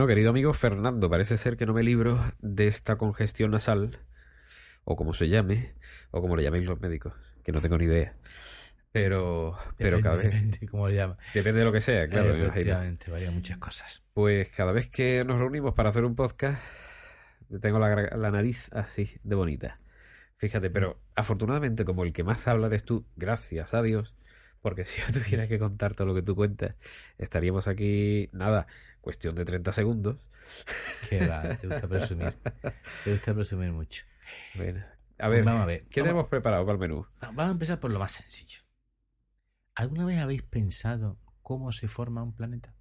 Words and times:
Bueno, 0.00 0.08
querido 0.08 0.30
amigo 0.30 0.54
Fernando, 0.54 1.10
parece 1.10 1.36
ser 1.36 1.58
que 1.58 1.66
no 1.66 1.74
me 1.74 1.82
libro 1.82 2.18
de 2.38 2.68
esta 2.68 2.96
congestión 2.96 3.50
nasal, 3.50 3.98
o 4.84 4.96
como 4.96 5.12
se 5.12 5.28
llame, 5.28 5.74
o 6.10 6.22
como 6.22 6.36
le 6.36 6.42
llaméis 6.42 6.64
los 6.64 6.80
médicos, 6.80 7.12
que 7.44 7.52
no 7.52 7.60
tengo 7.60 7.76
ni 7.76 7.84
idea. 7.84 8.14
Pero, 8.92 9.58
pero 9.76 10.00
cada 10.00 10.16
vez. 10.16 10.32
Depende 10.32 10.66
cómo 10.68 10.88
lo 10.88 10.94
llama. 10.94 11.18
Depende 11.34 11.58
de 11.58 11.64
lo 11.66 11.72
que 11.72 11.82
sea, 11.82 12.08
claro. 12.08 12.34
Efectivamente, 12.34 13.10
varía 13.10 13.30
muchas 13.30 13.58
cosas. 13.58 14.02
Pues 14.14 14.48
cada 14.48 14.72
vez 14.72 14.88
que 14.88 15.22
nos 15.26 15.38
reunimos 15.38 15.74
para 15.74 15.90
hacer 15.90 16.06
un 16.06 16.14
podcast, 16.14 16.64
tengo 17.60 17.78
la, 17.78 17.94
la 18.16 18.30
nariz 18.30 18.70
así 18.72 19.18
de 19.22 19.34
bonita. 19.34 19.80
Fíjate, 20.38 20.70
pero 20.70 20.98
afortunadamente, 21.14 21.84
como 21.84 22.04
el 22.04 22.14
que 22.14 22.24
más 22.24 22.48
habla 22.48 22.68
eres 22.68 22.84
tú, 22.84 23.04
gracias 23.16 23.74
a 23.74 23.82
Dios, 23.82 24.14
porque 24.62 24.86
si 24.86 25.00
yo 25.00 25.06
tuviera 25.12 25.46
que 25.46 25.58
contar 25.58 25.94
todo 25.94 26.06
lo 26.06 26.14
que 26.14 26.22
tú 26.22 26.34
cuentas, 26.34 26.78
estaríamos 27.18 27.68
aquí, 27.68 28.30
nada, 28.32 28.66
cuestión 29.00 29.34
de 29.34 29.44
30 29.44 29.72
segundos. 29.72 30.16
Qué 31.08 31.26
va, 31.26 31.54
te 31.54 31.66
gusta 31.66 31.88
presumir. 31.88 32.34
Te 33.04 33.12
gusta 33.12 33.34
presumir 33.34 33.72
mucho. 33.72 34.04
Bueno, 34.54 34.84
a 35.18 35.28
ver, 35.28 35.44
vamos 35.44 35.62
a 35.62 35.66
ver. 35.66 35.84
¿qué 35.84 36.02
tenemos 36.02 36.28
preparado 36.28 36.64
para 36.64 36.74
el 36.74 36.80
menú? 36.80 37.06
Vamos 37.20 37.44
a 37.44 37.50
empezar 37.50 37.80
por 37.80 37.92
lo 37.92 37.98
más 37.98 38.12
sencillo. 38.12 38.62
¿Alguna 39.74 40.04
vez 40.04 40.18
habéis 40.18 40.42
pensado 40.42 41.18
cómo 41.42 41.72
se 41.72 41.88
forma 41.88 42.22
un 42.22 42.34
planeta? 42.34 42.74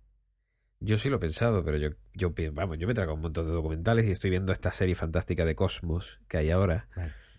Yo 0.82 0.98
sí 0.98 1.10
lo 1.10 1.18
he 1.18 1.20
pensado, 1.20 1.64
pero 1.64 1.78
yo, 1.78 1.90
yo 2.14 2.34
vamos, 2.54 2.78
yo 2.78 2.88
me 2.88 2.94
traigo 2.94 3.14
un 3.14 3.22
montón 3.22 3.46
de 3.46 3.52
documentales 3.52 4.06
y 4.06 4.12
estoy 4.12 4.30
viendo 4.30 4.54
esta 4.54 4.72
serie 4.72 4.96
fantástica 4.96 5.44
de 5.44 5.54
Cosmos 5.54 6.22
que 6.30 6.38
hay 6.38 6.52
ahora. 6.52 6.88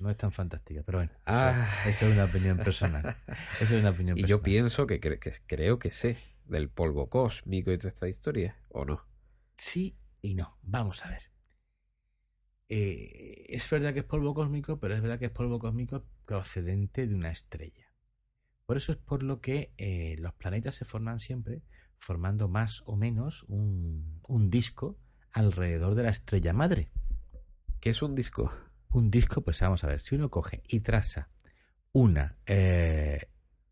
No 0.01 0.11
es 0.11 0.17
tan 0.17 0.33
fantástica, 0.33 0.83
pero 0.85 0.99
bueno, 0.99 1.13
ah. 1.27 1.69
eso, 1.87 2.07
es 2.07 2.13
una 2.15 2.25
opinión 2.25 2.57
personal. 2.57 3.17
Eso 3.61 3.77
es 3.77 3.81
una 3.81 3.91
opinión 3.91 4.19
y 4.19 4.25
yo 4.25 4.43
pienso 4.43 4.87
que, 4.87 4.99
que, 4.99 5.19
creo 5.47 5.79
que 5.79 5.91
sé 5.91 6.17
del 6.47 6.69
polvo 6.69 7.09
cósmico 7.09 7.71
y 7.71 7.79
toda 7.79 7.91
esta 7.91 8.09
historia, 8.09 8.57
¿o 8.71 8.85
no? 8.85 9.05
Sí 9.57 9.97
y 10.23 10.35
no. 10.35 10.59
Vamos 10.63 11.05
a 11.05 11.11
ver. 11.11 11.31
Eh, 12.69 13.47
es 13.49 13.69
verdad 13.69 13.93
que 13.93 14.01
es 14.01 14.05
polvo 14.05 14.33
cósmico, 14.33 14.79
pero 14.79 14.95
es 14.95 15.03
verdad 15.03 15.19
que 15.19 15.27
es 15.27 15.31
polvo 15.33 15.59
cósmico 15.59 16.07
procedente 16.25 17.07
de 17.07 17.15
una 17.15 17.31
estrella. 17.31 17.93
Por 18.65 18.77
eso 18.77 18.93
es 18.93 18.99
por 18.99 19.25
lo 19.25 19.41
que 19.41 19.75
eh, 19.77 20.17
los 20.21 20.33
planetas 20.35 20.77
se 20.77 20.85
forman 20.85 21.19
siempre 21.19 21.63
formando 21.99 22.49
más 22.49 22.83
o 22.87 22.97
menos 22.97 23.45
un, 23.49 24.21
disco 24.49 24.97
alrededor 25.33 25.95
de 25.97 26.05
la 26.05 26.11
estrella 26.11 26.53
madre. 26.53 26.93
¿Qué 27.81 27.91
es 27.91 28.03
un 28.03 28.15
disco? 28.15 28.53
Un 28.93 29.11
disco, 29.11 29.41
pues 29.43 29.61
vamos 29.61 29.85
a 29.85 29.87
ver, 29.87 30.01
si 30.01 30.17
uno 30.17 30.31
coge 30.31 30.63
y 30.69 30.81
traza 30.81 31.29
una 31.93 32.37
eh, 32.47 33.29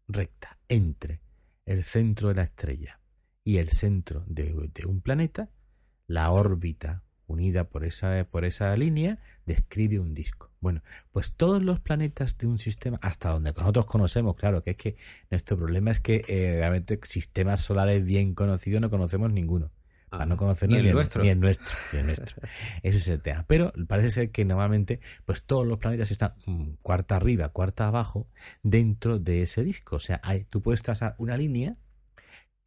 recta 0.07 0.59
entre 0.69 1.21
el 1.67 1.83
centro 1.85 2.29
de 2.29 2.35
la 2.35 2.45
estrella 2.45 3.01
y 3.43 3.57
el 3.57 3.69
centro 3.71 4.25
de, 4.27 4.71
un 4.87 5.01
planeta, 5.01 5.51
la 6.07 6.31
órbita 6.31 7.03
unida 7.27 7.69
por 7.69 7.85
esa, 7.85 8.27
por 8.31 8.45
esa 8.45 8.77
línea 8.77 9.19
describe 9.45 9.99
un 9.99 10.15
disco. 10.15 10.53
Bueno, 10.61 10.83
pues 11.13 11.35
todos 11.35 11.63
los 11.63 11.81
planetas 11.81 12.39
de 12.39 12.47
un 12.47 12.59
sistema, 12.59 12.99
hasta 13.03 13.31
donde 13.31 13.53
nosotros 13.53 13.87
conocemos, 13.87 14.37
claro, 14.37 14.63
que 14.63 14.71
es 14.71 14.77
que 14.77 14.97
nuestro 15.31 15.57
problema 15.57 15.91
es 15.91 16.01
que 16.01 16.23
eh, 16.29 16.57
realmente 16.59 16.99
sistemas 17.03 17.61
solares 17.61 18.05
bien 18.05 18.35
conocidos 18.35 18.81
no 18.81 18.91
conocemos 18.91 19.33
ninguno. 19.33 19.73
Ah, 20.11 20.27
no 20.27 20.37
conocernos 20.37 20.81
ni 20.81 20.89
el, 20.89 20.95
nuestro. 20.95 21.23
Ni 21.23 21.29
el 21.29 21.41
nuestro, 21.41 21.67
ni 21.93 21.99
el 22.01 22.07
nuestro. 22.07 22.43
Ese 22.83 22.99
es 22.99 23.09
el 23.09 23.21
tema. 23.21 23.45
Pero 23.47 23.73
parece 23.87 24.11
ser 24.11 24.31
que 24.31 24.45
normalmente, 24.45 25.01
pues 25.25 25.43
todos 25.45 25.67
los 25.67 25.79
planetas 25.79 26.11
están 26.11 26.35
mm, 26.47 26.71
cuarta 26.83 27.17
arriba, 27.17 27.51
cuarta 27.51 27.87
abajo, 27.87 28.29
dentro 28.63 29.19
de 29.19 29.43
ese 29.43 29.63
disco. 29.65 29.97
O 29.97 30.01
sea, 30.01 30.21
hay, 30.23 30.45
tú 30.45 30.63
puedes 30.63 30.83
trazar 30.83 31.15
una 31.19 31.37
línea 31.37 31.77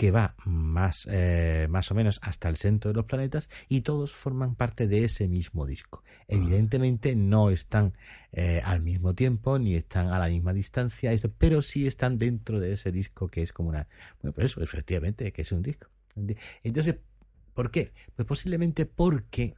que 0.02 0.09
va 0.09 0.34
más, 0.46 1.07
eh, 1.12 1.68
más 1.69 1.91
o 1.91 1.94
menos 1.94 2.19
hasta 2.24 2.50
el 2.50 2.57
centro 2.57 2.90
de 2.90 2.96
los 2.96 3.06
planetas 3.06 3.52
y 3.69 3.81
todos 3.81 4.12
forman 4.16 4.56
parte 4.56 4.88
de 4.88 5.03
ese 5.03 5.28
mismo 5.28 5.68
disco. 5.68 6.03
Ah. 6.08 6.23
Evidentemente 6.29 7.16
no 7.16 7.52
están 7.52 7.94
eh, 8.31 8.63
al 8.66 8.81
mismo 8.81 9.13
tiempo 9.13 9.59
ni 9.59 9.75
están 9.75 10.08
a 10.08 10.18
la 10.18 10.28
misma 10.28 10.53
distancia, 10.53 11.12
pero 11.38 11.62
sí 11.62 11.85
están 11.85 12.18
dentro 12.18 12.59
de 12.59 12.73
ese 12.73 12.91
disco 12.91 13.28
que 13.28 13.44
es 13.44 13.53
como 13.53 13.69
una... 13.69 13.88
Bueno, 14.22 14.34
pues 14.34 14.46
eso, 14.46 14.63
efectivamente, 14.63 15.31
que 15.31 15.44
es 15.44 15.52
un 15.52 15.62
disco. 15.62 15.88
Entonces, 16.63 16.96
¿por 17.61 17.69
qué? 17.69 17.94
Pues 18.16 18.27
posiblemente 18.27 18.88
porque 18.88 19.53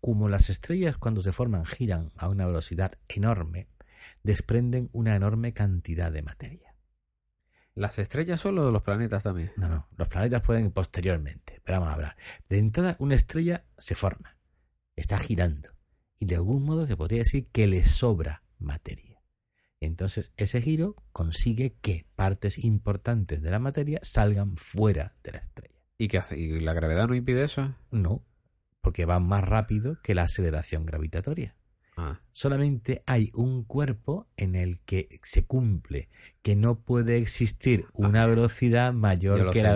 como 0.00 0.28
las 0.28 0.50
estrellas 0.50 0.96
cuando 0.98 1.20
se 1.20 1.32
forman 1.32 1.66
giran 1.66 2.12
a 2.16 2.28
una 2.28 2.46
velocidad 2.46 2.92
enorme, 3.08 3.66
desprenden 4.22 4.88
una 4.92 5.16
enorme 5.16 5.52
cantidad 5.52 6.12
de 6.12 6.22
materia. 6.22 6.76
¿Las 7.74 7.98
estrellas 7.98 8.38
solo 8.38 8.68
o 8.68 8.70
los 8.70 8.84
planetas 8.84 9.24
también? 9.24 9.50
No, 9.56 9.68
no, 9.68 9.88
los 9.96 10.06
planetas 10.06 10.42
pueden 10.42 10.70
posteriormente, 10.70 11.60
pero 11.64 11.80
vamos 11.80 11.90
a 11.90 11.94
hablar. 11.94 12.16
De 12.48 12.58
entrada, 12.58 12.94
una 13.00 13.16
estrella 13.16 13.64
se 13.78 13.96
forma, 13.96 14.38
está 14.94 15.18
girando, 15.18 15.70
y 16.20 16.26
de 16.26 16.36
algún 16.36 16.62
modo 16.62 16.86
se 16.86 16.96
podría 16.96 17.24
decir 17.24 17.48
que 17.48 17.66
le 17.66 17.82
sobra 17.82 18.44
materia. 18.60 19.24
Entonces, 19.80 20.30
ese 20.36 20.62
giro 20.62 20.94
consigue 21.10 21.74
que 21.80 22.06
partes 22.14 22.62
importantes 22.62 23.42
de 23.42 23.50
la 23.50 23.58
materia 23.58 23.98
salgan 24.04 24.56
fuera 24.56 25.16
de 25.24 25.32
la 25.32 25.38
estrella. 25.38 25.69
¿Y 26.00 26.08
qué 26.08 26.16
hace? 26.16 26.38
¿Y 26.38 26.60
la 26.60 26.72
gravedad 26.72 27.08
no 27.08 27.14
impide 27.14 27.44
eso? 27.44 27.74
No, 27.90 28.24
porque 28.80 29.04
va 29.04 29.20
más 29.20 29.44
rápido 29.44 29.98
que 30.02 30.14
la 30.14 30.22
aceleración 30.22 30.86
gravitatoria. 30.86 31.56
Ah. 31.94 32.22
Solamente 32.32 33.02
hay 33.04 33.30
un 33.34 33.64
cuerpo 33.64 34.26
en 34.38 34.54
el 34.54 34.80
que 34.80 35.20
se 35.22 35.44
cumple 35.44 36.08
que 36.40 36.56
no 36.56 36.80
puede 36.80 37.18
existir 37.18 37.84
una 37.92 38.24
velocidad 38.24 38.94
mayor 38.94 39.50
que, 39.50 39.62
la, 39.62 39.74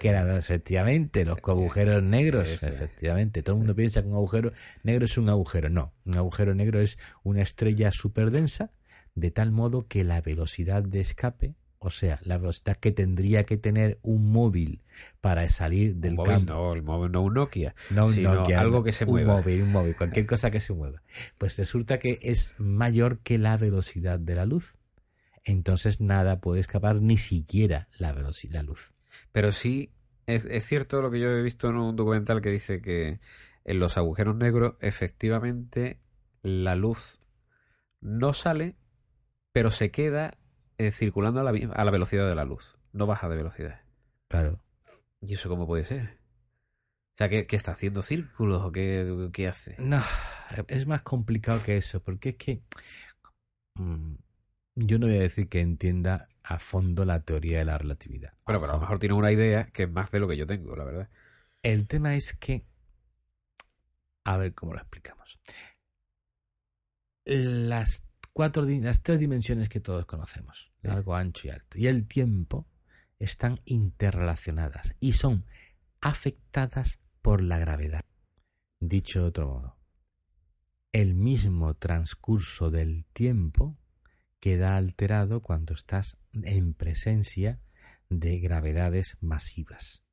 que 0.00 0.10
la 0.10 0.36
efectivamente 0.38 1.24
los 1.24 1.38
agujeros 1.38 2.02
negros 2.02 2.50
efectivamente 2.64 3.44
todo 3.44 3.54
el 3.54 3.58
mundo 3.58 3.76
piensa 3.76 4.02
que 4.02 4.08
un 4.08 4.14
agujero 4.14 4.52
negro 4.82 5.04
es 5.04 5.16
un 5.18 5.28
agujero 5.28 5.68
no 5.68 5.92
un 6.04 6.16
agujero 6.16 6.54
negro 6.56 6.80
es 6.80 6.98
una 7.22 7.42
estrella 7.42 7.92
súper 7.92 8.32
densa 8.32 8.72
de 9.14 9.30
tal 9.30 9.52
modo 9.52 9.86
que 9.86 10.02
la 10.02 10.20
velocidad 10.20 10.82
de 10.82 11.00
escape 11.00 11.54
o 11.84 11.90
sea, 11.90 12.18
la 12.22 12.38
velocidad 12.38 12.78
que 12.78 12.92
tendría 12.92 13.44
que 13.44 13.58
tener 13.58 13.98
un 14.00 14.32
móvil 14.32 14.82
para 15.20 15.46
salir 15.50 15.96
del 15.96 16.16
campo. 16.16 16.54
No, 16.54 16.72
el 16.72 16.82
móvil 16.82 17.12
no 17.12 17.20
un 17.20 17.34
Nokia. 17.34 17.74
No 17.90 18.06
un 18.06 18.22
Nokia. 18.22 18.58
Algo 18.58 18.82
que 18.82 18.92
se 18.92 19.04
mueva. 19.04 19.34
Un 19.34 19.40
móvil, 19.40 19.62
un 19.64 19.72
móvil, 19.72 19.94
cualquier 19.94 20.24
cosa 20.24 20.50
que 20.50 20.60
se 20.60 20.72
mueva. 20.72 21.02
Pues 21.36 21.58
resulta 21.58 21.98
que 21.98 22.18
es 22.22 22.58
mayor 22.58 23.18
que 23.18 23.36
la 23.36 23.58
velocidad 23.58 24.18
de 24.18 24.34
la 24.34 24.46
luz. 24.46 24.78
Entonces 25.44 26.00
nada 26.00 26.40
puede 26.40 26.62
escapar, 26.62 27.02
ni 27.02 27.18
siquiera 27.18 27.88
la 27.98 28.12
velocidad, 28.12 28.54
la 28.54 28.62
luz. 28.62 28.94
Pero 29.30 29.52
sí, 29.52 29.92
es, 30.26 30.46
es 30.46 30.64
cierto 30.64 31.02
lo 31.02 31.10
que 31.10 31.20
yo 31.20 31.28
he 31.28 31.42
visto 31.42 31.68
en 31.68 31.76
un 31.76 31.96
documental 31.96 32.40
que 32.40 32.48
dice 32.48 32.80
que 32.80 33.20
en 33.66 33.78
los 33.78 33.98
agujeros 33.98 34.36
negros, 34.36 34.76
efectivamente, 34.80 36.00
la 36.42 36.76
luz 36.76 37.20
no 38.00 38.32
sale, 38.32 38.74
pero 39.52 39.70
se 39.70 39.90
queda 39.90 40.38
eh, 40.78 40.90
circulando 40.90 41.40
a 41.40 41.44
la, 41.44 41.50
a 41.50 41.84
la 41.84 41.90
velocidad 41.90 42.28
de 42.28 42.34
la 42.34 42.44
luz, 42.44 42.76
no 42.92 43.06
baja 43.06 43.28
de 43.28 43.36
velocidad. 43.36 43.80
Claro. 44.28 44.60
¿Y 45.20 45.34
eso 45.34 45.48
cómo 45.48 45.66
puede 45.66 45.84
ser? 45.84 46.18
O 47.14 47.16
sea, 47.16 47.28
¿qué, 47.28 47.46
está 47.48 47.72
haciendo 47.72 48.02
círculos 48.02 48.60
o 48.62 48.72
qué, 48.72 49.30
qué, 49.32 49.46
hace? 49.46 49.76
No, 49.78 50.02
es 50.66 50.86
más 50.88 51.02
complicado 51.02 51.62
que 51.62 51.76
eso, 51.76 52.02
porque 52.02 52.30
es 52.30 52.36
que 52.36 52.62
mm, 53.74 54.14
yo 54.74 54.98
no 54.98 55.06
voy 55.06 55.18
a 55.18 55.20
decir 55.20 55.48
que 55.48 55.60
entienda 55.60 56.28
a 56.42 56.58
fondo 56.58 57.04
la 57.04 57.20
teoría 57.20 57.58
de 57.58 57.66
la 57.66 57.78
relatividad. 57.78 58.34
Bueno, 58.44 58.60
pero 58.60 58.72
a 58.72 58.74
lo 58.74 58.80
mejor 58.80 58.98
tiene 58.98 59.14
una 59.14 59.30
idea 59.30 59.66
que 59.66 59.84
es 59.84 59.90
más 59.90 60.10
de 60.10 60.18
lo 60.18 60.26
que 60.26 60.36
yo 60.36 60.46
tengo, 60.46 60.74
la 60.74 60.84
verdad. 60.84 61.08
El 61.62 61.86
tema 61.86 62.16
es 62.16 62.36
que, 62.36 62.66
a 64.24 64.36
ver 64.36 64.52
cómo 64.52 64.74
lo 64.74 64.80
explicamos. 64.80 65.38
Las 67.24 68.04
cuatro, 68.34 68.66
las 68.66 69.02
tres 69.02 69.18
dimensiones 69.20 69.70
que 69.70 69.80
todos 69.80 70.04
conocemos, 70.04 70.74
largo, 70.82 71.14
ancho 71.14 71.48
y 71.48 71.50
alto, 71.50 71.78
y 71.78 71.86
el 71.86 72.06
tiempo, 72.06 72.68
están 73.18 73.60
interrelacionadas 73.64 74.96
y 75.00 75.12
son 75.12 75.46
afectadas 76.02 76.98
por 77.22 77.40
la 77.40 77.58
gravedad. 77.58 78.04
Dicho 78.80 79.22
de 79.22 79.28
otro 79.28 79.46
modo, 79.46 79.78
el 80.92 81.14
mismo 81.14 81.74
transcurso 81.74 82.70
del 82.70 83.06
tiempo 83.06 83.78
queda 84.40 84.76
alterado 84.76 85.40
cuando 85.40 85.72
estás 85.72 86.18
en 86.32 86.74
presencia 86.74 87.60
de 88.10 88.40
gravedades 88.40 89.16
masivas. 89.20 90.04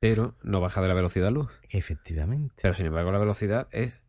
Pero 0.00 0.34
no 0.42 0.60
baja 0.60 0.82
de 0.82 0.88
la 0.88 0.94
velocidad 0.94 1.30
luz. 1.30 1.48
Efectivamente. 1.68 2.56
Pero 2.60 2.74
sin 2.74 2.86
embargo 2.86 3.12
la 3.12 3.18
velocidad 3.18 3.68
es... 3.70 4.00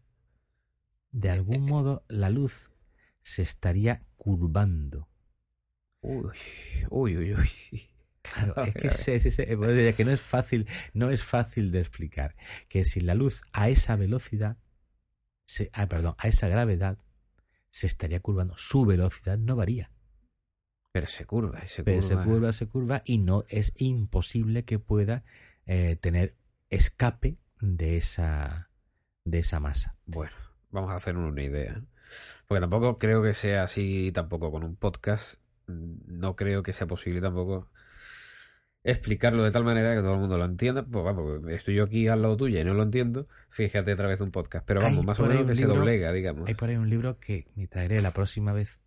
De 1.12 1.30
algún 1.30 1.66
modo 1.66 2.04
la 2.08 2.32
luz 2.32 2.73
se 3.24 3.42
estaría 3.42 4.02
curvando. 4.16 5.10
Uy, 6.02 6.30
uy, 6.90 7.18
uy, 7.18 7.34
uy. 7.34 7.50
Claro, 8.22 8.54
es 8.64 8.74
que, 8.76 9.94
que 9.96 10.06
no 10.06 10.12
es 10.12 10.22
fácil, 10.22 10.68
no 10.94 11.10
es 11.10 11.24
fácil 11.24 11.72
de 11.72 11.80
explicar 11.80 12.36
que 12.70 12.86
si 12.86 13.00
la 13.02 13.16
luz 13.16 13.42
a 13.52 13.70
esa 13.70 13.96
velocidad, 13.96 14.58
se, 15.46 15.70
ah, 15.74 15.88
perdón, 15.88 16.16
a 16.18 16.28
esa 16.28 16.48
gravedad, 16.48 17.00
se 17.70 17.88
estaría 17.88 18.20
curvando. 18.20 18.56
Su 18.58 18.86
velocidad 18.86 19.38
no 19.38 19.56
varía. 19.56 19.92
Pero 20.92 21.08
se 21.08 21.26
curva, 21.26 21.66
se 21.66 21.84
curva. 21.84 22.02
se 22.02 22.16
curva, 22.16 22.54
se 22.54 22.68
curva 22.68 23.02
y 23.04 23.18
no 23.18 23.46
es 23.48 23.74
imposible 23.78 24.64
que 24.64 24.78
pueda 24.78 25.24
eh, 25.66 25.96
tener 25.96 26.36
escape 26.70 27.40
de 27.60 27.98
esa, 27.98 28.70
de 29.26 29.40
esa 29.40 29.60
masa. 29.60 29.98
Bueno, 30.06 30.34
vamos 30.70 30.92
a 30.92 30.98
hacer 30.98 31.18
una 31.18 31.42
idea. 31.42 31.84
Porque 32.48 32.62
tampoco 32.62 32.98
creo 32.98 33.22
que 33.24 33.34
sea 33.34 33.64
así, 33.64 34.12
tampoco 34.14 34.52
con 34.52 34.64
un 34.64 34.76
podcast. 34.76 35.42
No 35.68 36.36
creo 36.36 36.62
que 36.64 36.74
sea 36.74 36.88
posible 36.88 37.22
tampoco 37.22 37.70
explicarlo 38.84 39.44
de 39.44 39.52
tal 39.52 39.64
manera 39.64 39.96
que 39.96 40.02
todo 40.02 40.14
el 40.16 40.20
mundo 40.20 40.38
lo 40.38 40.46
entienda. 40.46 40.84
Pues 40.86 41.06
vamos, 41.06 41.42
estoy 41.50 41.76
yo 41.76 41.86
aquí 41.86 42.08
al 42.08 42.22
lado 42.22 42.36
tuyo 42.38 42.60
y 42.60 42.64
no 42.64 42.74
lo 42.74 42.84
entiendo. 42.84 43.28
Fíjate 43.50 43.92
a 43.92 43.96
través 43.96 44.18
de 44.20 44.26
un 44.26 44.32
podcast. 44.32 44.66
Pero 44.68 44.82
vamos, 44.82 45.00
Hay 45.00 45.06
más 45.06 45.20
o 45.20 45.24
menos 45.26 45.48
que 45.48 45.56
se 45.56 45.66
doblega, 45.66 46.12
digamos. 46.12 46.48
Hay 46.48 46.56
por 46.56 46.70
ahí 46.70 46.76
un 46.76 46.90
libro 46.90 47.18
que 47.20 47.46
me 47.56 47.68
traeré 47.68 48.02
la 48.02 48.12
próxima 48.12 48.52
vez 48.54 48.82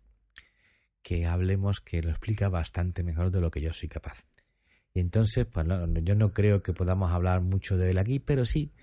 que 1.01 1.25
hablemos 1.25 1.79
que 1.81 2.01
lo 2.03 2.09
explica 2.09 2.49
bastante 2.49 3.03
mejor 3.03 3.31
de 3.31 3.41
lo 3.41 3.49
que 3.49 3.61
yo 3.61 3.73
soy 3.73 3.89
capaz. 3.89 4.25
Y 4.93 4.99
entonces, 4.99 5.45
pues 5.45 5.65
no- 5.65 5.87
yo 5.99 6.15
no 6.15 6.33
creo 6.33 6.61
que 6.63 6.73
podamos 6.73 7.11
hablar 7.11 7.41
mucho 7.41 7.77
de 7.77 7.91
él 7.91 7.97
aquí, 7.97 8.19
pero 8.19 8.45
sí 8.45 8.73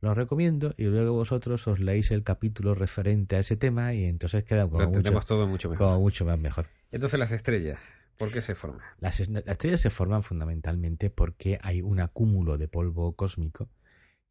lo 0.00 0.14
recomiendo 0.14 0.74
y 0.76 0.84
luego 0.84 1.12
vosotros 1.14 1.66
os 1.66 1.80
leéis 1.80 2.10
el 2.10 2.22
capítulo 2.22 2.74
referente 2.74 3.36
a 3.36 3.40
ese 3.40 3.56
tema 3.56 3.94
y 3.94 4.04
entonces 4.04 4.44
queda 4.44 4.62
Lo 4.64 4.70
como, 4.70 4.90
mucho, 4.90 5.20
todo 5.20 5.46
mucho 5.46 5.70
mejor. 5.70 5.86
como 5.86 6.00
mucho 6.00 6.24
más 6.24 6.38
mejor. 6.38 6.66
Entonces 6.90 7.18
las 7.18 7.32
estrellas, 7.32 7.80
¿por 8.18 8.30
qué 8.30 8.40
se 8.40 8.54
forman? 8.54 8.82
Las, 9.00 9.20
es- 9.20 9.28
las 9.30 9.46
estrellas 9.46 9.80
se 9.80 9.90
forman 9.90 10.22
fundamentalmente 10.22 11.10
porque 11.10 11.58
hay 11.62 11.80
un 11.82 12.00
acúmulo 12.00 12.58
de 12.58 12.68
polvo 12.68 13.14
cósmico 13.16 13.70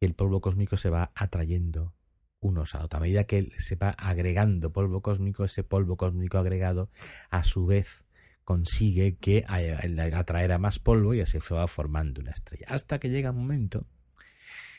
y 0.00 0.06
el 0.06 0.14
polvo 0.14 0.40
cósmico 0.40 0.76
se 0.76 0.90
va 0.90 1.10
atrayendo 1.14 1.94
unos 2.40 2.74
a 2.74 2.84
otros. 2.84 3.00
A 3.00 3.02
medida 3.02 3.24
que 3.24 3.50
se 3.58 3.74
va 3.76 3.90
agregando 3.90 4.72
polvo 4.72 5.00
cósmico, 5.02 5.44
ese 5.44 5.64
polvo 5.64 5.96
cósmico 5.96 6.38
agregado 6.38 6.90
a 7.30 7.42
su 7.42 7.66
vez 7.66 8.04
consigue 8.44 9.16
que 9.16 9.44
atraer 9.48 10.52
a 10.52 10.58
más 10.58 10.78
polvo 10.78 11.14
y 11.14 11.20
así 11.22 11.40
se 11.40 11.54
va 11.54 11.66
formando 11.66 12.20
una 12.20 12.32
estrella. 12.32 12.66
Hasta 12.68 12.98
que 12.98 13.08
llega 13.08 13.30
un 13.30 13.38
momento 13.38 13.86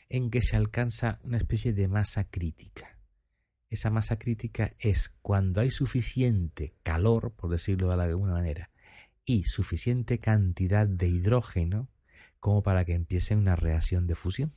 en 0.09 0.29
que 0.29 0.41
se 0.41 0.55
alcanza 0.55 1.19
una 1.23 1.37
especie 1.37 1.73
de 1.73 1.87
masa 1.87 2.25
crítica. 2.29 2.99
Esa 3.69 3.89
masa 3.89 4.17
crítica 4.17 4.73
es 4.79 5.09
cuando 5.21 5.61
hay 5.61 5.71
suficiente 5.71 6.75
calor, 6.83 7.33
por 7.35 7.49
decirlo 7.49 7.95
de 7.95 8.03
alguna 8.03 8.33
manera, 8.33 8.69
y 9.25 9.45
suficiente 9.45 10.19
cantidad 10.19 10.87
de 10.87 11.07
hidrógeno 11.07 11.89
como 12.39 12.61
para 12.61 12.85
que 12.85 12.93
empiece 12.93 13.35
una 13.35 13.55
reacción 13.55 14.05
de 14.07 14.15
fusión. 14.15 14.53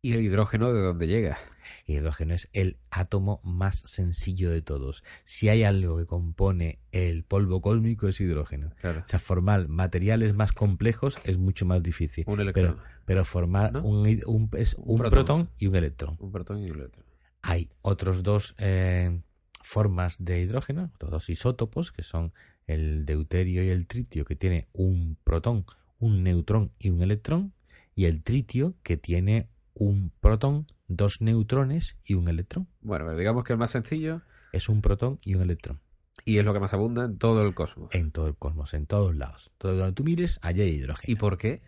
¿Y 0.00 0.12
el 0.12 0.20
hidrógeno 0.22 0.72
de 0.72 0.80
dónde 0.80 1.08
llega? 1.08 1.38
El 1.86 1.96
hidrógeno 1.96 2.34
es 2.34 2.48
el 2.52 2.76
átomo 2.90 3.40
más 3.42 3.80
sencillo 3.86 4.50
de 4.50 4.62
todos. 4.62 5.02
Si 5.24 5.48
hay 5.48 5.64
algo 5.64 5.96
que 5.98 6.06
compone 6.06 6.78
el 6.92 7.24
polvo 7.24 7.60
cósmico 7.60 8.06
es 8.06 8.20
hidrógeno. 8.20 8.72
Claro. 8.80 9.02
O 9.04 9.08
sea, 9.08 9.18
formar 9.18 9.66
materiales 9.66 10.34
más 10.34 10.52
complejos 10.52 11.16
es 11.24 11.36
mucho 11.36 11.66
más 11.66 11.82
difícil. 11.82 12.24
Un 12.28 12.40
electrón. 12.40 12.76
Pero, 12.76 12.88
pero 13.06 13.24
formar 13.24 13.72
¿No? 13.72 13.82
un, 13.82 14.06
un- 14.26 14.50
es 14.56 14.74
un 14.78 14.98
protón. 14.98 15.10
protón. 15.10 15.50
y 15.58 15.66
un 15.66 15.74
electrón. 15.74 16.16
Un 16.20 16.30
protón 16.30 16.62
y 16.62 16.70
un 16.70 16.78
electrón. 16.78 17.04
Hay 17.42 17.68
otros 17.82 18.22
dos 18.22 18.54
eh, 18.58 19.20
formas 19.64 20.16
de 20.20 20.40
hidrógeno, 20.42 20.92
otros 20.94 21.10
dos 21.10 21.28
isótopos, 21.28 21.90
que 21.90 22.04
son 22.04 22.32
el 22.68 23.04
deuterio 23.04 23.64
y 23.64 23.70
el 23.70 23.88
tritio, 23.88 24.24
que 24.24 24.36
tiene 24.36 24.68
un 24.72 25.16
protón, 25.24 25.66
un 25.98 26.22
neutrón 26.22 26.72
y 26.78 26.90
un 26.90 27.02
electrón, 27.02 27.52
y 27.96 28.04
el 28.04 28.22
tritio, 28.22 28.76
que 28.84 28.96
tiene 28.96 29.48
un 29.78 30.10
protón, 30.20 30.66
dos 30.88 31.20
neutrones 31.20 31.98
y 32.04 32.14
un 32.14 32.28
electrón. 32.28 32.68
Bueno, 32.80 33.04
pero 33.06 33.16
digamos 33.18 33.44
que 33.44 33.52
el 33.52 33.58
más 33.58 33.70
sencillo 33.70 34.22
Es 34.52 34.68
un 34.68 34.82
protón 34.82 35.18
y 35.22 35.34
un 35.34 35.42
electrón. 35.42 35.80
y 36.24 36.38
es 36.38 36.44
lo 36.44 36.52
que 36.52 36.60
más 36.60 36.74
abunda 36.74 37.04
en 37.04 37.16
todo 37.18 37.42
el 37.46 37.54
cosmos. 37.54 37.88
En 37.94 38.10
todo 38.10 38.26
el 38.28 38.36
cosmos, 38.36 38.74
en 38.74 38.86
todos 38.86 39.14
lados. 39.16 39.52
Todo 39.58 39.76
donde 39.76 39.92
tú 39.92 40.04
mires, 40.04 40.38
allá 40.42 40.64
hay 40.64 40.70
hidrógeno. 40.70 41.12
¿Y 41.12 41.16
por 41.16 41.38
qué? 41.38 41.62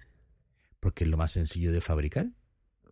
Porque 0.81 1.05
es 1.05 1.11
lo 1.11 1.17
más 1.17 1.33
sencillo 1.33 1.73
de 1.73 1.81
fabricar. 1.81 2.27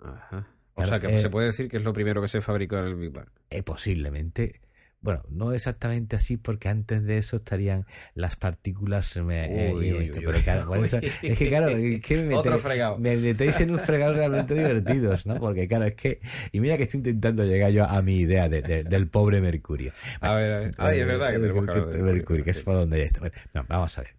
Ajá. 0.01 0.47
O 0.75 0.83
Claro, 0.83 0.91
sea, 0.91 1.01
que 1.01 1.17
eh, 1.17 1.21
se 1.23 1.31
puede 1.31 1.47
decir 1.49 1.69
que 1.69 1.79
es 1.79 1.83
lo 1.83 1.93
primero 1.93 2.23
que 2.23 2.29
se 2.29 2.41
fabricó 2.41 2.77
en 2.79 2.85
el 2.85 2.95
Big 2.95 3.11
Bang. 3.11 3.29
Eh, 3.51 3.63
posiblemente. 3.65 4.61
Bueno, 5.01 5.23
no 5.29 5.53
exactamente 5.53 6.17
así, 6.17 6.37
porque 6.37 6.69
antes 6.69 7.05
de 7.05 7.19
eso 7.19 7.37
estarían 7.37 7.87
las 8.15 8.35
partículas. 8.35 9.17
eh, 9.17 9.21
eh, 9.31 9.73
Uy, 9.73 9.87
y 9.87 9.93
uy, 9.93 10.05
esto, 10.07 10.19
uy, 10.19 10.25
pero 10.27 10.39
uy. 10.39 10.43
claro, 10.45 10.67
por 10.67 10.79
eso- 10.79 10.99
es 11.23 11.39
que 11.39 11.49
claro, 11.49 11.69
es 11.69 12.01
que 12.01 12.17
me, 12.17 12.35
metéis- 12.35 12.99
me 12.99 13.17
metéis 13.17 13.61
en 13.61 13.71
un 13.71 13.79
fregado 13.79 14.15
realmente 14.15 14.55
divertidos, 14.55 15.25
¿no? 15.25 15.39
Porque 15.39 15.69
claro, 15.69 15.85
es 15.85 15.95
que. 15.95 16.21
Y 16.51 16.59
mira 16.61 16.77
que 16.77 16.83
estoy 16.83 16.99
intentando 16.99 17.45
llegar 17.45 17.71
yo 17.71 17.85
a 17.85 18.03
mi 18.03 18.17
idea 18.19 18.49
de- 18.49 18.63
de- 18.63 18.83
del 18.83 19.09
pobre 19.09 19.41
Mercurio. 19.41 19.93
A 20.21 20.35
ver, 20.35 20.53
a 20.53 20.59
ver. 20.59 20.75
Ay, 20.79 20.99
es 21.01 21.07
verdad 21.07 21.31
que 21.31 21.37
Eh, 21.37 21.41
tenemos 21.41 21.65
que 21.67 21.71
hablar 21.71 21.89
de 21.97 22.03
Mercurio, 22.03 22.45
que 22.45 22.51
es 22.51 22.61
por 22.61 22.75
donde 22.75 23.03
esto. 23.05 23.21
Bueno, 23.21 23.35
no, 23.55 23.65
vamos 23.69 23.97
a 23.99 24.03
ver. 24.03 24.17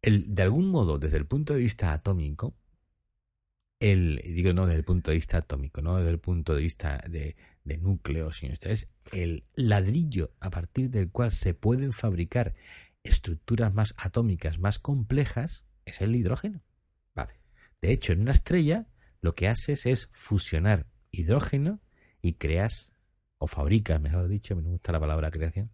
El, 0.00 0.34
de 0.34 0.42
algún 0.44 0.70
modo, 0.70 0.98
desde 0.98 1.18
el 1.18 1.26
punto 1.26 1.52
de 1.52 1.60
vista 1.60 1.92
atómico, 1.92 2.56
el, 3.80 4.20
digo 4.24 4.52
no 4.52 4.66
desde 4.66 4.78
el 4.78 4.84
punto 4.84 5.10
de 5.10 5.16
vista 5.18 5.38
atómico, 5.38 5.80
no 5.82 5.96
desde 5.98 6.10
el 6.10 6.18
punto 6.18 6.54
de 6.54 6.62
vista 6.62 7.02
de, 7.08 7.36
de 7.70 7.78
núcleos, 7.78 8.38
sino 8.38 8.52
esto 8.52 8.68
es 8.68 8.88
el 9.12 9.44
ladrillo 9.54 10.32
a 10.40 10.50
partir 10.50 10.90
del 10.90 11.10
cual 11.10 11.30
se 11.30 11.54
pueden 11.54 11.92
fabricar 11.92 12.54
estructuras 13.04 13.72
más 13.72 13.94
atómicas, 13.96 14.58
más 14.58 14.80
complejas, 14.80 15.64
es 15.84 16.00
el 16.00 16.16
hidrógeno. 16.16 16.62
Vale. 17.14 17.34
De 17.80 17.92
hecho, 17.92 18.12
en 18.12 18.22
una 18.22 18.32
estrella 18.32 18.88
lo 19.20 19.34
que 19.36 19.48
haces 19.48 19.86
es 19.86 20.08
fusionar 20.12 20.86
hidrógeno 21.12 21.80
y 22.22 22.34
creas, 22.34 22.92
o 23.38 23.46
fabricas, 23.46 24.00
mejor 24.00 24.26
dicho, 24.26 24.56
me 24.56 24.62
gusta 24.62 24.90
la 24.90 25.00
palabra 25.00 25.30
creación, 25.30 25.70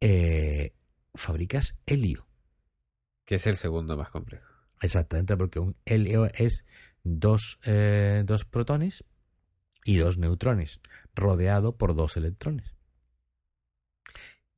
eh, 0.00 0.74
fabricas 1.14 1.78
helio. 1.86 2.26
Que 3.24 3.36
es 3.36 3.46
el 3.46 3.54
segundo 3.54 3.96
más 3.96 4.10
complejo. 4.10 4.46
Exactamente, 4.82 5.36
porque 5.36 5.60
un 5.60 5.76
helio 5.84 6.26
es 6.34 6.64
dos, 7.04 7.60
eh, 7.64 8.24
dos 8.26 8.44
protones 8.44 9.04
y 9.84 9.96
dos 9.96 10.18
neutrones, 10.18 10.80
rodeado 11.14 11.76
por 11.76 11.94
dos 11.94 12.16
electrones. 12.16 12.74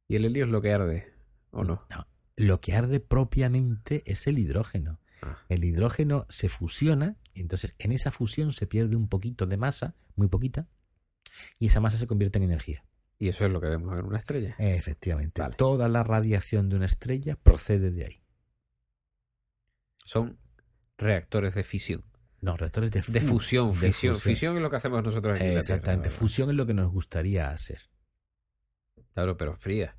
¿Y 0.08 0.16
el 0.16 0.24
helio 0.24 0.44
es 0.44 0.50
lo 0.50 0.60
que 0.60 0.72
arde? 0.72 1.12
¿O 1.50 1.64
no? 1.64 1.86
No, 1.90 2.06
lo 2.36 2.60
que 2.60 2.74
arde 2.74 3.00
propiamente 3.00 4.02
es 4.06 4.26
el 4.26 4.38
hidrógeno. 4.38 5.00
Ah. 5.22 5.38
El 5.48 5.64
hidrógeno 5.64 6.26
se 6.28 6.48
fusiona, 6.48 7.16
y 7.34 7.40
entonces 7.40 7.74
en 7.78 7.92
esa 7.92 8.10
fusión 8.10 8.52
se 8.52 8.66
pierde 8.66 8.96
un 8.96 9.08
poquito 9.08 9.46
de 9.46 9.56
masa, 9.56 9.94
muy 10.16 10.28
poquita, 10.28 10.68
y 11.58 11.66
esa 11.66 11.80
masa 11.80 11.98
se 11.98 12.06
convierte 12.06 12.38
en 12.38 12.44
energía. 12.44 12.84
Y 13.18 13.28
eso 13.28 13.46
es 13.46 13.52
lo 13.52 13.60
que 13.60 13.68
vemos 13.68 13.96
en 13.98 14.04
una 14.04 14.18
estrella. 14.18 14.56
Efectivamente, 14.58 15.40
Vale. 15.40 15.54
toda 15.54 15.88
la 15.88 16.02
radiación 16.02 16.68
de 16.68 16.76
una 16.76 16.86
estrella 16.86 17.36
procede 17.36 17.92
de 17.92 18.04
ahí. 18.04 18.22
Son 20.04 20.38
reactores 20.98 21.54
de 21.54 21.62
fisión. 21.62 22.04
No, 22.42 22.56
reactores 22.56 22.90
de, 22.90 23.00
De 23.06 23.20
fu- 23.20 23.34
fusión, 23.34 23.70
de 23.70 23.86
fisión. 23.92 24.18
Fisión 24.18 24.56
es 24.56 24.62
lo 24.62 24.68
que 24.68 24.76
hacemos 24.76 25.02
nosotros 25.02 25.36
aquí 25.36 25.44
en 25.46 25.54
la 25.54 25.60
Exactamente, 25.60 26.10
fusión 26.10 26.50
es 26.50 26.56
lo 26.56 26.66
que 26.66 26.74
nos 26.74 26.90
gustaría 26.92 27.50
hacer. 27.50 27.80
Claro, 29.14 29.36
pero 29.36 29.54
fría. 29.56 29.96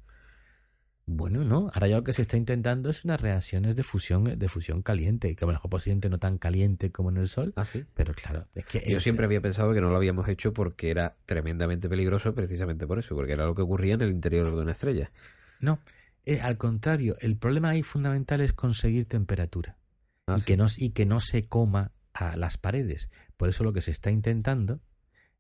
Bueno, 1.06 1.44
no, 1.44 1.70
ahora 1.74 1.88
ya 1.88 1.98
lo 1.98 2.04
que 2.04 2.14
se 2.14 2.22
está 2.22 2.38
intentando 2.38 2.90
es 2.90 3.04
unas 3.04 3.20
reacciones 3.20 3.76
de 3.76 3.84
fusión, 3.84 4.24
de 4.24 4.48
fusión 4.50 4.82
caliente, 4.82 5.36
que 5.36 5.44
a 5.44 5.48
lo 5.48 5.54
mejor 5.54 5.70
posiblemente 5.70 6.10
no 6.10 6.18
tan 6.18 6.38
caliente 6.38 6.92
como 6.94 7.10
en 7.10 7.18
el 7.18 7.28
Sol, 7.28 7.52
Ah, 7.58 7.66
sí. 7.66 7.84
pero 7.94 8.14
claro, 8.14 8.48
es 8.56 8.66
que 8.66 8.80
Yo 8.90 8.96
el- 8.98 9.02
siempre 9.02 9.26
había 9.26 9.42
pensado 9.42 9.74
que 9.74 9.82
no 9.82 9.90
lo 9.90 9.98
habíamos 9.98 10.28
hecho 10.30 10.54
porque 10.54 10.92
era 10.92 11.18
tremendamente 11.26 11.90
peligroso 11.90 12.34
precisamente 12.34 12.88
por 12.88 13.00
eso, 13.00 13.16
porque 13.16 13.34
era 13.34 13.46
lo 13.46 13.54
que 13.54 13.62
ocurría 13.64 13.96
en 13.96 14.02
el 14.02 14.12
interior 14.12 14.48
de 14.50 14.62
una 14.62 14.72
estrella. 14.72 15.12
No, 15.60 15.80
eh, 16.26 16.40
al 16.40 16.58
contrario, 16.58 17.16
el 17.20 17.36
problema 17.38 17.70
ahí 17.72 17.84
fundamental 17.84 18.40
es 18.40 18.54
conseguir 18.54 19.06
temperatura 19.06 19.78
Ah, 20.26 20.36
y, 20.38 20.40
sí. 20.40 20.46
que 20.46 20.58
no, 20.58 20.68
y 20.78 20.92
que 20.92 21.06
no 21.06 21.20
se 21.20 21.48
coma 21.50 21.92
a 22.14 22.36
las 22.36 22.58
paredes. 22.58 23.10
Por 23.38 23.50
eso 23.50 23.64
lo 23.64 23.74
que 23.74 23.82
se 23.82 23.92
está 23.92 24.12
intentando 24.12 24.82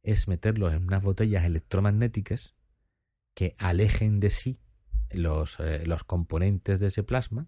es 0.02 0.28
meterlos 0.28 0.74
en 0.74 0.84
unas 0.84 1.04
botellas 1.04 1.46
electromagnéticas 1.46 2.56
que 3.34 3.56
alejen 3.58 4.20
de 4.20 4.30
sí 4.30 4.60
los, 5.12 5.60
eh, 5.60 5.86
los 5.86 6.04
componentes 6.04 6.80
de 6.80 6.88
ese 6.88 7.04
plasma 7.04 7.48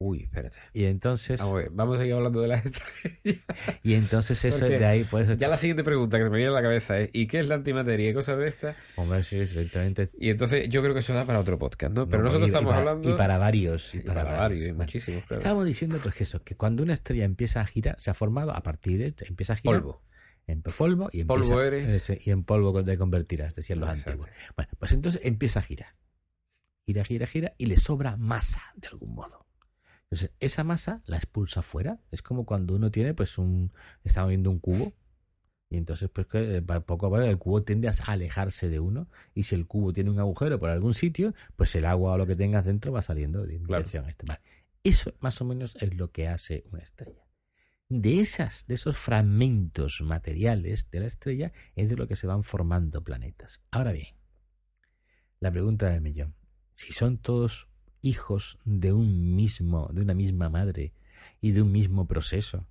Uy, 0.00 0.22
espérate. 0.22 0.58
y 0.74 0.84
entonces 0.84 1.40
Vamos 1.40 1.54
a, 1.54 1.56
ver, 1.58 1.70
vamos 1.72 1.96
a 1.96 1.98
seguir 1.98 2.14
hablando 2.14 2.40
de 2.40 2.46
las 2.46 2.64
estrellas. 2.66 3.40
y 3.82 3.94
entonces 3.94 4.44
eso 4.44 4.60
Porque 4.60 4.78
de 4.78 4.86
ahí 4.86 5.04
pues 5.10 5.36
Ya 5.36 5.48
la 5.48 5.56
siguiente 5.56 5.82
pregunta 5.82 6.18
que 6.18 6.24
se 6.24 6.30
me 6.30 6.36
viene 6.36 6.52
a 6.52 6.54
la 6.54 6.62
cabeza 6.62 6.98
es 7.00 7.10
¿y 7.12 7.26
qué 7.26 7.40
es 7.40 7.48
la 7.48 7.56
antimateria 7.56 8.10
y 8.10 8.14
cosas 8.14 8.38
de 8.38 8.46
estas? 8.46 8.76
hombre 8.94 9.24
sí 9.24 9.38
directamente 9.40 10.10
Y 10.20 10.30
entonces 10.30 10.68
yo 10.68 10.82
creo 10.82 10.94
que 10.94 11.00
eso 11.00 11.12
da 11.14 11.24
para 11.24 11.40
otro 11.40 11.58
podcast, 11.58 11.92
¿no? 11.92 12.06
Pero 12.08 12.18
No, 12.22 12.26
nosotros 12.26 12.48
y- 12.48 12.52
y 12.52 12.54
estamos 12.54 12.70
para- 12.70 12.78
hablando... 12.90 13.10
y 13.10 13.14
para 13.14 13.38
varios 13.38 13.92
y 13.94 13.98
y 13.98 14.00
para, 14.02 14.22
varios. 14.22 14.76
muchísimos, 14.76 15.24
claro. 15.24 15.40
Estábamos 15.40 15.66
diciendo 15.66 15.98
pues 16.00 16.14
que 16.14 16.22
eso, 16.22 16.44
que 16.44 16.54
cuando 16.56 16.84
una 16.84 16.94
estrella 16.94 17.24
empieza 17.24 17.60
a 17.60 17.66
girar, 17.66 18.00
se 18.00 18.10
ha 18.12 18.14
formado 18.14 18.52
a 18.52 18.62
partir 18.62 18.98
de 19.00 19.26
empieza 19.26 19.54
a 19.54 19.56
girar 19.56 19.80
Polvo. 19.80 20.02
en 20.46 20.62
polvo 20.62 21.08
y 21.12 21.24
Polvo 21.24 21.60
empieza, 21.60 22.12
eres. 22.12 22.26
y 22.26 22.30
en 22.30 22.44
polvo 22.44 22.84
te 22.84 22.96
convertirás, 22.96 23.52
decían 23.52 23.80
los 23.80 23.88
Exacto. 23.90 24.10
antiguos. 24.12 24.30
Bueno, 24.56 24.70
pues 24.78 24.92
entonces 24.92 25.20
empieza 25.24 25.58
a 25.58 25.62
girar. 25.62 25.88
Gira, 26.86 27.04
gira, 27.04 27.26
gira 27.26 27.54
y 27.58 27.66
le 27.66 27.76
sobra 27.76 28.16
masa 28.16 28.62
de 28.76 28.86
algún 28.86 29.16
modo. 29.16 29.47
Entonces, 30.10 30.32
esa 30.40 30.64
masa 30.64 31.02
la 31.06 31.16
expulsa 31.16 31.60
fuera. 31.62 32.00
Es 32.10 32.22
como 32.22 32.46
cuando 32.46 32.74
uno 32.74 32.90
tiene, 32.90 33.14
pues, 33.14 33.36
un. 33.38 33.72
Estamos 34.04 34.30
viendo 34.30 34.50
un 34.50 34.58
cubo. 34.58 34.92
Y 35.70 35.76
entonces, 35.76 36.08
pues, 36.10 36.26
que 36.26 36.56
eh, 36.56 36.62
poco 36.62 36.76
a 36.76 37.10
poco 37.10 37.20
el 37.20 37.36
cubo 37.38 37.62
tiende 37.62 37.88
a 37.88 37.92
alejarse 38.06 38.70
de 38.70 38.80
uno. 38.80 39.08
Y 39.34 39.42
si 39.42 39.54
el 39.54 39.66
cubo 39.66 39.92
tiene 39.92 40.10
un 40.10 40.18
agujero 40.18 40.58
por 40.58 40.70
algún 40.70 40.94
sitio, 40.94 41.34
pues 41.56 41.74
el 41.76 41.84
agua 41.84 42.12
o 42.12 42.16
lo 42.18 42.26
que 42.26 42.36
tengas 42.36 42.64
dentro 42.64 42.90
va 42.90 43.02
saliendo 43.02 43.42
de 43.46 43.58
Claro. 43.58 43.78
dirección 43.82 44.06
a 44.06 44.08
este. 44.08 44.24
Vale. 44.26 44.40
Eso 44.82 45.12
más 45.20 45.40
o 45.42 45.44
menos 45.44 45.76
es 45.80 45.94
lo 45.94 46.10
que 46.10 46.28
hace 46.28 46.64
una 46.72 46.82
estrella. 46.82 47.24
de 47.90 48.20
esas, 48.20 48.66
de 48.66 48.74
esos 48.74 48.98
fragmentos 48.98 50.00
materiales 50.02 50.90
de 50.90 51.00
la 51.00 51.06
estrella, 51.06 51.52
es 51.74 51.88
de 51.88 51.96
lo 51.96 52.06
que 52.06 52.16
se 52.16 52.26
van 52.26 52.42
formando 52.44 53.02
planetas. 53.02 53.62
Ahora 53.70 53.92
bien, 53.92 54.14
la 55.40 55.50
pregunta 55.50 55.88
del 55.90 56.00
millón. 56.02 56.34
Si 56.74 56.92
son 56.92 57.16
todos 57.18 57.67
hijos 58.02 58.58
de 58.64 58.92
un 58.92 59.34
mismo, 59.34 59.88
de 59.92 60.02
una 60.02 60.14
misma 60.14 60.48
madre 60.48 60.92
y 61.40 61.52
de 61.52 61.62
un 61.62 61.72
mismo 61.72 62.06
proceso, 62.06 62.66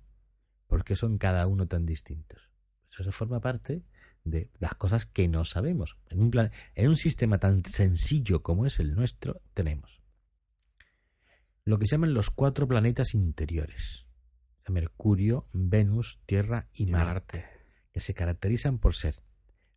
¿por 0.66 0.84
qué 0.84 0.96
son 0.96 1.18
cada 1.18 1.46
uno 1.46 1.66
tan 1.66 1.86
distintos? 1.86 2.50
Pues 2.88 3.00
eso 3.00 3.12
forma 3.12 3.40
parte 3.40 3.82
de 4.24 4.50
las 4.58 4.74
cosas 4.74 5.06
que 5.06 5.28
no 5.28 5.44
sabemos. 5.44 5.96
En 6.08 6.20
un, 6.20 6.30
plan, 6.30 6.50
en 6.74 6.88
un 6.88 6.96
sistema 6.96 7.38
tan 7.38 7.64
sencillo 7.64 8.42
como 8.42 8.66
es 8.66 8.80
el 8.80 8.94
nuestro, 8.94 9.40
tenemos 9.54 9.98
lo 11.68 11.78
que 11.78 11.86
se 11.86 11.96
llaman 11.96 12.14
los 12.14 12.30
cuatro 12.30 12.66
planetas 12.66 13.12
interiores. 13.12 14.06
Mercurio, 14.68 15.46
Venus, 15.52 16.18
Tierra 16.24 16.68
y 16.72 16.86
Marte, 16.86 17.44
que 17.92 18.00
se 18.00 18.14
caracterizan 18.14 18.78
por 18.78 18.94
ser 18.94 19.22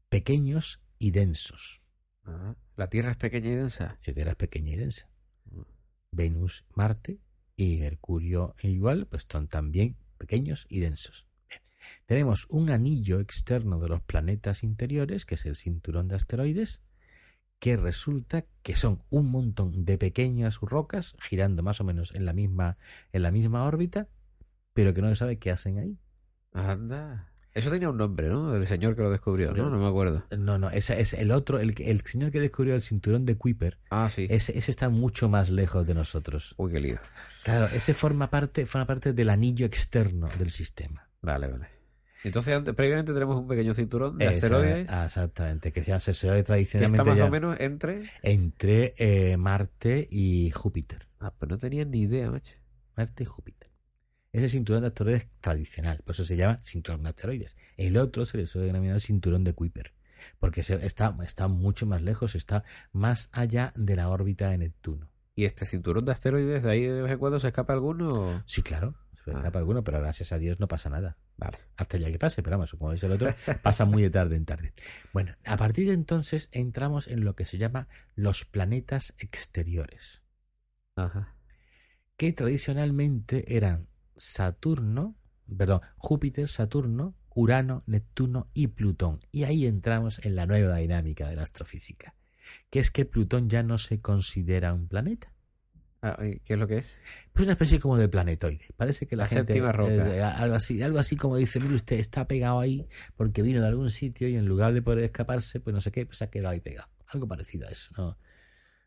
pequeños 0.08 0.82
y 1.00 1.12
densos. 1.12 1.82
Ah, 2.24 2.56
¿La 2.78 2.88
Tierra 2.88 3.12
es 3.12 3.18
pequeña 3.18 3.50
y 3.50 3.56
densa? 3.56 4.00
La 4.06 4.14
Tierra 4.14 4.32
es 4.32 4.38
pequeña 4.38 4.72
y 4.72 4.78
densa. 4.78 5.11
Venus, 6.22 6.66
Marte 6.76 7.20
y 7.56 7.80
Mercurio 7.80 8.54
igual, 8.62 9.08
pues 9.08 9.26
son 9.28 9.48
también 9.48 9.98
pequeños 10.20 10.68
y 10.70 10.80
densos. 10.80 11.28
Tenemos 12.06 12.46
un 12.50 12.70
anillo 12.70 13.20
externo 13.20 13.80
de 13.80 13.90
los 13.90 14.04
planetas 14.04 14.64
interiores, 14.64 15.26
que 15.26 15.34
es 15.34 15.48
el 15.48 15.56
cinturón 15.56 16.08
de 16.08 16.16
asteroides, 16.16 16.80
que 17.58 17.76
resulta 17.76 18.46
que 18.62 18.76
son 18.76 19.04
un 19.10 19.32
montón 19.32 19.84
de 19.84 19.98
pequeñas 19.98 20.60
rocas 20.62 21.16
girando 21.20 21.64
más 21.64 21.82
o 21.82 21.84
menos 21.84 22.14
en 22.14 22.26
la 22.26 22.34
misma, 22.34 22.78
en 23.12 23.24
la 23.24 23.32
misma 23.32 23.64
órbita, 23.64 24.08
pero 24.74 24.94
que 24.94 25.02
no 25.02 25.10
se 25.10 25.16
sabe 25.16 25.40
qué 25.40 25.50
hacen 25.50 25.80
ahí. 25.80 25.98
Anda. 26.54 27.31
Eso 27.54 27.70
tenía 27.70 27.90
un 27.90 27.98
nombre, 27.98 28.30
¿no? 28.30 28.56
El 28.56 28.66
señor 28.66 28.96
que 28.96 29.02
lo 29.02 29.10
descubrió, 29.10 29.52
¿no? 29.54 29.70
No 29.70 29.78
me 29.78 29.88
acuerdo. 29.88 30.24
No, 30.38 30.58
no, 30.58 30.70
ese 30.70 31.02
es 31.02 31.14
el 31.14 31.32
otro, 31.32 31.60
el, 31.60 31.76
el 31.80 32.02
señor 32.02 32.32
que 32.32 32.40
descubrió 32.40 32.76
el 32.76 32.82
cinturón 32.82 33.26
de 33.26 33.36
Kuiper. 33.36 33.78
Ah, 33.90 34.10
sí. 34.10 34.26
Ese, 34.30 34.58
ese 34.58 34.72
está 34.72 34.88
mucho 34.90 35.28
más 35.28 35.50
lejos 35.50 35.86
de 35.86 35.94
nosotros. 35.94 36.54
Uy, 36.58 36.72
qué 36.72 36.80
lío. 36.80 37.00
Claro, 37.44 37.66
ese 37.66 37.94
forma 37.94 38.30
parte, 38.30 38.66
forma 38.66 38.88
parte 38.88 39.12
del 39.12 39.30
anillo 39.30 39.66
externo 39.66 40.30
del 40.40 40.50
sistema. 40.50 41.10
Vale, 41.22 41.48
vale. 41.48 41.68
Entonces, 42.24 42.56
antes, 42.56 42.74
previamente 42.76 43.14
tenemos 43.14 43.36
un 43.36 43.48
pequeño 43.48 43.74
cinturón 43.74 44.18
de 44.18 44.28
asteroides. 44.28 44.84
Esa- 44.88 45.06
exactamente, 45.06 45.72
que 45.72 45.82
se 45.82 45.88
llama 45.88 45.98
asteroide 45.98 46.38
Que 46.42 46.44
tradicionalmente. 46.46 47.02
está 47.10 47.16
más 47.20 47.28
o 47.28 47.32
menos 47.32 47.60
entre. 47.60 48.04
entre 48.22 48.94
eh, 48.98 49.38
Marte 49.38 50.08
y 50.10 50.52
Júpiter. 50.52 51.08
Ah, 51.20 51.34
pues 51.38 51.50
no 51.50 51.58
tenía 51.58 51.84
ni 51.84 52.02
idea, 52.04 52.30
macho. 52.32 52.54
Marte 52.96 53.24
y 53.24 53.26
Júpiter. 53.26 53.61
Ese 54.34 54.48
cinturón 54.50 54.82
de 54.82 54.88
asteroides 54.88 55.28
tradicional, 55.42 56.02
por 56.06 56.14
eso 56.16 56.24
se 56.24 56.38
llama 56.38 56.58
cinturón 56.64 57.04
de 57.04 57.10
asteroides. 57.10 57.58
El 57.78 57.98
otro 57.98 58.26
se 58.26 58.38
le 58.38 58.46
suele 58.46 58.68
denominar 58.68 59.02
cinturón 59.02 59.44
de 59.44 59.54
Kuiper, 59.54 59.94
porque 60.40 60.62
está, 60.62 61.16
está 61.24 61.48
mucho 61.50 61.86
más 61.86 62.02
lejos, 62.02 62.36
está 62.36 62.64
más 62.94 63.30
allá 63.34 63.74
de 63.76 63.96
la 63.96 64.08
órbita 64.10 64.50
de 64.50 64.58
Neptuno. 64.58 65.10
¿Y 65.36 65.46
este 65.46 65.66
cinturón 65.66 66.06
de 66.06 66.12
asteroides, 66.14 66.64
de 66.64 66.70
ahí 66.72 66.84
de 66.86 67.02
vez 67.02 67.12
en 67.12 67.20
cuando 67.20 67.40
se 67.40 67.48
escapa 67.48 67.74
alguno? 67.74 68.44
Sí, 68.46 68.62
claro, 68.62 68.96
se 69.26 69.32
Ah. 69.32 69.38
escapa 69.38 69.60
alguno, 69.60 69.84
pero 69.84 70.00
gracias 70.00 70.32
a 70.32 70.38
Dios 70.38 70.60
no 70.60 70.68
pasa 70.68 70.90
nada. 70.90 71.18
Vale. 71.38 71.58
Hasta 71.76 71.98
ya 71.98 72.12
que 72.12 72.20
pase, 72.20 72.42
pero 72.44 72.58
vamos, 72.58 72.72
como 72.72 72.92
dice 72.92 73.08
el 73.08 73.12
otro, 73.14 73.34
pasa 73.64 73.84
muy 73.86 74.02
de 74.04 74.10
tarde 74.12 74.36
en 74.38 74.46
tarde. 74.46 74.74
Bueno, 75.12 75.34
a 75.46 75.58
partir 75.58 75.88
de 75.88 75.94
entonces 75.94 76.48
entramos 76.52 77.08
en 77.08 77.24
lo 77.26 77.36
que 77.36 77.46
se 77.46 77.58
llama 77.58 77.88
los 78.16 78.46
planetas 78.46 79.14
exteriores. 79.18 80.22
Ajá. 80.96 81.36
que 82.18 82.32
tradicionalmente 82.34 83.58
eran 83.58 83.88
Saturno, 84.22 85.16
perdón, 85.58 85.82
Júpiter, 85.98 86.48
Saturno, 86.48 87.16
Urano, 87.34 87.84
Neptuno 87.88 88.50
y 88.54 88.68
Plutón. 88.68 89.20
Y 89.32 89.44
ahí 89.46 89.66
entramos 89.66 90.24
en 90.24 90.36
la 90.36 90.46
nueva 90.46 90.78
dinámica 90.78 91.28
de 91.28 91.36
la 91.36 91.44
astrofísica, 91.44 92.14
que 92.70 92.80
es 92.80 92.92
que 92.92 93.06
Plutón 93.06 93.50
ya 93.50 93.64
no 93.64 93.78
se 93.78 94.00
considera 94.00 94.74
un 94.74 94.88
planeta. 94.88 95.34
Ah, 96.04 96.18
¿y 96.26 96.40
¿Qué 96.40 96.54
es 96.54 96.60
lo 96.60 96.68
que 96.68 96.78
es? 96.80 96.98
Pues 97.34 97.46
una 97.46 97.54
especie 97.54 97.80
como 97.80 97.98
de 97.98 98.08
planetoide. 98.10 98.68
Parece 98.76 99.06
que 99.08 99.16
la, 99.16 99.24
La 99.24 99.30
gente 99.30 99.54
séptima 99.54 99.72
roca. 99.72 100.16
eh, 100.16 100.22
algo 100.22 100.56
así, 100.56 100.82
algo 100.82 100.98
así 101.00 101.16
como 101.16 101.38
dice, 101.38 101.60
mire 101.60 101.76
usted, 101.76 102.00
está 102.00 102.28
pegado 102.28 102.60
ahí 102.60 102.88
porque 103.16 103.42
vino 103.42 103.62
de 103.62 103.68
algún 103.68 103.92
sitio 103.92 104.28
y 104.28 104.36
en 104.36 104.46
lugar 104.46 104.74
de 104.74 104.82
poder 104.82 105.04
escaparse, 105.04 105.60
pues 105.60 105.74
no 105.74 105.82
sé 105.82 105.92
qué, 105.92 106.06
pues 106.06 106.20
se 106.20 106.26
ha 106.26 106.30
quedado 106.30 106.50
ahí 106.50 106.60
pegado. 106.60 106.90
Algo 107.08 107.28
parecido 107.28 107.68
a 107.68 107.72
eso, 107.72 107.92
¿no? 107.98 108.18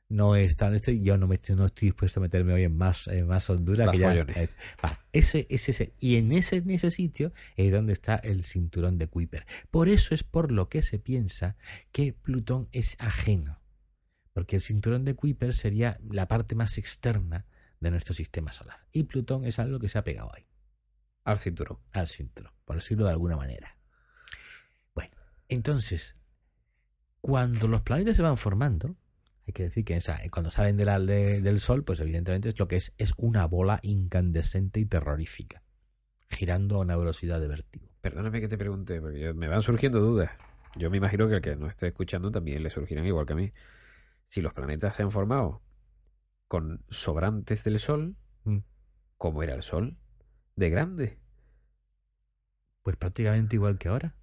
No 0.09 0.37
es 0.37 0.57
tan 0.57 0.75
este, 0.75 1.01
yo 1.01 1.17
no 1.17 1.27
me 1.27 1.37
estoy, 1.37 1.57
no 1.57 1.65
estoy 1.67 1.89
dispuesto 1.89 2.21
a 2.21 2.23
meterme 2.23 2.53
hoy 2.53 2.65
en 2.65 2.77
más, 2.77 3.09
en 3.09 3.27
más 3.27 3.49
hondura 3.51 3.87
Más 3.87 3.95
que 3.95 4.01
ya. 4.01 4.15
eh, 4.15 4.49
vale, 4.83 4.99
ese, 5.13 5.47
ese, 5.49 5.71
ese- 5.71 5.95
y 5.99 6.17
en 6.17 6.31
ese, 6.33 6.57
en 6.57 6.71
ese 6.71 6.91
sitio 6.91 7.33
es 7.57 7.73
donde 7.73 7.95
está 7.95 8.17
el 8.17 8.45
cinturón 8.45 8.99
de 8.99 9.09
Kuiper. 9.09 9.47
Por 9.71 9.89
eso 9.89 10.15
es 10.15 10.23
por 10.23 10.53
lo 10.53 10.69
que 10.69 10.83
se 10.83 10.99
piensa 10.99 11.57
que 11.91 12.13
Plutón 12.13 12.69
es 12.73 12.97
ajeno. 13.01 13.61
Porque 14.35 14.57
el 14.57 14.63
cinturón 14.63 15.05
de 15.05 15.15
Kuiper 15.15 15.55
sería 15.55 15.99
la 16.11 16.29
parte 16.29 16.55
más 16.55 16.77
externa 16.77 17.47
de 17.81 17.91
nuestro 17.91 18.15
sistema 18.15 18.53
solar. 18.53 18.87
Y 18.93 19.05
Plutón 19.05 19.45
es 19.47 19.59
algo 19.59 19.79
que 19.79 19.89
se 19.89 19.99
ha 19.99 20.05
pegado 20.05 20.31
ahí, 20.35 20.47
Al 21.25 21.39
cinturón. 21.39 21.79
al 21.93 22.09
cinturón, 22.09 22.53
por 22.65 22.77
decirlo 22.77 23.07
de 23.07 23.13
alguna 23.13 23.37
manera. 23.37 23.79
Bueno, 24.95 25.17
entonces, 25.49 26.17
cuando 27.21 27.69
los 27.69 27.83
planetas 27.83 28.17
se 28.17 28.23
van 28.23 28.37
formando, 28.37 28.97
hay 29.47 29.53
que 29.53 29.65
decir 29.65 29.85
que 29.85 29.97
esa- 29.97 30.19
cuando 30.31 30.51
salen 30.51 30.77
de 30.77 30.85
la- 30.85 30.99
de- 31.01 31.41
del 31.43 31.61
Sol, 31.61 31.85
pues 31.85 32.01
evidentemente 32.01 32.49
es 32.49 32.59
lo 32.59 32.67
que 32.69 32.77
es, 32.77 32.95
es 32.99 33.13
una 33.17 33.47
bola 33.47 33.79
incandescente 33.83 34.81
y 34.81 34.87
terrorífica, 34.87 35.63
girando 36.31 36.77
a 36.77 36.81
una 36.81 36.97
velocidad 36.97 37.41
de 37.41 37.49
vértigo. 37.49 37.89
Perdóname 38.01 38.41
que 38.41 38.49
te 38.49 38.59
pregunte, 38.59 39.01
porque 39.01 39.21
yo- 39.21 39.35
me 39.35 39.49
van 39.49 39.63
surgiendo 39.63 40.01
dudas. 40.01 40.31
Yo 40.77 40.91
me 40.91 40.97
imagino 40.97 41.29
que 41.29 41.35
el 41.37 41.41
que 41.41 41.57
no 41.57 41.69
esté 41.69 41.87
escuchando 41.89 42.31
también 42.31 42.63
le 42.63 42.71
surgirán 42.71 43.07
igual 43.07 43.27
que 43.27 43.33
a 43.33 43.37
mí. 43.37 43.53
Si 44.29 44.41
los 44.41 44.53
planetas 44.53 44.97
se 44.97 45.03
han 45.03 45.11
formado 45.11 45.63
con 46.49 46.85
sobrantes 46.89 47.63
del 47.65 47.79
Sol, 47.79 48.17
Mm. 48.45 48.59
¿cómo 49.17 49.43
era 49.43 49.55
el 49.55 49.63
Sol? 49.63 49.97
De 50.57 50.71
grande. 50.71 51.19
Pues 52.83 52.97
prácticamente 52.97 53.57
igual 53.57 53.79
que 53.79 53.89
ahora. 53.89 54.15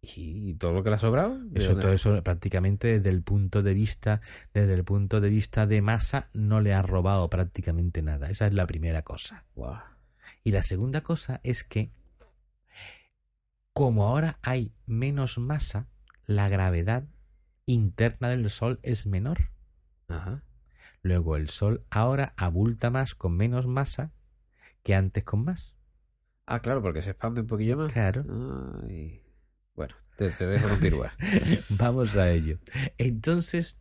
¿Y 0.00 0.54
todo 0.54 0.72
lo 0.72 0.82
que 0.82 0.90
le 0.90 0.94
ha 0.94 0.98
sobrado? 0.98 1.38
¿De 1.38 1.60
Eso, 1.60 1.76
todo 1.76 1.92
eso 1.92 2.22
prácticamente 2.22 2.88
desde 2.88 3.10
el 3.10 3.22
punto 3.22 3.62
de 3.62 3.74
vista, 3.74 4.20
desde 4.54 4.74
el 4.74 4.84
punto 4.84 5.20
de 5.20 5.28
vista 5.28 5.66
de 5.66 5.82
masa, 5.82 6.30
no 6.32 6.60
le 6.60 6.72
ha 6.72 6.82
robado 6.82 7.28
prácticamente 7.28 8.00
nada. 8.00 8.30
Esa 8.30 8.46
es 8.46 8.54
la 8.54 8.66
primera 8.66 9.02
cosa. 9.02 9.44
Y 10.44 10.52
la 10.52 10.62
segunda 10.62 11.00
cosa 11.02 11.40
es 11.42 11.64
que, 11.64 11.90
como 13.72 14.04
ahora 14.04 14.38
hay 14.42 14.72
menos 14.86 15.38
masa, 15.38 15.88
la 16.26 16.48
gravedad 16.48 17.04
interna 17.66 18.28
del 18.28 18.48
Sol 18.50 18.78
es 18.82 19.06
menor. 19.06 19.50
Ajá. 20.06 20.44
Luego 21.02 21.36
el 21.36 21.48
Sol 21.48 21.84
ahora 21.90 22.34
abulta 22.36 22.90
más 22.90 23.14
con 23.14 23.36
menos 23.36 23.66
masa 23.66 24.12
que 24.82 24.94
antes 24.94 25.24
con 25.24 25.44
más. 25.44 25.76
Ah, 26.46 26.60
claro, 26.60 26.82
porque 26.82 27.02
se 27.02 27.10
expande 27.10 27.40
un 27.40 27.46
poquillo 27.46 27.76
más. 27.76 27.92
Claro. 27.92 28.24
Ay. 28.86 29.22
Te 30.18 30.46
dejo 30.46 30.68
continuar. 30.68 31.12
Vamos 31.68 32.16
a 32.16 32.28
ello. 32.28 32.58
Entonces, 32.98 33.78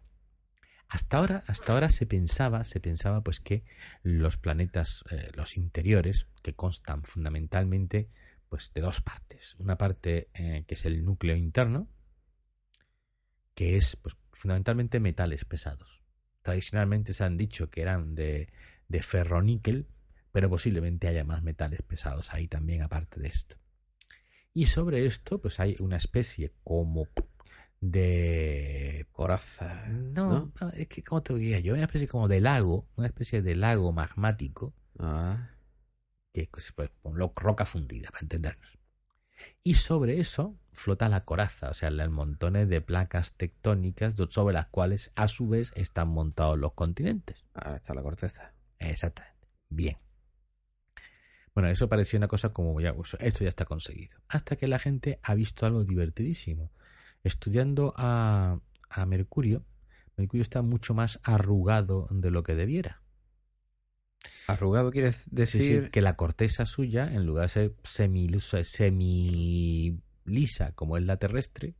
hasta 0.88 1.17
ahora, 1.17 1.44
hasta 1.48 1.74
ahora 1.74 1.89
se 1.89 2.06
pensaba, 2.06 2.63
se 2.63 2.79
pensaba 2.79 3.22
pues 3.22 3.39
que 3.39 3.63
los 4.03 4.38
planetas, 4.38 5.03
eh, 5.10 5.32
los 5.34 5.58
interiores, 5.58 6.27
que 6.44 6.53
constan 6.53 7.01
fundamentalmente 7.03 8.08
pues 8.50 8.72
de 8.72 8.82
dos 8.82 9.01
partes. 9.01 9.56
Una 9.58 9.79
parte 9.79 10.29
eh, 10.36 10.63
que 10.67 10.75
es 10.75 10.86
el 10.86 11.03
núcleo 11.03 11.36
interno, 11.36 11.89
que 13.56 13.75
es 13.75 13.96
pues 13.96 14.15
fundamentalmente 14.32 15.00
metales 15.00 15.44
pesados. 15.44 16.03
Tradicionalmente 16.44 17.13
se 17.13 17.24
han 17.24 17.36
dicho 17.36 17.72
que 17.72 17.82
eran 17.82 18.13
de, 18.13 18.48
de 18.88 19.01
ferroníquel, 19.01 19.88
pero 20.32 20.51
posiblemente 20.51 21.08
haya 21.08 21.24
más 21.24 21.41
metales 21.41 21.82
pesados 21.82 22.32
ahí 22.32 22.48
también 22.48 22.84
aparte 22.84 23.20
de 23.20 23.27
esto. 23.27 23.58
Y 24.58 24.66
sobre 24.66 25.06
esto, 25.06 25.40
pues 25.40 25.60
hay 25.60 25.76
una 25.78 25.98
especie 25.98 26.52
como 26.64 27.08
de 27.80 29.06
Coraza. 29.12 29.86
no, 29.88 30.52
no, 30.60 30.70
es 30.70 30.88
que, 30.88 31.04
¿cómo 31.04 31.22
te 31.22 31.36
diría 31.36 31.60
yo? 31.60 31.76
Una 31.76 31.84
especie 31.84 32.08
como 32.08 32.28
de 32.28 32.42
lago, 32.42 32.88
una 32.96 33.06
especie 33.06 33.44
de 33.44 33.56
lago 33.56 33.92
magmático, 33.92 34.74
Ah. 34.98 35.52
que 36.34 36.50
es 36.58 36.72
pues, 36.72 36.90
roca 37.36 37.68
fundida, 37.68 38.10
para 38.10 38.24
entendernos. 38.24 38.80
Y 39.64 39.76
sobre 39.76 40.20
eso 40.20 40.58
flota 40.74 41.08
la 41.08 41.24
coraza, 41.24 41.70
o 41.70 41.76
sea, 41.76 41.92
los 41.92 42.10
montones 42.10 42.68
de 42.68 42.82
placas 42.82 43.34
tectónicas 43.34 44.16
sobre 44.30 44.56
las 44.56 44.70
cuales, 44.70 45.12
a 45.16 45.28
su 45.28 45.48
vez, 45.48 45.72
están 45.76 46.08
montados 46.08 46.58
los 46.58 46.74
continentes. 46.74 47.46
Ahora 47.54 47.76
está 47.76 47.94
la 47.94 48.02
corteza. 48.02 48.56
Exactamente. 48.80 49.38
Bien. 49.70 49.98
Bueno, 51.58 51.70
eso 51.70 51.90
parecía 51.90 52.20
una 52.20 52.28
cosa 52.28 52.50
como 52.50 52.80
ya, 52.80 52.94
pues, 52.94 53.18
esto 53.20 53.44
ya 53.44 53.50
está 53.50 53.66
conseguido. 53.66 54.20
Hasta 54.28 54.56
que 54.58 54.68
la 54.68 54.78
gente 54.78 55.20
ha 55.24 55.34
visto 55.34 55.66
algo 55.66 55.84
divertidísimo. 55.86 56.72
Estudiando 57.24 57.96
a, 57.98 58.60
a 58.92 59.06
Mercurio, 59.08 59.66
Mercurio 60.18 60.44
está 60.44 60.62
mucho 60.62 60.94
más 60.94 61.20
arrugado 61.24 62.08
de 62.12 62.30
lo 62.30 62.44
que 62.44 62.54
debiera. 62.54 63.02
Arrugado 64.46 64.92
quiere 64.92 65.12
decir... 65.32 65.86
sí, 65.86 65.90
que 65.90 66.02
la 66.02 66.16
corteza 66.16 66.68
suya, 66.68 67.12
en 67.12 67.26
lugar 67.26 67.46
de 67.46 67.50
ser 67.50 67.74
semilisa, 67.84 68.64
semilisa 68.64 69.94
como 70.76 70.96
es 70.98 71.06
la 71.06 71.18
terrestre, 71.18 71.74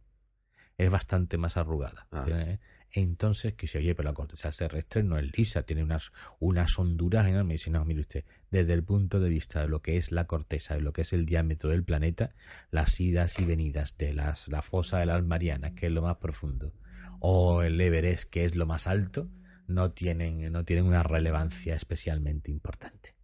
es 0.80 0.90
bastante 0.90 1.38
más 1.38 1.56
arrugada. 1.56 2.08
Ah. 2.10 2.26
¿eh? 2.28 2.60
Entonces, 2.92 3.54
que 3.54 3.68
se 3.68 3.78
oye, 3.78 3.94
pero 3.94 4.10
la 4.10 4.16
corteza 4.16 4.50
terrestre 4.50 5.04
no 5.04 5.20
es 5.20 5.38
lisa, 5.38 5.62
tiene 5.62 5.84
unas, 5.84 6.12
unas 6.40 6.80
honduras 6.80 7.28
enormes. 7.28 7.54
Y 7.54 7.58
dice, 7.58 7.70
no, 7.70 7.86
mire 7.86 8.02
usted, 8.02 8.26
desde 8.52 8.74
el 8.74 8.84
punto 8.84 9.20
de 9.20 9.30
vista 9.30 9.62
de 9.62 9.68
lo 9.68 9.82
que 9.82 9.98
es 9.98 10.12
la 10.12 10.26
corteza, 10.26 10.76
de 10.76 10.82
lo 10.82 10.94
que 10.94 11.02
es 11.02 11.14
el 11.14 11.26
diámetro 11.26 11.70
del 11.70 11.84
planeta, 11.84 12.36
las 12.72 13.00
idas 13.00 13.40
y 13.40 13.46
venidas 13.46 13.98
de 13.98 14.14
las, 14.14 14.48
la 14.48 14.62
fosa 14.62 15.00
de 15.00 15.06
las 15.06 15.24
Marianas, 15.26 15.74
que 15.74 15.88
es 15.88 15.92
lo 15.92 16.02
más 16.02 16.18
profundo, 16.18 16.74
o 17.20 17.62
el 17.62 17.80
Everest, 17.80 18.30
que 18.30 18.46
es 18.46 18.56
lo 18.56 18.66
más 18.66 18.88
alto, 18.88 19.30
no 19.68 19.92
tienen, 19.92 20.52
no 20.52 20.64
tienen 20.64 20.86
una 20.86 21.04
relevancia 21.04 21.76
especialmente 21.76 22.52
importante. 22.52 23.16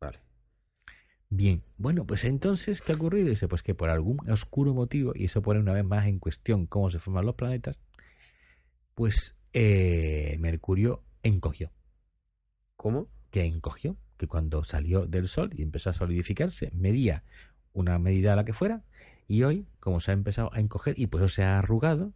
Vale. 0.00 0.20
Bien, 1.28 1.62
bueno, 1.76 2.06
pues 2.06 2.24
entonces, 2.24 2.80
¿qué 2.80 2.92
ha 2.92 2.96
ocurrido? 2.96 3.28
Dice, 3.28 3.48
pues 3.48 3.62
que 3.62 3.74
por 3.74 3.90
algún 3.90 4.18
oscuro 4.30 4.74
motivo, 4.74 5.12
y 5.14 5.24
eso 5.24 5.42
pone 5.42 5.60
una 5.60 5.72
vez 5.72 5.84
más 5.84 6.06
en 6.06 6.18
cuestión 6.18 6.66
cómo 6.66 6.90
se 6.90 6.98
forman 6.98 7.26
los 7.26 7.36
planetas, 7.36 7.80
pues 8.94 9.36
eh, 9.52 10.36
Mercurio 10.40 11.04
encogió. 11.22 11.70
¿Cómo? 12.76 13.08
que 13.30 13.44
encogió, 13.44 13.96
que 14.18 14.26
cuando 14.26 14.64
salió 14.64 15.06
del 15.06 15.28
Sol 15.28 15.50
y 15.54 15.62
empezó 15.62 15.90
a 15.90 15.94
solidificarse, 15.94 16.70
medía 16.74 17.24
una 17.72 17.98
medida 17.98 18.32
a 18.32 18.36
la 18.36 18.44
que 18.44 18.52
fuera, 18.52 18.82
y 19.26 19.44
hoy, 19.44 19.66
como 19.80 20.00
se 20.00 20.10
ha 20.10 20.14
empezado 20.14 20.50
a 20.52 20.60
encoger 20.60 20.98
y 20.98 21.06
pues 21.06 21.32
se 21.32 21.44
ha 21.44 21.58
arrugado, 21.58 22.12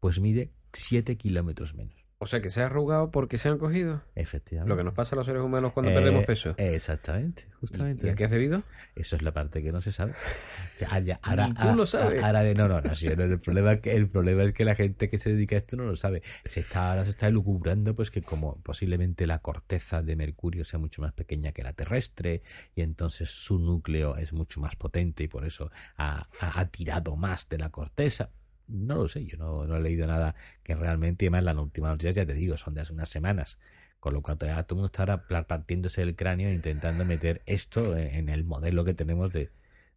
pues 0.00 0.18
mide 0.20 0.50
7 0.72 1.16
kilómetros 1.16 1.74
menos. 1.74 2.01
O 2.22 2.26
sea, 2.26 2.40
que 2.40 2.50
se 2.50 2.62
ha 2.62 2.66
arrugado 2.66 3.10
porque 3.10 3.36
se 3.36 3.48
han 3.48 3.58
cogido. 3.58 4.00
Efectivamente. 4.14 4.68
Lo 4.70 4.76
que 4.76 4.84
nos 4.84 4.94
pasa 4.94 5.16
a 5.16 5.18
los 5.18 5.26
seres 5.26 5.42
humanos 5.42 5.72
cuando 5.72 5.90
Eh, 5.90 5.94
perdemos 5.94 6.24
peso. 6.24 6.54
Exactamente, 6.56 7.46
¿Y 7.48 7.52
justamente. 7.60 8.10
a 8.10 8.14
qué 8.14 8.24
es 8.24 8.30
debido? 8.30 8.62
Eso 8.94 9.16
es 9.16 9.22
la 9.22 9.32
parte 9.32 9.60
que 9.60 9.72
no 9.72 9.80
se 9.80 9.90
sabe. 9.90 10.12
O 10.12 10.78
sea, 10.78 11.00
ya- 11.00 11.18
ahora, 11.22 11.48
Ni 11.48 11.54
tú 11.54 11.74
lo 11.74 11.84
sabes. 11.84 12.22
a- 12.22 12.26
ahora 12.26 12.44
de, 12.44 12.54
no, 12.54 12.68
no, 12.68 12.80
no, 12.80 12.94
sí, 12.94 13.08
no, 13.08 13.24
el, 13.24 13.40
problema 13.40 13.72
es 13.72 13.80
que, 13.80 13.96
el 13.96 14.08
problema 14.08 14.44
es 14.44 14.52
que 14.52 14.64
la 14.64 14.76
gente 14.76 15.08
que 15.08 15.18
se 15.18 15.30
dedica 15.32 15.56
a 15.56 15.58
esto 15.58 15.76
no 15.76 15.82
lo 15.84 15.96
sabe. 15.96 16.22
Se 16.44 16.60
está, 16.60 16.90
ahora 16.90 17.04
se 17.04 17.10
está 17.10 17.26
elucubrando 17.26 17.92
pues 17.96 18.12
que 18.12 18.22
como 18.22 18.54
posiblemente 18.62 19.26
la 19.26 19.40
corteza 19.40 20.00
de 20.02 20.14
Mercurio 20.14 20.64
sea 20.64 20.78
mucho 20.78 21.02
más 21.02 21.12
pequeña 21.14 21.50
que 21.50 21.64
la 21.64 21.72
terrestre 21.72 22.42
y 22.76 22.82
entonces 22.82 23.30
su 23.30 23.58
núcleo 23.58 24.16
es 24.16 24.32
mucho 24.32 24.60
más 24.60 24.76
potente 24.76 25.24
y 25.24 25.28
por 25.28 25.44
eso 25.44 25.72
ha, 25.96 26.28
ha- 26.40 26.60
ha 26.60 26.66
tirado 26.68 27.16
más 27.16 27.48
de 27.48 27.58
la 27.58 27.70
corteza. 27.70 28.30
No 28.72 28.96
lo 28.96 29.08
sé, 29.08 29.26
yo 29.26 29.36
no, 29.36 29.66
no 29.66 29.76
he 29.76 29.80
leído 29.80 30.06
nada 30.06 30.34
que 30.62 30.74
realmente, 30.74 31.26
además 31.26 31.44
las 31.44 31.56
últimas 31.56 31.90
noticias 31.90 32.14
ya 32.14 32.26
te 32.26 32.34
digo, 32.34 32.56
son 32.56 32.74
de 32.74 32.80
hace 32.80 32.92
unas 32.92 33.08
semanas. 33.08 33.58
Con 34.00 34.14
lo 34.14 34.22
cual 34.22 34.38
todavía 34.38 34.62
todo 34.64 34.76
el 34.76 34.78
mundo 34.78 34.86
está 34.86 35.02
ahora 35.02 35.46
partiéndose 35.46 36.02
el 36.02 36.16
cráneo 36.16 36.50
intentando 36.50 37.04
meter 37.04 37.42
esto 37.46 37.96
en 37.96 38.28
el 38.28 38.42
modelo 38.42 38.84
que 38.84 38.94
tenemos 38.94 39.32
de, 39.32 39.50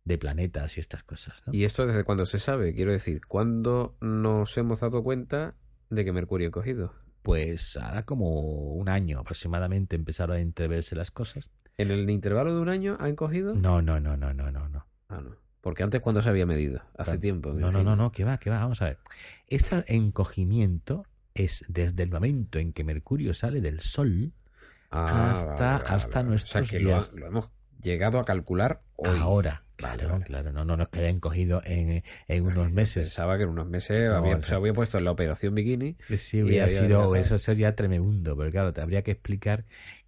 de 0.03 0.17
planetas 0.17 0.77
y 0.77 0.79
estas 0.81 1.03
cosas. 1.03 1.43
¿no? 1.47 1.53
¿Y 1.53 1.63
esto 1.63 1.87
desde 1.87 2.03
cuándo 2.03 2.25
se 2.25 2.37
sabe? 2.37 2.75
Quiero 2.75 2.91
decir, 2.91 3.21
¿cuándo 3.25 3.97
nos 4.01 4.57
hemos 4.57 4.81
dado 4.81 5.03
cuenta 5.03 5.55
de 5.89 6.05
que 6.05 6.11
Mercurio 6.11 6.49
ha 6.49 6.51
cogido? 6.51 6.93
Pues 7.23 7.77
ahora 7.77 8.03
como 8.03 8.73
un 8.73 8.89
año 8.89 9.19
aproximadamente 9.19 9.95
empezaron 9.95 10.37
a 10.37 10.39
entreverse 10.39 10.95
las 10.95 11.09
cosas. 11.09 11.49
¿En 11.77 11.89
el 11.89 12.07
intervalo 12.09 12.53
de 12.53 12.61
un 12.61 12.69
año 12.69 12.97
ha 12.99 13.09
encogido? 13.09 13.55
No, 13.55 13.81
no, 13.81 13.99
no, 13.99 14.15
no, 14.15 14.33
no, 14.33 14.51
no, 14.51 14.69
no. 14.69 14.85
Ah, 15.09 15.21
no. 15.21 15.35
Porque 15.65 15.81
antes, 15.81 15.99
¿cuándo 15.99 16.21
se 16.21 16.29
había 16.29 16.45
medido? 16.45 16.81
Hace 16.95 17.05
Claro. 17.05 17.19
tiempo. 17.21 17.51
No, 17.53 17.71
no, 17.71 17.81
no, 17.83 17.95
no, 17.95 18.11
que 18.11 18.23
va, 18.23 18.37
que 18.37 18.51
va, 18.51 18.59
vamos 18.59 18.83
a 18.83 18.85
ver. 18.85 18.99
Este 19.47 19.83
encogimiento 19.95 21.07
es 21.33 21.65
desde 21.67 22.03
el 22.03 22.11
momento 22.11 22.59
en 22.59 22.71
que 22.71 22.83
Mercurio 22.83 23.33
sale 23.33 23.61
del 23.61 23.79
Sol 23.79 24.31
Ah, 24.91 25.31
hasta- 25.31 25.77
hasta 25.77 26.07
O 26.07 26.11
sea, 26.11 26.23
nuestros 26.23 26.69
que 26.69 26.77
días. 26.77 27.11
lo 27.13 27.25
hemos 27.25 27.49
llegado 27.81 28.19
a 28.19 28.25
calcular 28.25 28.83
hoy. 28.95 29.17
ahora. 29.19 29.63
Vale, 29.81 29.97
Claro, 29.97 30.13
vale. 30.13 30.25
claro, 30.25 30.53
no, 30.53 30.63
no, 30.65 30.77
no 30.77 30.83
es 30.83 30.89
que 30.89 30.99
en, 31.65 32.03
en 32.27 32.45
unos 32.45 32.71
meses. 32.71 33.07
Pensaba 33.07 33.35
que 33.37 33.43
en 33.43 33.49
unos 33.49 33.67
meses 33.67 34.07
No, 34.07 34.17
había- 34.17 34.37
o 34.37 34.41
se 34.43 34.53
había 34.53 34.71
puesto 34.73 34.99
en 34.99 35.03
la 35.05 35.11
operación 35.11 35.55
bikini. 35.55 35.97
Sí, 36.15 36.43
hubiera 36.43 36.69
sido, 36.69 37.15
eso 37.15 37.39
sería 37.39 37.75
tremendo, 37.75 38.37
pero 38.37 38.51
claro, 38.51 38.71
te 38.71 38.81
habría 38.81 39.01
que 39.01 39.11
explicar 39.11 39.65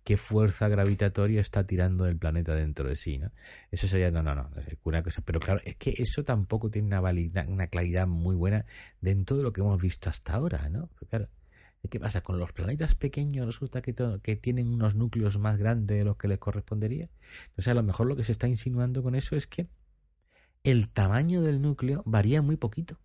qué 0.08 0.16
fuerza 0.16 0.70
gravitatoria 0.70 1.42
está 1.42 1.68
tirando 1.68 2.06
el 2.06 2.18
planeta 2.18 2.56
dentro 2.56 2.88
de 2.88 2.96
sí, 2.96 3.18
¿no? 3.18 3.34
Eso 3.72 3.88
sería, 3.90 4.10
no, 4.10 4.24
no, 4.24 4.34
no, 4.36 4.50
es 4.56 4.78
una 4.86 5.04
cosa, 5.04 5.22
pero 5.26 5.42
claro, 5.42 5.60
es 5.66 5.76
que 5.76 5.94
eso 5.98 6.24
tampoco 6.24 6.72
tiene 6.72 6.88
una, 6.88 7.02
valida- 7.02 7.46
una 7.50 7.68
claridad 7.68 8.08
muy 8.08 8.34
buena 8.38 8.66
dentro 9.02 9.36
de 9.36 9.44
lo 9.44 9.52
que 9.52 9.60
hemos 9.60 9.82
visto 9.82 10.10
hasta 10.10 10.36
ahora, 10.36 10.70
¿no? 10.70 10.88
Porque 10.88 11.08
claro, 11.08 11.28
¿qué 11.90 12.00
pasa? 12.00 12.22
Con 12.22 12.40
los 12.40 12.54
planetas 12.54 12.96
pequeños 12.96 13.46
resulta 13.48 13.82
que, 13.82 13.94
que 14.24 14.38
tienen 14.38 14.70
unos 14.70 14.96
núcleos 14.96 15.38
más 15.40 15.58
grandes 15.58 15.98
de 15.98 16.06
los 16.06 16.16
que 16.16 16.30
les 16.30 16.38
correspondería. 16.40 17.10
Entonces, 17.48 17.68
a 17.68 17.74
lo 17.74 17.84
mejor 17.84 18.08
lo 18.08 18.16
que 18.16 18.24
se 18.24 18.32
está 18.32 18.48
insinuando 18.48 19.04
con 19.04 19.14
eso 19.14 19.36
es 19.36 19.46
que 19.46 19.68
el 20.64 20.88
tamaño 20.88 21.42
del 21.42 21.62
núcleo 21.62 22.02
varía 22.06 22.42
muy 22.42 22.56
poquito. 22.56 22.98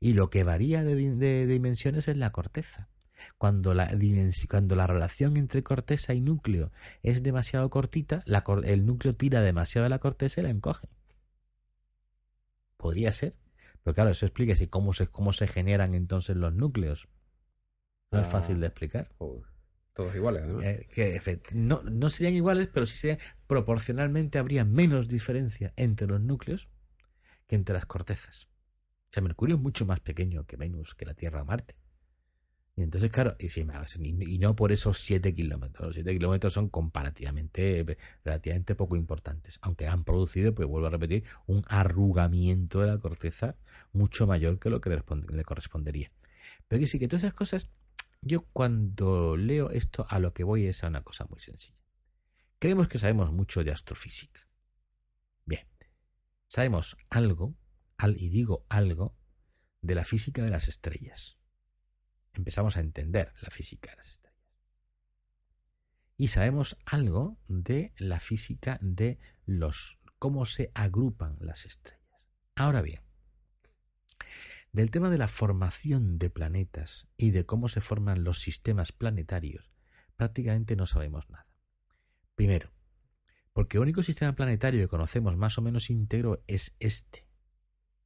Y 0.00 0.14
lo 0.14 0.30
que 0.30 0.44
varía 0.44 0.82
de 0.82 1.46
dimensiones 1.46 2.08
es 2.08 2.16
la 2.16 2.32
corteza. 2.32 2.88
Cuando 3.38 3.74
la, 3.74 3.90
cuando 4.48 4.76
la 4.76 4.86
relación 4.86 5.36
entre 5.36 5.62
corteza 5.62 6.14
y 6.14 6.20
núcleo 6.20 6.72
es 7.02 7.22
demasiado 7.22 7.68
cortita, 7.70 8.22
la 8.26 8.44
el 8.64 8.86
núcleo 8.86 9.12
tira 9.14 9.40
demasiado 9.40 9.84
de 9.84 9.90
la 9.90 9.98
corteza 9.98 10.40
y 10.40 10.44
la 10.44 10.50
encoge. 10.50 10.88
Podría 12.76 13.12
ser. 13.12 13.36
Pero 13.82 13.94
claro, 13.94 14.10
eso 14.10 14.26
explica 14.26 14.54
si 14.56 14.66
cómo 14.68 14.92
se, 14.92 15.06
cómo 15.06 15.32
se 15.32 15.46
generan 15.46 15.94
entonces 15.94 16.36
los 16.36 16.52
núcleos. 16.54 17.08
No 18.10 18.20
es 18.20 18.26
Ah. 18.26 18.30
fácil 18.30 18.60
de 18.60 18.66
explicar. 18.66 19.10
Joder, 19.18 19.44
todos 19.94 20.14
iguales, 20.14 20.42
además. 20.42 20.66
Eh, 20.66 20.88
que 20.92 21.40
no, 21.54 21.82
no 21.84 22.10
serían 22.10 22.34
iguales, 22.34 22.68
pero 22.72 22.86
sí 22.86 22.96
serían 22.96 23.18
proporcionalmente 23.46 24.38
habría 24.38 24.64
menos 24.64 25.08
diferencia 25.08 25.72
entre 25.76 26.06
los 26.06 26.20
núcleos 26.20 26.68
que 27.46 27.56
entre 27.56 27.74
las 27.74 27.86
cortezas. 27.86 28.46
O 28.46 29.12
sea, 29.12 29.22
Mercurio 29.22 29.56
es 29.56 29.62
mucho 29.62 29.86
más 29.86 30.00
pequeño 30.00 30.44
que 30.46 30.56
Venus, 30.56 30.94
que 30.94 31.04
la 31.04 31.14
Tierra 31.14 31.42
o 31.42 31.44
Marte. 31.44 31.74
Y 32.80 32.84
entonces, 32.84 33.10
claro, 33.10 33.36
y, 33.38 33.50
sí, 33.50 33.62
y- 34.02 34.38
no 34.38 34.56
por 34.56 34.72
esos 34.72 35.00
7 35.00 35.34
kilómetros. 35.34 35.88
Los 35.88 35.94
7 35.96 36.14
kilómetros 36.14 36.54
son 36.54 36.70
comparativamente, 36.70 37.98
relativamente 38.24 38.74
poco 38.74 38.96
importantes. 38.96 39.58
Aunque 39.60 39.86
han 39.86 40.02
producido, 40.02 40.54
pues 40.54 40.66
vuelvo 40.66 40.86
a 40.86 40.90
repetir, 40.90 41.24
un 41.46 41.62
arrugamiento 41.68 42.80
de 42.80 42.86
la 42.86 42.96
corteza 42.96 43.56
mucho 43.92 44.26
mayor 44.26 44.58
que 44.58 44.70
lo 44.70 44.80
que 44.80 44.88
le 44.88 45.44
correspondería. 45.44 46.10
Pero 46.68 46.80
que 46.80 46.86
sí, 46.86 46.98
que 46.98 47.06
todas 47.06 47.24
esas 47.24 47.34
cosas, 47.34 47.68
yo 48.22 48.46
cuando 48.54 49.36
leo 49.36 49.68
esto 49.72 50.06
a 50.08 50.18
lo 50.18 50.32
que 50.32 50.42
voy 50.44 50.64
es 50.64 50.82
a 50.82 50.88
una 50.88 51.02
cosa 51.02 51.26
muy 51.28 51.40
sencilla. 51.40 51.76
Creemos 52.58 52.88
que 52.88 52.98
sabemos 52.98 53.30
mucho 53.30 53.62
de 53.62 53.72
astrofísica. 53.72 54.40
Bien, 55.44 55.66
sabemos 56.48 56.96
algo, 57.10 57.54
al, 57.98 58.16
y 58.16 58.30
digo 58.30 58.64
algo, 58.70 59.14
de 59.82 59.96
la 59.96 60.04
física 60.04 60.42
de 60.42 60.50
las 60.50 60.68
estrellas. 60.68 61.39
Empezamos 62.34 62.76
a 62.76 62.80
entender 62.80 63.32
la 63.40 63.50
física 63.50 63.90
de 63.90 63.96
las 63.96 64.10
estrellas. 64.10 64.40
Y 66.16 66.28
sabemos 66.28 66.76
algo 66.84 67.38
de 67.48 67.92
la 67.96 68.20
física 68.20 68.78
de 68.82 69.18
los 69.46 69.98
cómo 70.18 70.44
se 70.44 70.70
agrupan 70.74 71.36
las 71.40 71.64
estrellas. 71.64 72.00
Ahora 72.54 72.82
bien, 72.82 73.00
del 74.72 74.90
tema 74.90 75.10
de 75.10 75.18
la 75.18 75.28
formación 75.28 76.18
de 76.18 76.30
planetas 76.30 77.08
y 77.16 77.30
de 77.30 77.46
cómo 77.46 77.68
se 77.68 77.80
forman 77.80 78.22
los 78.22 78.40
sistemas 78.40 78.92
planetarios, 78.92 79.70
prácticamente 80.16 80.76
no 80.76 80.86
sabemos 80.86 81.28
nada. 81.30 81.46
Primero, 82.34 82.70
porque 83.52 83.78
el 83.78 83.82
único 83.82 84.02
sistema 84.02 84.34
planetario 84.34 84.80
que 84.80 84.88
conocemos 84.88 85.36
más 85.36 85.58
o 85.58 85.62
menos 85.62 85.90
íntegro 85.90 86.44
es 86.46 86.76
este. 86.78 87.26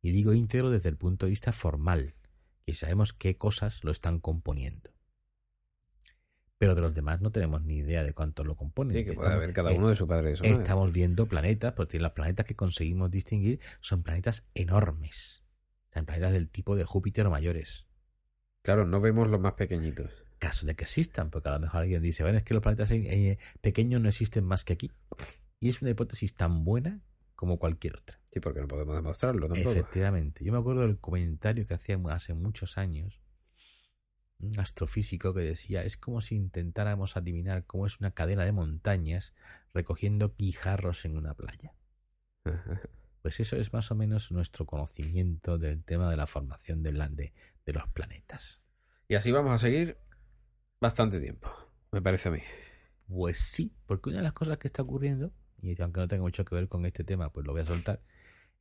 Y 0.01 0.13
digo 0.13 0.33
íntegro 0.33 0.71
desde 0.71 0.89
el 0.89 0.97
punto 0.97 1.27
de 1.27 1.31
vista 1.31 1.53
formal, 1.53 2.15
y 2.67 2.75
sabemos 2.75 3.13
qué 3.13 3.37
cosas 3.37 3.83
lo 3.85 3.91
están 3.93 4.19
componiendo. 4.21 4.91
Pero 6.59 6.75
de 6.75 6.81
los 6.83 6.95
demás 6.95 7.21
no 7.21 7.31
tenemos 7.31 7.63
ni 7.65 7.79
idea 7.79 8.03
de 8.03 8.15
cuánto 8.15 8.45
lo 8.45 8.57
componen. 8.57 8.97
Sí, 8.97 9.05
que 9.05 9.13
puede 9.13 9.27
Estamos- 9.29 9.37
haber 9.43 9.53
cada 9.53 9.73
uno 9.73 9.89
de 9.89 9.97
su 9.97 10.07
padre 10.07 10.31
de 10.31 10.37
su. 10.37 10.45
Estamos 10.45 10.93
viendo 10.93 11.27
planetas, 11.27 11.73
porque 11.75 11.99
los 11.99 12.13
planetas 12.13 12.47
que 12.47 12.55
conseguimos 12.55 13.11
distinguir 13.11 13.61
son 13.81 14.03
planetas 14.03 14.47
enormes. 14.55 15.43
Sea, 15.93 16.03
planetas 16.05 16.33
del 16.33 16.49
tipo 16.49 16.77
de 16.77 16.85
Júpiter 16.85 17.27
o 17.27 17.31
mayores. 17.31 17.87
Claro, 18.63 18.87
no 18.87 19.01
vemos 19.01 19.29
los 19.29 19.41
más 19.41 19.55
pequeñitos. 19.55 20.11
Caso 20.39 20.65
de 20.67 20.75
que 20.75 20.85
existan, 20.85 21.31
porque 21.31 21.49
a 21.49 21.53
lo 21.53 21.61
mejor 21.61 21.83
alguien 21.83 22.03
dice, 22.03 22.23
bueno, 22.23 22.39
es 22.39 22.45
que 22.45 22.55
los 22.55 22.63
planetas 22.63 22.91
pequeños 23.61 24.01
no 24.01 24.09
existen 24.09 24.45
más 24.45 24.65
que 24.65 24.73
aquí. 24.75 24.91
Y 25.61 25.71
es 25.71 25.81
una 25.81 25.93
hipótesis 25.93 26.35
tan 26.35 26.63
buena 26.65 27.01
como 27.37 27.59
cualquier 27.59 27.97
otra. 27.97 28.21
Sí, 28.35 28.41
porque 28.41 28.61
no 28.61 28.67
podemos 28.67 28.97
demostrarlo 28.97 29.47
tampoco. 29.47 29.71
Efectivamente. 29.71 30.45
Yo 30.45 30.53
me 30.53 30.59
acuerdo 30.59 30.81
del 30.83 30.99
comentario 30.99 31.65
que 31.67 31.75
hacía 31.75 31.97
hace 32.11 32.35
muchos 32.35 32.77
años 32.79 33.21
un 34.41 34.59
astrofísico 34.59 35.33
que 35.33 35.41
decía, 35.41 35.85
es 35.85 35.97
como 35.97 36.21
si 36.21 36.35
intentáramos 36.35 37.17
adivinar 37.17 37.65
cómo 37.65 37.87
es 37.87 38.01
una 38.01 38.11
cadena 38.11 38.45
de 38.45 38.51
montañas 38.53 39.33
recogiendo 39.73 40.35
guijarros 40.37 41.05
en 41.05 41.17
una 41.17 41.35
playa. 41.35 41.75
Pues 43.23 43.41
eso 43.41 43.57
es 43.57 43.73
más 43.73 43.91
o 43.91 43.95
menos 43.95 44.31
nuestro 44.33 44.67
conocimiento 44.67 45.57
del 45.57 45.83
tema 45.83 46.11
de 46.11 46.17
la 46.19 46.27
formación 46.27 46.83
de, 46.83 46.93
la- 46.93 47.09
de, 47.09 47.33
de 47.65 47.73
los 47.73 47.89
planetas. 47.89 48.61
Y 49.09 49.15
así 49.15 49.33
vamos 49.33 49.53
a 49.53 49.57
seguir 49.57 49.97
bastante 50.79 51.19
tiempo, 51.23 51.49
me 51.91 52.03
parece 52.03 52.29
a 52.29 52.33
mí. 52.33 52.41
Pues 53.09 53.39
sí, 53.39 53.73
porque 53.87 54.11
una 54.11 54.19
de 54.19 54.25
las 54.25 54.35
cosas 54.35 54.59
que 54.59 54.69
está 54.69 54.83
ocurriendo, 54.83 55.33
y 55.63 55.81
aunque 55.81 56.01
no 56.01 56.09
tenga 56.09 56.23
mucho 56.23 56.45
que 56.45 56.55
ver 56.55 56.69
con 56.69 56.85
este 56.85 57.03
tema, 57.03 57.33
pues 57.33 57.47
lo 57.47 57.53
voy 57.53 57.63
a 57.63 57.65
soltar, 57.65 58.03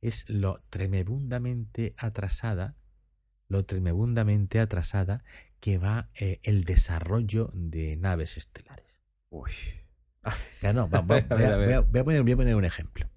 es 0.00 0.28
lo 0.28 0.62
tremendamente 0.70 1.94
atrasada, 1.96 2.76
lo 3.48 3.64
tremendamente 3.64 4.60
atrasada 4.60 5.24
que 5.60 5.78
va 5.78 6.10
eh, 6.14 6.40
el 6.42 6.64
desarrollo 6.64 7.50
de 7.54 7.96
naves 7.96 8.36
estelares. 8.36 8.84
Uy. 9.30 9.50
Ya 10.62 10.72
no, 10.72 10.88
va- 10.88 11.00
va- 11.02 11.16
A 11.16 11.18
ver, 11.20 11.32
a 11.32 11.36
voy, 11.36 11.44
a, 11.44 11.56
ver. 11.56 11.82
voy 11.82 12.00
a 12.00 12.04
poner, 12.04 12.22
voy 12.22 12.32
a 12.32 12.36
poner 12.36 12.54
un 12.56 12.64
ejemplo. 12.64 13.08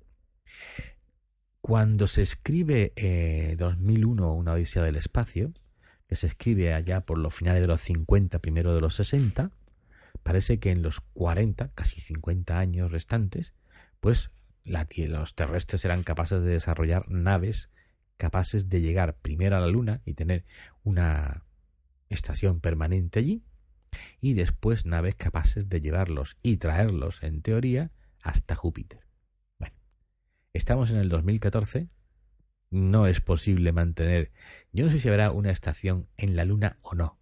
Cuando 1.62 2.08
se 2.08 2.22
escribe 2.22 2.94
eh, 2.96 3.56
2001, 3.60 4.34
una 4.34 4.54
odisea 4.54 4.84
del 4.84 4.96
espacio, 4.96 5.54
que 6.08 6.16
se 6.16 6.28
escribe 6.28 6.74
allá 6.74 7.02
por 7.02 7.18
los 7.18 7.34
finales 7.34 7.62
de 7.62 7.68
los 7.68 7.82
50, 7.82 8.40
primero 8.40 8.74
de 8.74 8.80
los 8.80 8.96
60, 8.96 9.52
parece 10.24 10.60
que 10.60 10.72
en 10.72 10.82
los 10.82 11.02
40, 11.02 11.72
casi 11.74 12.00
50 12.00 12.58
años 12.58 12.92
restantes, 12.92 13.54
pues 14.00 14.32
los 14.68 15.36
terrestres 15.36 15.86
eran 15.86 16.04
capaces 16.04 16.42
de 16.42 16.50
desarrollar 16.50 17.10
naves 17.10 17.72
capaces 18.18 18.68
de 18.70 18.82
llegar 18.82 19.18
primero 19.18 19.56
a 19.56 19.60
la 19.60 19.68
Luna 19.68 20.02
y 20.04 20.16
tener 20.16 20.44
una 20.84 21.46
estación 22.10 22.60
permanente 22.60 23.20
allí, 23.20 23.44
y 24.20 24.34
después 24.34 24.86
naves 24.86 25.16
capaces 25.16 25.70
de 25.70 25.80
llevarlos 25.82 26.38
y 26.42 26.58
traerlos, 26.58 27.24
en 27.24 27.42
teoría, 27.42 27.92
hasta 28.22 28.56
Júpiter. 28.56 29.08
Bueno, 29.60 29.76
estamos 30.54 30.92
en 30.92 30.98
el 30.98 31.10
2014, 31.10 31.90
no 32.70 33.08
es 33.08 33.22
posible 33.22 33.72
mantener, 33.72 34.32
yo 34.74 34.86
no 34.86 34.92
sé 34.92 35.00
si 35.00 35.08
habrá 35.08 35.32
una 35.32 35.52
estación 35.52 36.10
en 36.18 36.36
la 36.36 36.44
Luna 36.44 36.80
o 36.82 36.96
no, 36.96 37.20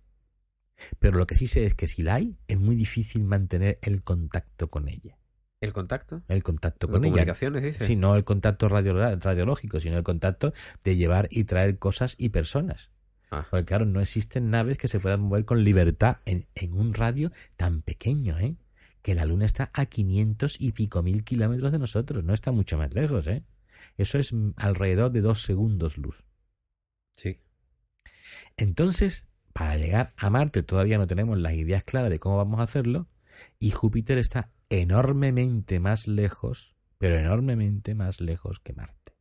pero 0.99 1.17
lo 1.17 1.27
que 1.27 1.35
sí 1.35 1.47
sé 1.47 1.65
es 1.65 1.75
que 1.75 1.87
si 1.87 2.01
la 2.03 2.15
hay, 2.15 2.37
es 2.47 2.59
muy 2.59 2.75
difícil 2.75 3.23
mantener 3.23 3.79
el 3.81 4.03
contacto 4.03 4.69
con 4.69 4.89
ella. 4.89 5.19
¿El 5.61 5.73
contacto? 5.73 6.21
El 6.27 6.43
contacto 6.43 6.87
¿De 6.87 6.93
con 6.93 7.03
ella. 7.03 7.11
comunicaciones, 7.11 7.63
dices? 7.63 7.87
Sí, 7.87 7.95
no 7.95 8.15
el 8.15 8.23
contacto 8.23 8.67
radio- 8.69 8.93
radiológico, 9.17 9.79
sino 9.79 9.97
el 9.97 10.03
contacto 10.03 10.53
de 10.83 10.95
llevar 10.95 11.27
y 11.31 11.45
traer 11.45 11.79
cosas 11.79 12.15
y 12.17 12.29
personas. 12.29 12.91
Ah. 13.31 13.47
Porque 13.49 13.65
claro, 13.65 13.85
no 13.85 14.01
existen 14.01 14.49
naves 14.49 14.77
que 14.77 14.87
se 14.87 14.99
puedan 14.99 15.21
mover 15.21 15.45
con 15.45 15.63
libertad 15.63 16.17
en, 16.25 16.47
en 16.55 16.73
un 16.73 16.93
radio 16.93 17.31
tan 17.57 17.81
pequeño, 17.81 18.37
¿eh? 18.39 18.55
Que 19.01 19.15
la 19.15 19.25
Luna 19.25 19.45
está 19.45 19.71
a 19.73 19.85
500 19.85 20.59
y 20.59 20.71
pico 20.73 21.01
mil 21.03 21.23
kilómetros 21.23 21.71
de 21.71 21.79
nosotros, 21.79 22.23
no 22.23 22.33
está 22.33 22.51
mucho 22.51 22.77
más 22.77 22.93
lejos, 22.93 23.25
¿eh? 23.27 23.43
Eso 23.97 24.17
es 24.19 24.33
mm, 24.33 24.51
alrededor 24.57 25.11
de 25.11 25.21
dos 25.21 25.41
segundos 25.41 25.97
luz. 25.97 26.23
Sí. 27.15 27.39
Entonces, 28.57 29.25
para 29.53 29.77
llegar 29.77 30.09
a 30.17 30.29
Marte 30.29 30.63
todavía 30.63 30.97
no 30.97 31.07
tenemos 31.07 31.37
las 31.39 31.53
ideas 31.53 31.83
claras 31.83 32.09
de 32.09 32.19
cómo 32.19 32.37
vamos 32.37 32.59
a 32.59 32.63
hacerlo 32.63 33.07
y 33.59 33.71
Júpiter 33.71 34.17
está 34.17 34.51
enormemente 34.69 35.79
más 35.79 36.07
lejos, 36.07 36.75
pero 36.97 37.17
enormemente 37.17 37.95
más 37.95 38.21
lejos 38.21 38.59
que 38.59 38.73
Marte. 38.73 39.15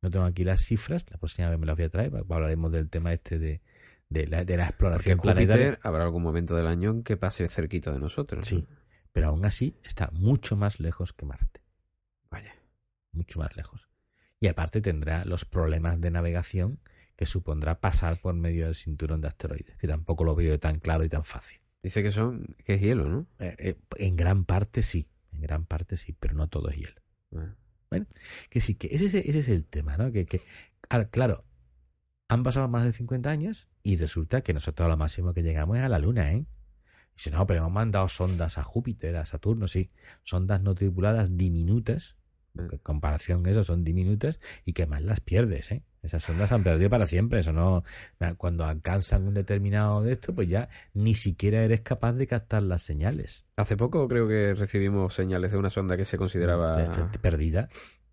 No 0.00 0.10
tengo 0.10 0.24
aquí 0.24 0.44
las 0.44 0.60
cifras, 0.64 1.06
la 1.10 1.18
próxima 1.18 1.48
vez 1.48 1.58
me 1.58 1.66
las 1.66 1.76
voy 1.76 1.84
a 1.84 1.90
traer, 1.90 2.12
hablaremos 2.28 2.72
del 2.72 2.90
tema 2.90 3.12
este 3.12 3.38
de, 3.38 3.60
de, 4.08 4.26
la, 4.26 4.44
de 4.44 4.56
la 4.56 4.64
Porque 4.64 4.70
exploración 4.70 5.18
Júpiter 5.18 5.46
planetaria. 5.46 5.78
habrá 5.82 6.04
algún 6.04 6.22
momento 6.22 6.56
del 6.56 6.66
año 6.66 6.90
en 6.90 7.02
que 7.04 7.16
pase 7.16 7.48
cerquita 7.48 7.92
de 7.92 8.00
nosotros. 8.00 8.46
Sí, 8.46 8.66
pero 9.12 9.28
aún 9.28 9.44
así 9.44 9.76
está 9.84 10.10
mucho 10.12 10.56
más 10.56 10.80
lejos 10.80 11.12
que 11.12 11.24
Marte, 11.26 11.62
Vaya. 12.30 12.54
mucho 13.12 13.38
más 13.38 13.56
lejos. 13.56 13.88
Y 14.40 14.48
aparte 14.48 14.80
tendrá 14.80 15.24
los 15.24 15.44
problemas 15.44 16.00
de 16.00 16.10
navegación 16.10 16.80
que 17.14 17.26
supondrá 17.26 17.78
pasar 17.80 18.16
por 18.16 18.34
medio 18.34 18.64
del 18.66 18.74
cinturón 18.74 19.20
de 19.20 19.28
asteroides, 19.28 19.76
que 19.76 19.86
tampoco 19.86 20.24
lo 20.24 20.34
veo 20.34 20.58
tan 20.58 20.80
claro 20.80 21.04
y 21.04 21.08
tan 21.08 21.22
fácil. 21.22 21.60
Dice 21.82 22.02
que 22.02 22.12
son 22.12 22.54
que 22.64 22.74
es 22.74 22.80
hielo, 22.80 23.08
¿no? 23.08 23.26
Eh, 23.38 23.56
eh, 23.58 23.76
en 23.96 24.16
gran 24.16 24.44
parte 24.44 24.82
sí, 24.82 25.08
en 25.32 25.40
gran 25.40 25.64
parte 25.66 25.96
sí, 25.96 26.12
pero 26.12 26.34
no 26.34 26.48
todo 26.48 26.68
es 26.70 26.76
hielo. 26.76 27.00
Ah. 27.34 27.54
Que 28.48 28.60
sí, 28.60 28.74
que 28.76 28.88
ese, 28.92 29.06
es- 29.06 29.14
ese 29.14 29.38
es 29.40 29.48
el 29.48 29.66
tema, 29.66 29.96
¿no? 29.98 30.10
Que, 30.12 30.24
que 30.24 30.40
claro, 31.10 31.44
han 32.28 32.42
pasado 32.42 32.68
más 32.68 32.84
de 32.84 32.92
50 32.92 33.28
años 33.30 33.68
y 33.82 33.96
resulta 33.96 34.40
que 34.42 34.54
nosotros 34.54 34.88
lo 34.88 34.96
máximo 34.96 35.34
que 35.34 35.42
llegamos 35.42 35.76
es 35.76 35.82
a 35.82 35.88
la 35.88 35.98
Luna, 35.98 36.32
¿eh? 36.32 36.46
Dice, 37.16 37.30
no, 37.30 37.46
pero 37.46 37.60
hemos 37.60 37.72
mandado 37.72 38.08
sondas 38.08 38.56
a 38.56 38.62
Júpiter, 38.62 39.16
a 39.16 39.26
Saturno, 39.26 39.68
sí. 39.68 39.90
Sondas 40.24 40.62
no 40.62 40.74
tripuladas 40.74 41.36
diminutas. 41.36 42.16
En 42.56 42.78
comparación 42.78 43.46
eso 43.46 43.64
son 43.64 43.84
diminutas 43.84 44.38
y 44.64 44.72
que 44.72 44.86
más 44.86 45.02
las 45.02 45.20
pierdes, 45.20 45.70
¿eh? 45.72 45.82
Esas 46.02 46.24
sondas 46.24 46.48
se 46.48 46.56
han 46.56 46.64
perdido 46.64 46.90
para 46.90 47.06
siempre, 47.06 47.38
eso 47.40 47.52
no... 47.52 47.84
Cuando 48.36 48.64
alcanzan 48.64 49.22
un 49.26 49.34
determinado 49.34 50.02
de 50.02 50.12
esto, 50.12 50.34
pues 50.34 50.48
ya 50.48 50.68
ni 50.94 51.14
siquiera 51.14 51.62
eres 51.62 51.82
capaz 51.82 52.12
de 52.14 52.26
captar 52.26 52.62
las 52.64 52.82
señales. 52.82 53.44
Hace 53.56 53.76
poco 53.76 54.08
creo 54.08 54.26
que 54.26 54.52
recibimos 54.54 55.14
señales 55.14 55.52
de 55.52 55.58
una 55.58 55.70
sonda 55.70 55.96
que 55.96 56.04
se 56.04 56.18
consideraba 56.18 56.76
Perdida, 57.22 57.68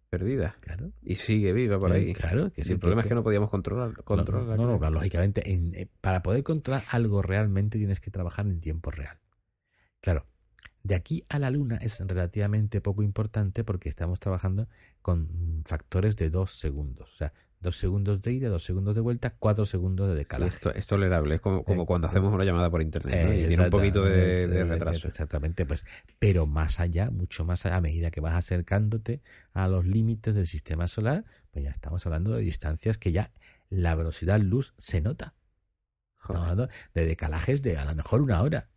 perdida 0.09 0.55
claro. 0.61 0.91
y 1.01 1.15
sigue 1.15 1.51
viva 1.51 1.79
por 1.79 1.91
ahí. 1.91 2.13
Claro, 2.13 2.51
que 2.51 2.61
Y 2.61 2.63
sí, 2.63 2.73
el 2.73 2.79
problema 2.79 3.01
es 3.01 3.07
que- 3.07 3.15
no 3.15 3.23
podíamos 3.23 3.49
controlar, 3.49 3.89
No, 3.97 4.03
controlar 4.03 4.57
no, 4.57 4.67
no, 4.67 4.77
no, 4.79 4.89
lógicamente, 4.91 5.51
en- 5.51 5.73
eh, 5.73 5.87
para 6.01 6.21
poder 6.21 6.43
controlar 6.43 6.83
algo 6.91 7.21
realmente 7.23 7.77
tienes 7.79 7.99
que 7.99 8.11
trabajar 8.11 8.45
en 8.45 8.59
tiempo 8.61 8.91
real. 8.91 9.17
Claro, 10.01 10.25
de 10.83 10.95
aquí 10.95 11.23
a 11.29 11.39
la 11.39 11.51
Luna 11.51 11.77
es 11.81 11.99
relativamente 12.05 12.81
poco 12.81 13.03
importante 13.03 13.63
porque 13.63 13.89
estamos 13.89 14.19
trabajando 14.19 14.67
con 15.01 15.61
factores 15.65 16.15
de 16.17 16.29
dos 16.29 16.57
segundos. 16.57 17.11
O 17.13 17.17
sea, 17.17 17.33
dos 17.59 17.75
segundos 17.77 18.21
de 18.21 18.31
ida, 18.31 18.47
dos 18.49 18.63
segundos 18.63 18.95
de 18.95 19.01
vuelta, 19.01 19.35
cuatro 19.37 19.65
segundos 19.65 20.07
de 20.07 20.13
Sí, 20.13 20.17
decalaje. 20.19 20.55
esto 20.55 20.73
es 20.73 20.87
tolerable, 20.87 21.35
es 21.35 21.41
como, 21.41 21.63
como 21.65 21.83
Eh, 21.83 21.85
cuando 21.85 22.07
hacemos 22.07 22.33
una 22.33 22.45
llamada 22.45 22.69
por 22.69 22.81
internet 22.81 23.25
¿no? 23.25 23.31
Eh, 23.31 23.41
y 23.43 23.47
tiene 23.47 23.63
un 23.65 23.69
poquito 23.69 24.03
de, 24.05 24.11
de 24.11 24.43
exactamente, 24.43 24.73
retraso. 24.73 25.07
Exactamente, 25.09 25.65
pues. 25.65 25.85
Pero 26.19 26.45
más 26.45 26.79
allá, 26.79 27.09
mucho 27.11 27.43
más 27.43 27.65
allá, 27.65 27.75
a 27.77 27.81
medida 27.81 28.11
que 28.11 28.21
vas 28.21 28.35
acercándote 28.35 29.21
a 29.53 29.67
los 29.67 29.85
límites 29.85 30.33
del 30.33 30.47
sistema 30.47 30.87
solar, 30.87 31.25
pues 31.51 31.65
ya 31.65 31.71
estamos 31.71 32.05
hablando 32.05 32.31
de 32.31 32.41
distancias 32.41 32.97
que 32.97 33.11
ya 33.11 33.31
la 33.69 33.93
velocidad 33.95 34.39
luz 34.39 34.73
se 34.77 35.01
nota. 35.01 35.33
Estamos 36.21 36.41
hablando 36.43 36.69
de 36.93 37.05
decalajes 37.05 37.61
de 37.61 37.77
a 37.77 37.85
lo 37.85 37.95
mejor 37.95 38.21
una 38.21 38.41
hora. 38.41 38.69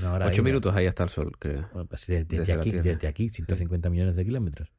Una 0.00 0.12
hora 0.12 0.26
Ocho 0.26 0.40
ahí, 0.42 0.44
minutos 0.44 0.74
ahí 0.74 0.86
hasta 0.86 1.04
el 1.04 1.08
sol, 1.08 1.36
creo. 1.38 1.68
bueno, 1.72 1.86
pues 1.88 2.06
desde, 2.06 2.24
desde 2.24 2.38
Desde 2.38 2.52
aquí, 2.54 2.70
desde 2.72 3.06
aquí, 3.08 3.28
150 3.28 3.90
millones 3.90 4.16
de 4.16 4.24
kilómetros. 4.24 4.72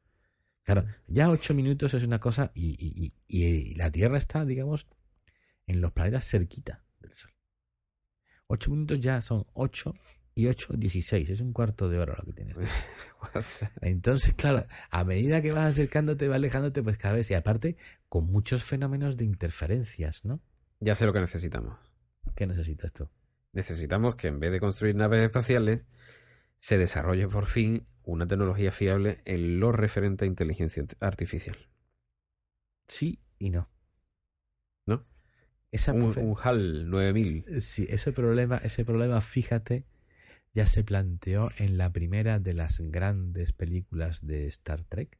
Claro, 0.62 0.84
ya 1.06 1.30
ocho 1.30 1.54
minutos 1.54 1.94
es 1.94 2.02
una 2.02 2.18
cosa 2.18 2.50
y, 2.54 2.70
y- 2.78 3.14
y- 3.28 3.44
y 3.44 3.74
la 3.76 3.90
Tierra 3.90 4.18
está, 4.18 4.44
digamos, 4.44 4.88
en 5.66 5.80
los 5.80 5.92
planetas 5.92 6.28
cerquita 6.28 6.82
del 7.00 7.12
Sol. 7.14 7.30
Ocho 8.48 8.70
minutos 8.70 8.98
ya 9.00 9.20
son 9.22 9.46
ocho 9.54 9.94
y 10.34 10.46
ocho, 10.48 10.74
dieciséis. 10.76 11.30
Es 11.30 11.40
un 11.40 11.52
cuarto 11.52 11.88
de 11.88 11.98
hora 11.98 12.14
lo 12.18 12.24
que 12.24 12.32
tienes. 12.32 12.56
Entonces, 13.80 14.34
claro, 14.34 14.66
a 14.90 15.04
medida 15.04 15.40
que 15.40 15.52
vas 15.52 15.66
acercándote, 15.66 16.28
vas 16.28 16.36
alejándote, 16.36 16.82
pues 16.82 16.98
cada 16.98 17.14
vez, 17.14 17.30
y 17.30 17.34
aparte, 17.34 17.76
con 18.08 18.26
muchos 18.26 18.62
fenómenos 18.64 19.16
de 19.16 19.24
interferencias, 19.24 20.24
¿no? 20.24 20.40
ya 20.80 20.94
sé 20.94 21.06
lo 21.06 21.12
que 21.12 21.20
necesitamos. 21.20 21.78
¿Qué 22.34 22.46
necesitas 22.46 22.92
tú? 22.92 23.08
Necesitamos 23.56 24.16
que 24.16 24.28
en 24.28 24.38
vez 24.38 24.52
de 24.52 24.60
construir 24.60 24.94
naves 24.96 25.24
espaciales, 25.24 25.86
se 26.58 26.76
desarrolle 26.76 27.26
por 27.26 27.46
fin 27.46 27.86
una 28.02 28.28
tecnología 28.28 28.70
fiable 28.70 29.22
en 29.24 29.60
lo 29.60 29.72
referente 29.72 30.26
a 30.26 30.28
inteligencia 30.28 30.84
artificial. 31.00 31.56
Sí 32.86 33.18
y 33.38 33.48
no. 33.48 33.70
¿No? 34.84 35.06
Esa 35.72 35.94
Un, 35.94 36.02
un 36.18 36.36
HAL 36.38 36.90
9000. 36.90 37.62
Sí, 37.62 37.86
ese 37.88 38.12
problema, 38.12 38.58
ese 38.58 38.84
problema, 38.84 39.22
fíjate, 39.22 39.86
ya 40.52 40.66
se 40.66 40.84
planteó 40.84 41.48
en 41.56 41.78
la 41.78 41.90
primera 41.94 42.38
de 42.38 42.52
las 42.52 42.80
grandes 42.80 43.54
películas 43.54 44.26
de 44.26 44.48
Star 44.48 44.84
Trek, 44.84 45.18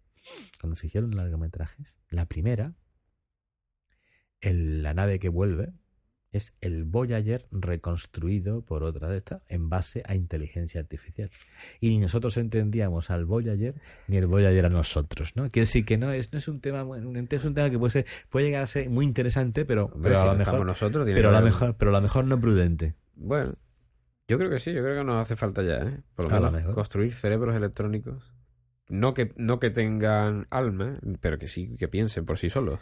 cuando 0.61 0.77
se 0.77 0.89
hicieron 0.89 1.17
largometrajes. 1.17 1.97
La 2.11 2.27
primera, 2.27 2.75
el- 4.43 4.83
la 4.83 4.93
nave 4.93 5.19
que 5.19 5.31
vuelve, 5.31 5.73
es 6.37 6.55
el 6.61 6.85
Voyager 6.85 7.47
reconstruido 7.51 8.63
por 8.63 8.85
otra 8.85 9.09
de 9.09 9.19
estas 9.19 9.43
en 9.49 9.69
base 9.69 10.03
a 10.07 10.15
inteligencia 10.15 10.81
artificial. 10.81 11.29
Y 11.81 11.91
ni 11.91 11.99
nosotros 11.99 12.37
entendíamos 12.37 13.11
al 13.11 13.25
Voyager 13.25 13.75
ni 14.09 14.17
el 14.17 14.27
Voyager 14.27 14.67
a 14.67 14.71
nosotros, 14.71 15.35
¿no? 15.35 15.45
Quiere 15.51 15.67
decir 15.67 15.85
que 15.85 15.99
no 15.99 16.13
es, 16.13 16.33
no 16.33 16.39
es 16.39 16.49
un 16.49 16.61
tema, 16.61 16.83
es 16.83 17.45
un 17.45 17.55
tema 17.55 17.71
que 17.71 17.79
puede 17.79 17.91
ser, 17.91 18.07
puede 18.29 18.47
llegar 18.47 18.63
a 18.63 18.67
ser 18.67 18.89
muy 18.89 19.05
interesante, 19.05 19.65
pero, 19.65 19.87
Hombre, 19.87 20.11
pero 20.11 20.15
si 20.17 20.23
a 20.23 20.25
lo 20.27 20.33
no 20.33 20.39
mejor 20.39 20.67
nosotros, 20.67 21.07
pero 21.07 21.31
a 21.31 21.41
lo 21.41 21.43
mejor, 21.43 21.77
pero 21.77 21.91
a 21.91 21.95
lo 21.95 22.01
mejor 22.01 22.25
no 22.25 22.41
prudente. 22.41 22.95
Bueno, 23.15 23.55
yo 24.29 24.39
creo 24.39 24.51
que 24.51 24.59
sí, 24.59 24.73
yo 24.73 24.83
creo 24.83 24.99
que 24.99 25.05
nos 25.05 25.23
hace 25.23 25.37
falta 25.37 25.63
ya, 25.63 25.77
¿eh? 25.77 26.03
Por 26.15 26.27
lo 26.27 26.31
menos 26.33 26.53
mejor. 26.53 26.75
construir 26.75 27.13
cerebros 27.13 27.55
electrónicos. 27.55 28.33
No 28.89 29.15
que, 29.15 29.33
no 29.37 29.59
que 29.59 29.71
tengan 29.71 30.47
alma, 30.51 30.99
pero 31.21 31.39
que 31.39 31.49
sí 31.49 31.75
que 31.77 31.89
piensen 31.89 32.25
por 32.25 32.39
sí 32.39 32.51
solos. 32.51 32.81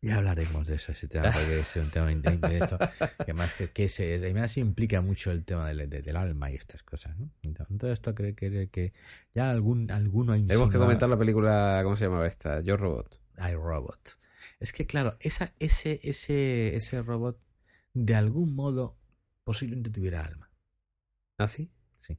Ya 0.00 0.16
hablaremos 0.16 0.66
de 0.68 0.76
eso, 0.76 0.92
ese 0.92 1.08
tema, 1.08 1.30
porque 1.32 1.60
es 1.60 1.74
un 1.76 1.90
tema 1.90 2.06
de 2.12 2.58
esto, 2.58 2.78
que 3.26 3.34
más 3.34 3.52
que, 3.54 3.70
que 3.70 3.88
se, 3.88 4.14
además 4.14 4.56
implica 4.56 5.00
mucho 5.00 5.32
el 5.32 5.44
tema 5.44 5.66
del, 5.68 5.90
de- 5.90 6.02
del 6.02 6.16
alma 6.16 6.50
y 6.50 6.54
estas 6.54 6.82
cosas, 6.84 7.16
¿no? 7.18 7.30
Entonces, 7.42 7.78
todo 7.78 7.92
esto 7.92 8.14
creo 8.14 8.34
que, 8.36 8.68
que 8.70 8.92
ya 9.34 9.50
algún, 9.50 9.90
alguno 9.90 10.32
ha 10.34 10.36
Tenemos 10.36 10.70
que 10.70 10.78
comentar 10.78 11.08
la 11.08 11.18
película, 11.18 11.80
¿cómo 11.82 11.96
se 11.96 12.04
llamaba 12.04 12.28
esta? 12.28 12.60
Yo 12.60 12.76
Robot. 12.76 13.20
I, 13.38 13.54
Robot. 13.54 14.18
Es 14.60 14.72
que 14.72 14.86
claro, 14.86 15.16
esa, 15.20 15.52
ese, 15.58 16.00
ese, 16.02 16.76
ese 16.76 17.02
robot 17.02 17.40
de 17.94 18.14
algún 18.14 18.54
modo 18.54 18.96
posiblemente 19.44 19.90
tuviera 19.90 20.24
alma. 20.24 20.50
¿Ah, 21.38 21.48
sí? 21.48 21.70
Sí. 22.00 22.18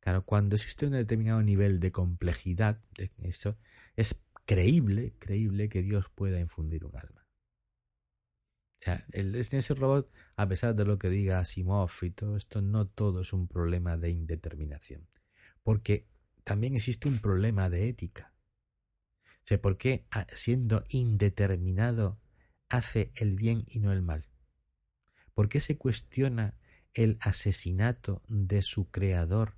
Claro, 0.00 0.24
cuando 0.24 0.56
existe 0.56 0.86
un 0.86 0.92
determinado 0.92 1.42
nivel 1.42 1.80
de 1.80 1.90
complejidad, 1.92 2.78
de 2.96 3.10
eso, 3.22 3.56
es 3.96 4.20
creíble, 4.44 5.14
creíble 5.18 5.68
que 5.68 5.82
Dios 5.82 6.06
pueda 6.14 6.40
infundir 6.40 6.84
un 6.84 6.96
alma. 6.96 7.26
O 8.80 8.84
sea, 8.84 9.06
el, 9.12 9.34
ese 9.34 9.74
robot, 9.74 10.12
a 10.36 10.46
pesar 10.46 10.74
de 10.74 10.84
lo 10.84 10.98
que 10.98 11.08
diga 11.08 11.38
Asimov 11.38 11.90
y 12.02 12.10
todo 12.10 12.36
esto, 12.36 12.60
no 12.60 12.86
todo 12.86 13.22
es 13.22 13.32
un 13.32 13.48
problema 13.48 13.96
de 13.96 14.10
indeterminación. 14.10 15.08
Porque 15.62 16.06
también 16.44 16.74
existe 16.74 17.08
un 17.08 17.18
problema 17.20 17.70
de 17.70 17.88
ética. 17.88 18.34
O 19.50 19.58
¿por 19.58 19.76
qué 19.76 20.06
siendo 20.34 20.84
indeterminado 20.88 22.20
hace 22.68 23.12
el 23.14 23.36
bien 23.36 23.64
y 23.66 23.80
no 23.80 23.92
el 23.92 24.02
mal? 24.02 24.26
¿Por 25.34 25.48
qué 25.48 25.60
se 25.60 25.76
cuestiona 25.76 26.56
el 26.94 27.18
asesinato 27.20 28.22
de 28.28 28.62
su 28.62 28.90
creador 28.90 29.56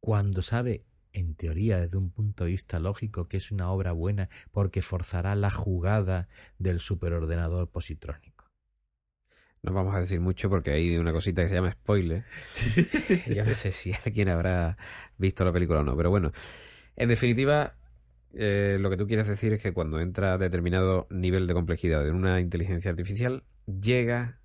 cuando 0.00 0.42
sabe, 0.42 0.86
en 1.12 1.34
teoría, 1.34 1.78
desde 1.78 1.96
un 1.96 2.10
punto 2.10 2.44
de 2.44 2.50
vista 2.50 2.78
lógico, 2.78 3.28
que 3.28 3.36
es 3.36 3.50
una 3.50 3.70
obra 3.70 3.92
buena 3.92 4.28
porque 4.50 4.82
forzará 4.82 5.34
la 5.34 5.50
jugada 5.50 6.28
del 6.58 6.78
superordenador 6.78 7.70
positrónico? 7.70 8.50
No 9.62 9.72
vamos 9.72 9.94
a 9.94 10.00
decir 10.00 10.20
mucho 10.20 10.48
porque 10.48 10.70
hay 10.70 10.96
una 10.96 11.12
cosita 11.12 11.42
que 11.42 11.50
se 11.50 11.56
llama 11.56 11.72
spoiler. 11.72 12.24
Yo 13.34 13.44
no 13.44 13.50
sé 13.50 13.72
si 13.72 13.92
alguien 14.04 14.28
habrá 14.30 14.78
visto 15.18 15.44
la 15.44 15.52
película 15.52 15.80
o 15.80 15.84
no, 15.84 15.96
pero 15.96 16.08
bueno, 16.08 16.32
en 16.96 17.08
definitiva, 17.08 17.76
eh, 18.32 18.78
lo 18.80 18.88
que 18.88 18.96
tú 18.96 19.06
quieres 19.06 19.28
decir 19.28 19.52
es 19.52 19.62
que 19.62 19.72
cuando 19.72 20.00
entra 20.00 20.34
a 20.34 20.38
determinado 20.38 21.06
nivel 21.10 21.46
de 21.46 21.54
complejidad 21.54 22.08
en 22.08 22.14
una 22.14 22.40
inteligencia 22.40 22.90
artificial, 22.90 23.44
llega 23.66 24.40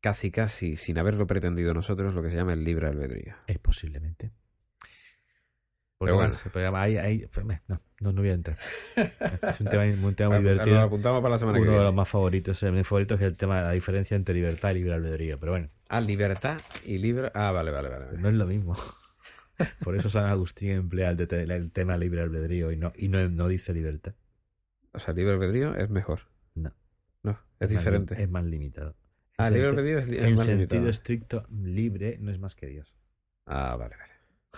casi 0.00 0.30
casi 0.30 0.76
sin 0.76 0.98
haberlo 0.98 1.26
pretendido 1.26 1.74
nosotros 1.74 2.14
lo 2.14 2.22
que 2.22 2.30
se 2.30 2.36
llama 2.36 2.54
el 2.54 2.64
libre 2.64 2.88
albedrío. 2.88 3.34
Es 3.46 3.58
posiblemente. 3.58 4.32
Pero 5.98 6.16
bueno, 6.16 6.34
pues, 6.52 7.46
no, 8.00 8.12
no, 8.12 8.20
voy 8.20 8.30
a 8.30 8.34
entrar. 8.34 8.58
Es 9.42 9.60
un 9.60 9.66
tema, 9.68 9.84
un 9.84 10.14
tema 10.14 10.34
muy 10.34 10.42
divertido. 10.42 10.76
Lo 10.76 10.82
apuntamos 10.82 11.22
para 11.22 11.32
la 11.32 11.38
semana 11.38 11.58
Uno 11.58 11.64
que 11.64 11.70
viene. 11.70 11.78
de 11.78 11.84
los 11.84 11.94
más 11.94 12.08
favoritos, 12.08 12.62
mi 12.64 12.84
favorito 12.84 13.14
es 13.14 13.22
el 13.22 13.36
tema 13.38 13.62
la 13.62 13.70
diferencia 13.70 14.16
entre 14.16 14.34
libertad 14.34 14.70
y 14.70 14.74
libre 14.74 14.94
albedrío. 14.94 15.38
Pero 15.38 15.52
bueno. 15.52 15.68
Ah, 15.88 16.00
libertad 16.00 16.60
y 16.84 16.98
libre. 16.98 17.30
Ah, 17.34 17.52
vale, 17.52 17.70
vale, 17.70 17.88
vale. 17.88 18.06
No 18.18 18.28
es 18.28 18.34
lo 18.34 18.46
mismo. 18.46 18.76
Por 19.84 19.94
eso 19.94 20.10
San 20.10 20.26
Agustín 20.26 20.70
emplea 20.70 21.10
el, 21.10 21.50
el, 21.50 21.72
tema 21.72 21.96
libre 21.96 22.22
albedrío 22.22 22.72
y 22.72 22.76
no, 22.76 22.92
y 22.96 23.08
no, 23.08 23.28
no 23.28 23.48
dice 23.48 23.72
libertad. 23.72 24.14
O 24.92 24.98
sea, 24.98 25.14
libre 25.14 25.34
albedrío 25.34 25.76
es 25.76 25.90
mejor. 25.90 26.20
No. 26.54 26.74
No, 27.22 27.32
es, 27.32 27.38
es 27.60 27.70
diferente. 27.70 28.14
Más, 28.14 28.22
es 28.22 28.30
más 28.30 28.44
limitado. 28.44 28.96
Ah, 29.38 29.50
libre 29.50 29.68
albedrío 29.68 29.98
es, 29.98 30.08
es 30.08 30.24
En 30.24 30.34
más 30.34 30.44
sentido 30.44 30.56
limitado. 30.56 30.88
estricto, 30.88 31.46
libre 31.50 32.18
no 32.20 32.32
es 32.32 32.38
más 32.38 32.54
que 32.54 32.66
Dios. 32.66 32.94
Ah, 33.46 33.76
vale, 33.76 33.96
vale. 33.96 34.13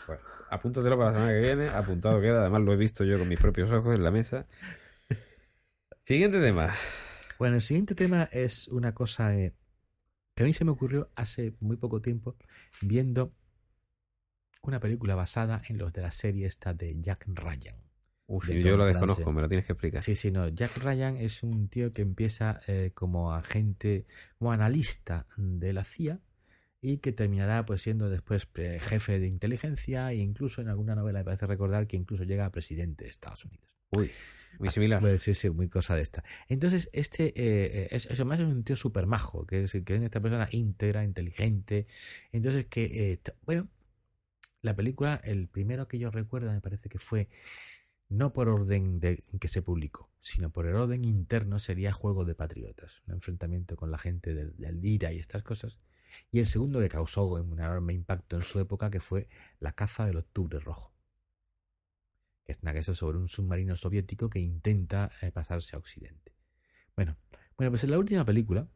Bueno, 0.06 0.22
apúntatelo 0.50 0.96
para 0.96 1.10
la 1.10 1.16
semana 1.16 1.32
que 1.32 1.40
viene. 1.40 1.68
Apuntado 1.68 2.20
queda. 2.20 2.40
Además, 2.40 2.62
lo 2.62 2.72
he 2.72 2.76
visto 2.76 3.04
yo 3.04 3.18
con 3.18 3.28
mis 3.28 3.40
propios 3.40 3.70
ojos 3.70 3.94
en 3.94 4.02
la 4.02 4.10
mesa. 4.10 4.46
Siguiente 6.04 6.40
tema. 6.40 6.70
Bueno, 7.38 7.56
el 7.56 7.62
siguiente 7.62 7.94
tema 7.94 8.28
es 8.32 8.68
una 8.68 8.94
cosa 8.94 9.34
eh, 9.34 9.54
que 10.34 10.44
a 10.44 10.46
mí 10.46 10.52
se 10.52 10.64
me 10.64 10.70
ocurrió 10.70 11.10
hace 11.16 11.54
muy 11.60 11.76
poco 11.76 12.00
tiempo 12.00 12.36
viendo 12.82 13.34
una 14.62 14.80
película 14.80 15.14
basada 15.14 15.62
en 15.68 15.78
los 15.78 15.92
de 15.92 16.02
la 16.02 16.10
serie 16.10 16.46
esta 16.46 16.74
de 16.74 16.96
Jack 17.00 17.24
Ryan. 17.26 17.76
Uf, 18.28 18.48
yo 18.48 18.76
la 18.76 18.86
desconozco, 18.86 19.32
me 19.32 19.40
la 19.40 19.48
tienes 19.48 19.66
que 19.66 19.72
explicar. 19.72 20.02
Sí, 20.02 20.16
sí, 20.16 20.30
no. 20.30 20.48
Jack 20.48 20.76
Ryan 20.78 21.16
es 21.16 21.42
un 21.42 21.68
tío 21.68 21.92
que 21.92 22.02
empieza 22.02 22.60
eh, 22.66 22.90
como 22.92 23.32
agente, 23.32 24.06
como 24.38 24.52
analista 24.52 25.26
de 25.36 25.72
la 25.72 25.84
CIA 25.84 26.20
y 26.80 26.98
que 26.98 27.12
terminará 27.12 27.64
pues 27.64 27.82
siendo 27.82 28.10
después 28.10 28.48
eh, 28.56 28.78
jefe 28.80 29.18
de 29.18 29.26
inteligencia 29.26 30.12
e 30.12 30.16
incluso 30.16 30.60
en 30.60 30.68
alguna 30.68 30.94
novela 30.94 31.20
me 31.20 31.24
parece 31.24 31.46
recordar 31.46 31.86
que 31.86 31.96
incluso 31.96 32.24
llega 32.24 32.46
a 32.46 32.52
presidente 32.52 33.04
de 33.04 33.10
Estados 33.10 33.44
Unidos. 33.44 33.76
Uy, 33.90 34.10
muy 34.58 34.70
similar. 34.70 35.00
Pues 35.00 35.22
sí, 35.22 35.34
sí, 35.34 35.50
muy 35.50 35.68
cosa 35.68 35.94
de 35.94 36.02
esta. 36.02 36.24
Entonces, 36.48 36.90
este, 36.92 37.32
eh, 37.36 37.88
es, 37.90 38.06
eso 38.06 38.24
más 38.24 38.40
es 38.40 38.46
un 38.46 38.64
tío 38.64 38.76
súper 38.76 39.06
majo, 39.06 39.46
que 39.46 39.64
es, 39.64 39.72
que 39.72 39.96
es 39.96 40.02
esta 40.02 40.20
persona 40.20 40.48
íntegra, 40.50 41.04
inteligente. 41.04 41.86
Entonces, 42.32 42.66
que, 42.66 43.12
eh, 43.12 43.20
bueno, 43.42 43.68
la 44.62 44.74
película, 44.74 45.20
el 45.24 45.48
primero 45.48 45.88
que 45.88 45.98
yo 45.98 46.10
recuerdo 46.10 46.52
me 46.52 46.60
parece 46.60 46.88
que 46.88 46.98
fue 46.98 47.28
no 48.08 48.32
por 48.32 48.48
orden 48.48 49.00
de 49.00 49.22
que 49.40 49.48
se 49.48 49.62
publicó, 49.62 50.10
sino 50.20 50.50
por 50.50 50.66
el 50.66 50.76
orden 50.76 51.04
interno 51.04 51.58
sería 51.58 51.92
Juego 51.92 52.24
de 52.24 52.34
Patriotas, 52.34 53.02
un 53.06 53.14
enfrentamiento 53.14 53.76
con 53.76 53.90
la 53.90 53.98
gente 53.98 54.34
del, 54.34 54.56
del 54.56 54.84
IRA 54.84 55.12
y 55.12 55.18
estas 55.18 55.42
cosas. 55.42 55.80
Y 56.30 56.40
el 56.40 56.46
segundo 56.46 56.80
que 56.80 56.88
causó 56.88 57.26
un 57.26 57.52
enorme 57.58 57.92
impacto 57.92 58.36
en 58.36 58.42
su 58.42 58.60
época, 58.60 58.90
que 58.90 59.00
fue 59.00 59.28
la 59.60 59.72
caza 59.72 60.06
del 60.06 60.18
Octubre 60.18 60.58
Rojo, 60.60 60.94
que 62.44 62.52
es 62.52 62.58
una 62.62 62.74
caza 62.74 62.94
sobre 62.94 63.18
un 63.18 63.28
submarino 63.28 63.76
soviético 63.76 64.30
que 64.30 64.40
intenta 64.40 65.10
eh, 65.22 65.32
pasarse 65.32 65.76
a 65.76 65.78
Occidente. 65.78 66.34
Bueno, 66.94 67.16
bueno, 67.56 67.70
pues 67.70 67.84
en 67.84 67.90
la 67.90 67.98
última 67.98 68.24
película, 68.24 68.68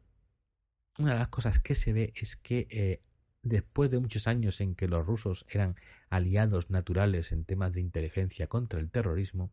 una 0.97 1.13
de 1.13 1.19
las 1.19 1.29
cosas 1.29 1.59
que 1.59 1.75
se 1.75 1.93
ve 1.93 2.13
es 2.15 2.35
que 2.35 2.67
eh, 2.69 3.03
después 3.43 3.89
de 3.91 3.99
muchos 3.99 4.27
años 4.27 4.61
en 4.61 4.75
que 4.75 4.87
los 4.87 5.05
rusos 5.05 5.45
eran 5.49 5.75
aliados 6.09 6.69
naturales 6.69 7.31
en 7.31 7.45
temas 7.45 7.73
de 7.73 7.81
inteligencia 7.81 8.47
contra 8.47 8.79
el 8.79 8.91
terrorismo, 8.91 9.51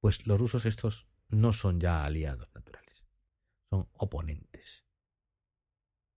pues 0.00 0.26
los 0.26 0.40
rusos 0.40 0.66
estos 0.66 1.08
no 1.28 1.52
son 1.52 1.80
ya 1.80 2.04
aliados 2.04 2.48
naturales, 2.54 3.04
son 3.68 3.88
oponentes. 3.92 4.87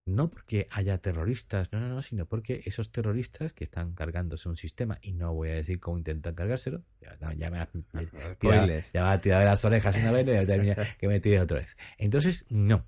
No 0.06 0.30
porque 0.30 0.68
haya 0.72 0.98
terroristas, 0.98 1.72
no, 1.72 1.80
no, 1.80 1.88
no, 1.88 2.02
sino 2.02 2.26
porque 2.26 2.64
esos 2.66 2.92
terroristas 2.92 3.54
que 3.54 3.64
están 3.64 3.94
cargándose 3.94 4.50
un 4.50 4.58
sistema, 4.58 4.98
y 5.02 5.14
no 5.14 5.34
voy 5.34 5.50
a 5.50 5.56
decir 5.56 5.80
cómo 5.80 5.98
intentan 5.98 6.34
cargárselo, 6.34 6.84
ya, 7.00 7.16
no, 7.22 7.32
ya 7.34 7.52
me 7.52 7.60
ha 7.60 7.66
tirado, 8.40 8.68
ya 8.94 9.04
me 9.04 9.10
ha 9.10 9.22
tirado 9.22 9.40
de 9.42 9.46
las 9.46 9.64
orejas 9.64 9.96
una 9.98 10.12
vez 10.12 10.28
y 10.28 10.32
ya 10.32 10.46
termina 10.46 10.76
que 10.98 11.08
me 11.08 11.20
tire 11.20 11.40
otra 11.40 11.60
vez. 11.60 11.78
Entonces, 11.98 12.46
no, 12.50 12.86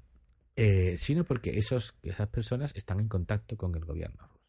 eh, 0.56 0.95
sino 0.97 1.23
porque 1.23 1.58
esos, 1.58 1.95
esas 2.02 2.28
personas 2.30 2.76
están 2.76 2.99
en 2.99 3.08
contacto 3.08 3.58
con 3.58 3.76
el 3.76 3.86
gobierno 3.86 4.28
ruso. 4.28 4.43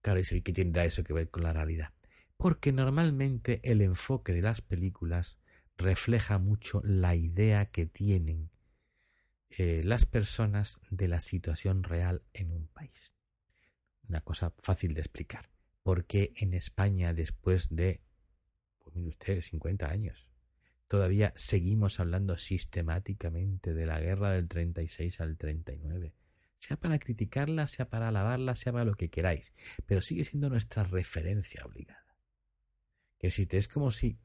Claro, 0.00 0.20
¿y 0.20 0.40
qué 0.42 0.52
tendrá 0.52 0.84
eso 0.84 1.02
que 1.02 1.12
ver 1.12 1.30
con 1.30 1.42
la 1.42 1.52
realidad? 1.52 1.92
Porque 2.36 2.72
normalmente 2.72 3.60
el 3.64 3.80
enfoque 3.80 4.32
de 4.32 4.42
las 4.42 4.60
películas 4.60 5.38
refleja 5.76 6.38
mucho 6.38 6.80
la 6.84 7.16
idea 7.16 7.66
que 7.66 7.86
tienen 7.86 8.50
eh, 9.58 9.82
las 9.84 10.04
personas 10.04 10.80
de 10.90 11.08
la 11.08 11.20
situación 11.20 11.82
real 11.82 12.22
en 12.34 12.50
un 12.50 12.68
país. 12.68 13.14
Una 14.08 14.20
cosa 14.20 14.52
fácil 14.58 14.92
de 14.92 15.00
explicar. 15.00 15.50
Porque 15.82 16.32
en 16.36 16.52
España, 16.52 17.14
después 17.14 17.74
de, 17.74 18.02
pues 18.78 18.94
mire 18.96 19.08
usted, 19.08 19.40
50 19.40 19.88
años, 19.88 20.28
todavía 20.88 21.32
seguimos 21.36 22.00
hablando 22.00 22.36
sistemáticamente 22.36 23.72
de 23.72 23.86
la 23.86 23.98
guerra 24.00 24.32
del 24.32 24.48
36 24.48 25.20
al 25.20 25.38
39. 25.38 26.14
Sea 26.58 26.76
para 26.76 26.98
criticarla, 26.98 27.66
sea 27.66 27.88
para 27.88 28.08
alabarla, 28.08 28.56
sea 28.56 28.72
para 28.72 28.84
lo 28.84 28.94
que 28.94 29.08
queráis. 29.08 29.54
Pero 29.86 30.02
sigue 30.02 30.24
siendo 30.24 30.50
nuestra 30.50 30.82
referencia 30.82 31.64
obligada. 31.64 32.16
Que 33.18 33.30
si 33.30 33.46
te 33.46 33.56
es 33.56 33.68
como 33.68 33.90
si 33.90 34.18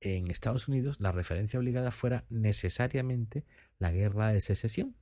en 0.00 0.30
Estados 0.30 0.68
Unidos 0.68 1.00
la 1.00 1.12
referencia 1.12 1.58
obligada 1.58 1.90
fuera 1.90 2.24
necesariamente 2.28 3.44
la 3.78 3.92
guerra 3.92 4.28
de 4.32 4.40
secesión. 4.40 4.96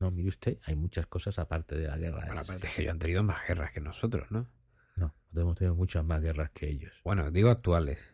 No, 0.00 0.10
mire 0.10 0.28
usted, 0.28 0.58
hay 0.64 0.74
muchas 0.74 1.06
cosas 1.06 1.38
aparte 1.38 1.76
de 1.76 1.86
la 1.86 1.96
guerra 1.96 2.22
de 2.22 2.26
bueno, 2.26 2.44
secesión. 2.44 2.56
Aparte 2.56 2.66
es 2.66 2.74
que 2.74 2.82
ellos 2.82 2.92
han 2.92 2.98
tenido 2.98 3.22
más 3.22 3.46
guerras 3.46 3.72
que 3.72 3.80
nosotros, 3.80 4.30
¿no? 4.30 4.48
No, 4.96 5.14
hemos 5.34 5.56
tenido 5.56 5.74
muchas 5.74 6.04
más 6.04 6.20
guerras 6.20 6.50
que 6.50 6.68
ellos. 6.68 6.92
Bueno, 7.04 7.30
digo 7.30 7.50
actuales. 7.50 8.10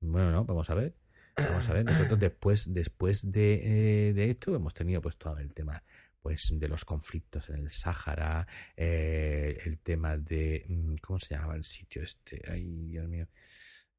Bueno, 0.00 0.30
no, 0.30 0.44
vamos 0.44 0.68
a 0.70 0.74
ver. 0.74 0.96
Vamos 1.36 1.68
a 1.68 1.72
ver, 1.72 1.84
nosotros 1.84 2.18
después, 2.18 2.74
después 2.74 3.30
de, 3.30 4.08
eh, 4.08 4.12
de 4.12 4.30
esto 4.30 4.56
hemos 4.56 4.74
tenido 4.74 5.00
pues 5.00 5.16
todo 5.16 5.38
el 5.38 5.54
tema 5.54 5.84
pues 6.20 6.48
de 6.58 6.68
los 6.68 6.84
conflictos 6.84 7.48
en 7.48 7.56
el 7.56 7.72
Sáhara, 7.72 8.46
eh, 8.76 9.56
el 9.64 9.78
tema 9.78 10.16
de 10.16 10.64
mm, 10.68 10.96
¿cómo 11.00 11.18
se 11.20 11.34
llamaba 11.34 11.54
el 11.54 11.64
sitio 11.64 12.02
este? 12.02 12.42
Ay, 12.50 12.86
Dios 12.86 13.08
mío. 13.08 13.28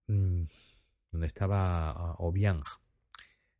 Mm, 0.07 0.43
donde 1.11 1.27
estaba 1.27 1.93
uh, 1.93 2.27
Obiang, 2.27 2.61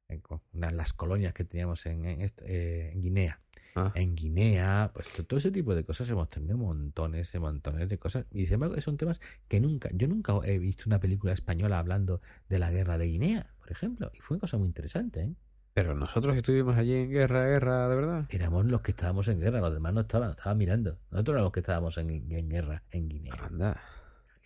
en, 0.09 0.21
una 0.53 0.71
las 0.71 0.93
colonias 0.93 1.33
que 1.33 1.45
teníamos 1.45 1.85
en, 1.85 2.05
en, 2.05 2.21
esto, 2.21 2.43
eh, 2.45 2.91
en 2.93 3.01
Guinea. 3.01 3.39
Ah. 3.75 3.91
En 3.95 4.15
Guinea, 4.15 4.91
pues 4.93 5.07
todo 5.27 5.37
ese 5.37 5.51
tipo 5.51 5.75
de 5.75 5.83
cosas 5.83 6.09
hemos 6.09 6.29
tenido 6.29 6.57
montones 6.57 7.33
y 7.33 7.39
montones 7.39 7.87
de 7.87 7.97
cosas. 7.97 8.25
Y 8.31 8.45
sin 8.45 8.55
embargo, 8.55 8.79
son 8.81 8.97
temas 8.97 9.21
que 9.47 9.59
nunca, 9.59 9.89
yo 9.93 10.07
nunca 10.07 10.33
he 10.43 10.57
visto 10.57 10.85
una 10.87 10.99
película 10.99 11.33
española 11.33 11.79
hablando 11.79 12.21
de 12.49 12.59
la 12.59 12.71
guerra 12.71 12.97
de 12.97 13.05
Guinea, 13.05 13.53
por 13.59 13.71
ejemplo. 13.71 14.11
Y 14.13 14.19
fue 14.19 14.35
una 14.35 14.41
cosa 14.41 14.57
muy 14.57 14.67
interesante, 14.67 15.21
¿eh? 15.21 15.33
Pero 15.73 15.95
nosotros 15.95 16.35
estuvimos 16.35 16.75
allí 16.75 16.93
en 16.93 17.09
guerra, 17.09 17.45
guerra, 17.45 17.87
de 17.87 17.95
verdad. 17.95 18.25
Éramos 18.29 18.65
los 18.65 18.81
que 18.81 18.91
estábamos 18.91 19.27
en 19.29 19.39
guerra, 19.39 19.61
los 19.61 19.71
demás 19.71 19.93
no 19.93 20.01
estaban, 20.01 20.31
estaban 20.31 20.57
mirando. 20.57 20.97
Nosotros 21.11 21.35
éramos 21.35 21.45
los 21.45 21.51
que 21.53 21.59
estábamos 21.61 21.97
en, 21.99 22.09
en 22.09 22.49
guerra 22.49 22.83
en 22.91 23.07
Guinea. 23.07 23.33
Anda. 23.39 23.81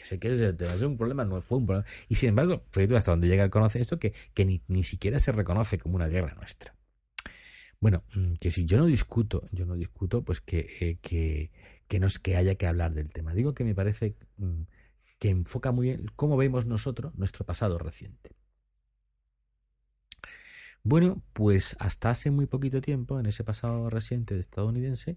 Sé 0.04 0.20
que 0.20 0.34
ese 0.34 0.50
es 0.50 0.82
un 0.82 0.98
problema, 0.98 1.24
no 1.24 1.40
fue 1.42 1.60
un 1.60 1.66
problema. 1.66 1.88
Y 2.10 2.16
sin 2.16 2.30
embargo, 2.30 2.66
fue 2.72 2.84
hasta 2.96 3.12
donde 3.12 3.28
llega 3.28 3.44
el 3.44 3.50
conocer 3.50 3.82
esto 3.82 4.00
que, 4.00 4.14
que 4.34 4.46
ni, 4.46 4.62
ni 4.68 4.84
siquiera 4.84 5.18
se 5.20 5.32
reconoce 5.32 5.78
como 5.78 5.96
una 5.96 6.08
guerra 6.08 6.36
nuestra. 6.36 6.76
Bueno, 7.80 8.04
mm, 8.16 8.34
que 8.36 8.52
si 8.52 8.66
yo 8.66 8.78
no 8.78 8.86
discuto, 8.86 9.48
yo 9.52 9.66
no 9.66 9.76
discuto, 9.76 10.24
pues 10.24 10.42
que, 10.42 10.68
eh, 10.82 10.98
que, 11.02 11.52
que 11.88 12.00
no 12.00 12.08
es 12.08 12.20
que 12.20 12.36
haya 12.36 12.56
que 12.56 12.68
hablar 12.68 12.94
del 12.94 13.12
tema. 13.14 13.34
Digo 13.34 13.54
que 13.54 13.64
me 13.64 13.76
parece 13.76 14.16
mm, 14.38 14.64
que 15.20 15.30
enfoca 15.30 15.72
muy 15.72 15.88
bien 15.88 16.12
cómo 16.16 16.36
vemos 16.36 16.66
nosotros 16.66 17.16
nuestro 17.16 17.46
pasado 17.46 17.78
reciente. 17.78 18.32
Bueno, 20.84 21.24
pues 21.32 21.78
hasta 21.80 22.10
hace 22.10 22.30
muy 22.30 22.46
poquito 22.46 22.82
tiempo, 22.82 23.20
en 23.20 23.26
ese 23.26 23.46
pasado 23.46 23.90
reciente 23.90 24.38
estadounidense, 24.38 25.16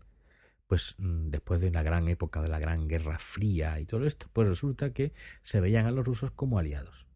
pues 0.67 0.95
mm, 0.99 1.29
después 1.31 1.61
de 1.61 1.69
una 1.69 1.83
gran 1.83 2.09
época 2.09 2.43
de 2.43 2.49
la 2.49 2.59
Gran 2.59 2.89
Guerra 2.89 3.19
Fría 3.19 3.79
y 3.81 3.87
todo 3.87 4.07
esto, 4.07 4.29
pues 4.33 4.49
resulta 4.49 4.93
que 4.93 5.13
se 5.43 5.61
veían 5.61 5.87
a 5.87 5.93
los 5.93 6.05
rusos 6.05 6.31
como 6.33 6.59
aliados, 6.59 7.07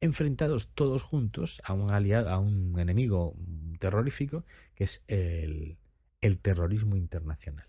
enfrentados 0.00 0.68
todos 0.74 1.02
juntos 1.02 1.60
a 1.64 1.72
un 1.72 1.90
aliado, 1.90 2.30
a 2.30 2.38
un 2.38 2.78
enemigo 2.78 3.34
terrorífico 3.78 4.44
que 4.74 4.84
es 4.84 5.04
el, 5.08 5.78
el 6.20 6.38
terrorismo 6.40 6.96
internacional. 6.96 7.68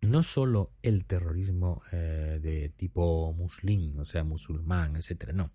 No 0.00 0.22
solo 0.24 0.72
el 0.82 1.04
terrorismo 1.04 1.82
eh, 1.92 2.40
de 2.42 2.70
tipo 2.70 3.32
musulmán, 3.34 4.00
o 4.00 4.04
sea, 4.04 4.24
musulmán, 4.24 4.96
etcétera, 4.96 5.32
no 5.32 5.52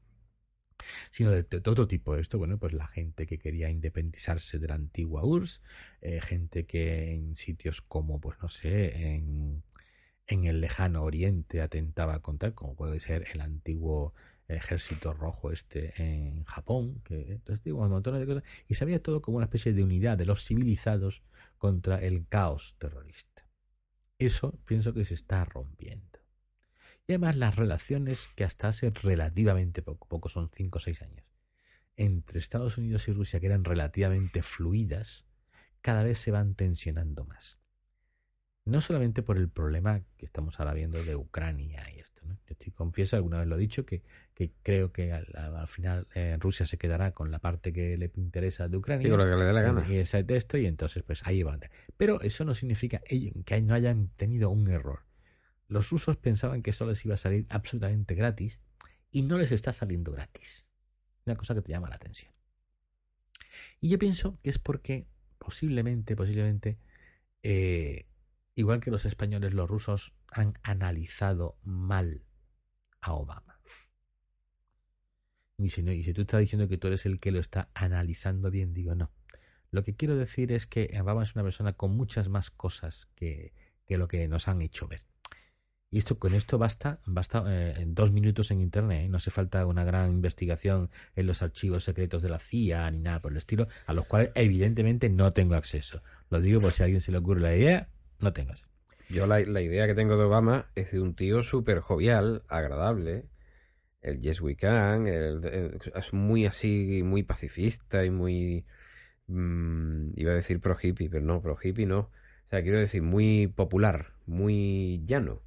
sino 1.10 1.32
de, 1.32 1.44
todo 1.44 1.88
tipo. 1.88 2.16
Esto, 2.16 2.38
bueno, 2.38 2.58
pues 2.58 2.74
la 2.74 2.88
gente 2.88 3.26
que 3.26 3.38
quería 3.38 3.70
independizarse 3.70 4.60
de 4.60 4.68
la 4.68 4.76
antigua 4.76 5.24
URSS, 5.24 5.62
eh, 6.02 6.22
gente 6.22 6.66
que 6.66 7.14
en 7.14 7.36
sitios 7.36 7.82
como, 7.82 8.20
pues 8.20 8.38
no 8.42 8.50
sé, 8.50 9.14
en, 9.16 9.64
en 10.28 10.46
el 10.46 10.62
lejano 10.62 11.04
oriente 11.04 11.62
atentaba 11.62 12.22
contra, 12.22 12.52
como 12.52 12.76
puede 12.76 13.00
ser 13.00 13.28
el 13.34 13.42
antiguo 13.42 14.14
ejército 14.48 15.14
rojo 15.14 15.52
este 15.52 15.94
en 16.02 16.44
Japón, 16.46 17.02
entonces 17.10 17.64
digo, 17.64 17.82
un 17.82 17.90
montón 17.90 18.18
de 18.18 18.26
cosas, 18.26 18.44
y 18.68 18.76
se 18.76 18.86
veía 18.86 19.02
todo 19.02 19.22
como 19.22 19.38
una 19.38 19.46
especie 19.46 19.74
de 19.74 19.84
unidad 19.84 20.18
de 20.18 20.26
los 20.26 20.46
civilizados 20.46 21.24
contra 21.58 22.00
el 22.00 22.28
caos 22.28 22.76
terrorista. 22.78 23.46
Eso 24.20 24.58
pienso 24.66 24.94
que 24.94 25.06
se 25.06 25.14
está 25.14 25.46
rompiendo. 25.46 26.17
Y 27.08 27.14
además 27.14 27.38
las 27.38 27.56
relaciones 27.56 28.28
que 28.36 28.44
hasta 28.44 28.68
hace 28.68 28.90
relativamente 28.90 29.82
poco, 29.82 30.08
poco 30.10 30.28
son 30.28 30.50
5 30.52 30.78
o 30.78 30.82
6 30.82 31.02
años, 31.04 31.26
entre 31.96 32.38
Estados 32.38 32.78
Unidos 32.78 33.08
y 33.08 33.14
Rusia, 33.14 33.40
que 33.40 33.46
eran 33.46 33.64
relativamente 33.64 34.44
fluidas, 34.44 35.26
cada 35.82 36.04
vez 36.04 36.20
se 36.20 36.32
van 36.32 36.54
tensionando 36.54 37.24
más. 37.24 37.60
No 38.66 38.82
solamente 38.82 39.24
por 39.24 39.38
el 39.38 39.48
problema 39.48 40.02
que 40.18 40.26
estamos 40.26 40.60
ahora 40.60 40.74
viendo 40.74 41.02
de 41.02 41.16
Ucrania 41.16 41.90
y 41.96 42.00
esto. 42.00 42.26
¿no? 42.26 42.34
Yo 42.46 42.52
estoy, 42.52 42.74
confieso, 42.74 43.16
alguna 43.16 43.40
vez 43.40 43.48
lo 43.48 43.56
he 43.56 43.60
dicho, 43.60 43.86
que, 43.86 44.04
que 44.34 44.52
creo 44.62 44.92
que 44.92 45.14
al, 45.14 45.68
final 45.68 46.10
eh, 46.14 46.36
Rusia 46.38 46.66
se 46.66 46.78
quedará 46.78 47.14
con 47.14 47.32
la 47.32 47.40
parte 47.40 47.72
que 47.72 47.96
le 47.96 48.12
interesa 48.18 48.68
de 48.68 48.76
Ucrania. 48.76 49.08
Sí, 49.08 49.10
lo 49.10 49.18
que 49.18 49.38
le 49.38 49.46
dé 49.46 49.54
la 49.54 49.62
gana. 49.62 49.86
Y 49.90 49.96
ese 49.96 50.26
texto, 50.26 50.58
y 50.58 50.66
entonces 50.66 51.04
pues 51.04 51.26
ahí 51.26 51.42
van. 51.44 51.62
Pero 51.96 52.20
eso 52.20 52.44
no 52.44 52.54
significa 52.54 53.00
que 53.00 53.62
no 53.62 53.74
hayan 53.74 54.10
tenido 54.10 54.50
un 54.50 54.68
error. 54.68 55.07
Los 55.68 55.90
rusos 55.90 56.18
pensaban 56.18 56.62
que 56.62 56.70
eso 56.70 56.86
les 56.86 57.04
iba 57.06 57.16
a 57.16 57.18
salir 57.18 57.46
absolutamente 57.50 58.16
gratis 58.16 58.62
y 59.12 59.22
no 59.22 59.38
les 59.38 59.52
está 59.52 59.74
saliendo 59.74 60.12
gratis. 60.12 60.70
Una 61.26 61.36
cosa 61.36 61.54
que 61.54 61.62
te 61.62 61.72
llama 61.72 61.90
la 61.90 61.96
atención. 61.96 62.32
Y 63.82 63.90
yo 63.90 64.00
pienso 64.00 64.40
que 64.42 64.50
es 64.50 64.60
porque 64.60 65.08
posiblemente, 65.38 66.16
posiblemente, 66.16 66.78
eh, 67.44 68.06
igual 68.56 68.80
que 68.80 68.92
los 68.92 69.06
españoles, 69.06 69.54
los 69.54 69.70
rusos 69.70 70.14
han 70.32 70.54
analizado 70.64 71.58
mal 71.64 72.24
a 73.02 73.14
Obama. 73.14 73.60
Y 75.58 75.70
si, 75.70 75.82
y 75.82 76.04
si 76.04 76.14
tú 76.14 76.22
estás 76.22 76.40
diciendo 76.40 76.68
que 76.68 76.78
tú 76.78 76.88
eres 76.88 77.06
el 77.06 77.20
que 77.20 77.32
lo 77.32 77.40
está 77.40 77.70
analizando 77.74 78.52
bien, 78.52 78.74
digo 78.74 78.94
no. 78.94 79.12
Lo 79.72 79.84
que 79.84 79.96
quiero 79.96 80.16
decir 80.16 80.52
es 80.52 80.68
que 80.68 80.96
Obama 81.02 81.24
es 81.24 81.36
una 81.36 81.44
persona 81.44 81.74
con 81.74 81.96
muchas 81.96 82.30
más 82.30 82.52
cosas 82.52 83.08
que, 83.16 83.54
que 83.86 83.98
lo 83.98 84.08
que 84.08 84.28
nos 84.28 84.48
han 84.48 84.62
hecho 84.62 84.88
ver. 84.88 85.04
Y 85.90 86.00
esto 86.00 86.20
con 86.20 86.34
esto 86.34 86.58
basta, 86.58 87.00
basta 87.06 87.46
eh, 87.48 87.86
dos 87.88 88.12
minutos 88.12 88.52
en 88.52 88.60
internet. 88.60 89.06
¿eh? 89.06 89.10
No 89.10 89.18
hace 89.18 89.32
falta 89.32 89.66
una 89.66 89.86
gran 89.86 90.12
investigación 90.12 90.90
en 91.16 91.28
los 91.28 91.42
archivos 91.42 91.86
secretos 91.86 92.22
de 92.22 92.30
la 92.30 92.40
CIA 92.40 92.92
ni 92.92 93.00
nada 93.00 93.22
por 93.22 93.32
el 93.32 93.38
estilo, 93.38 93.68
a 93.86 93.94
los 93.94 94.06
cuales 94.06 94.32
evidentemente 94.36 95.10
no 95.10 95.32
tengo 95.32 95.56
acceso. 95.56 96.02
Lo 96.30 96.42
digo 96.42 96.60
por 96.60 96.74
si 96.74 96.84
a 96.84 96.86
alguien 96.86 97.00
se 97.00 97.12
le 97.14 97.20
ocurre 97.20 97.42
la 97.42 97.56
idea, 97.56 97.90
no 98.20 98.34
tengo 98.34 98.52
acceso. 98.52 98.68
Yo 99.10 99.26
la, 99.26 99.40
idea 99.40 99.88
que 99.88 99.96
tengo 99.96 100.18
de 100.18 100.26
Obama 100.26 100.66
es 100.76 100.92
de 100.92 101.00
un 101.00 101.16
tío 101.16 101.42
súper 101.42 101.80
jovial, 101.80 102.44
agradable. 102.50 103.30
El 104.02 104.20
Yes 104.20 104.42
We 104.42 104.58
Can, 104.58 105.08
es 105.08 106.14
muy 106.14 106.46
así, 106.46 107.02
muy 107.04 107.24
pacifista 107.24 108.04
y 108.04 108.10
muy... 108.12 108.66
Mm, 109.28 110.12
iba 110.16 110.32
a 110.32 110.36
decir 110.36 110.60
pro 110.60 110.76
hippie, 110.82 111.10
pero 111.10 111.26
no, 111.26 111.42
pro 111.42 111.58
hippie 111.62 111.86
no. 111.86 112.00
O 112.00 112.50
sea, 112.50 112.62
quiero 112.62 112.80
decir, 112.80 113.02
muy 113.02 113.48
popular, 113.48 114.14
muy 114.26 115.02
llano. 115.06 115.42